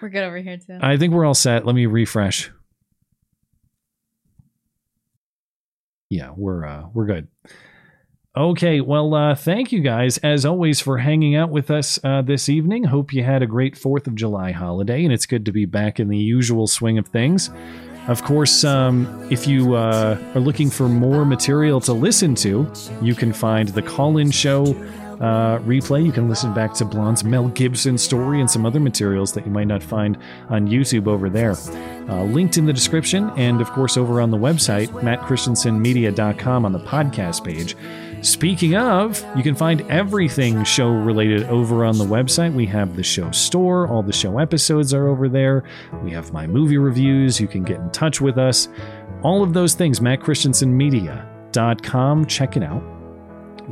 [0.00, 0.78] We're good over here too.
[0.80, 1.66] I think we're all set.
[1.66, 2.50] Let me refresh.
[6.12, 7.28] Yeah, we're uh we're good.
[8.36, 12.50] Okay, well, uh, thank you guys as always for hanging out with us uh, this
[12.50, 12.84] evening.
[12.84, 15.98] Hope you had a great Fourth of July holiday, and it's good to be back
[16.00, 17.48] in the usual swing of things.
[18.08, 23.14] Of course, um, if you uh, are looking for more material to listen to, you
[23.14, 24.64] can find the call-in show
[25.22, 26.04] uh, replay.
[26.04, 29.52] You can listen back to Blonde's Mel Gibson story and some other materials that you
[29.52, 30.18] might not find
[30.48, 31.54] on YouTube over there.
[32.08, 36.80] Uh, linked in the description, and of course over on the website, mattchristiansenmedia.com on the
[36.80, 37.76] podcast page.
[38.22, 42.54] Speaking of, you can find everything show related over on the website.
[42.54, 45.64] We have the show store, all the show episodes are over there.
[46.02, 47.38] We have my movie reviews.
[47.40, 48.68] You can get in touch with us.
[49.22, 52.26] All of those things, mattchristiansenmedia.com.
[52.26, 52.82] Check it out.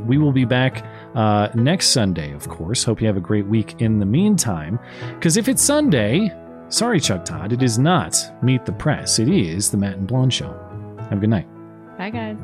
[0.05, 2.83] We will be back uh, next Sunday, of course.
[2.83, 4.79] Hope you have a great week in the meantime.
[5.15, 6.33] Because if it's Sunday,
[6.69, 9.19] sorry, Chuck Todd, it is not Meet the Press.
[9.19, 10.51] It is the Matt and Blonde Show.
[11.09, 11.47] Have a good night.
[11.97, 12.37] Bye, guys.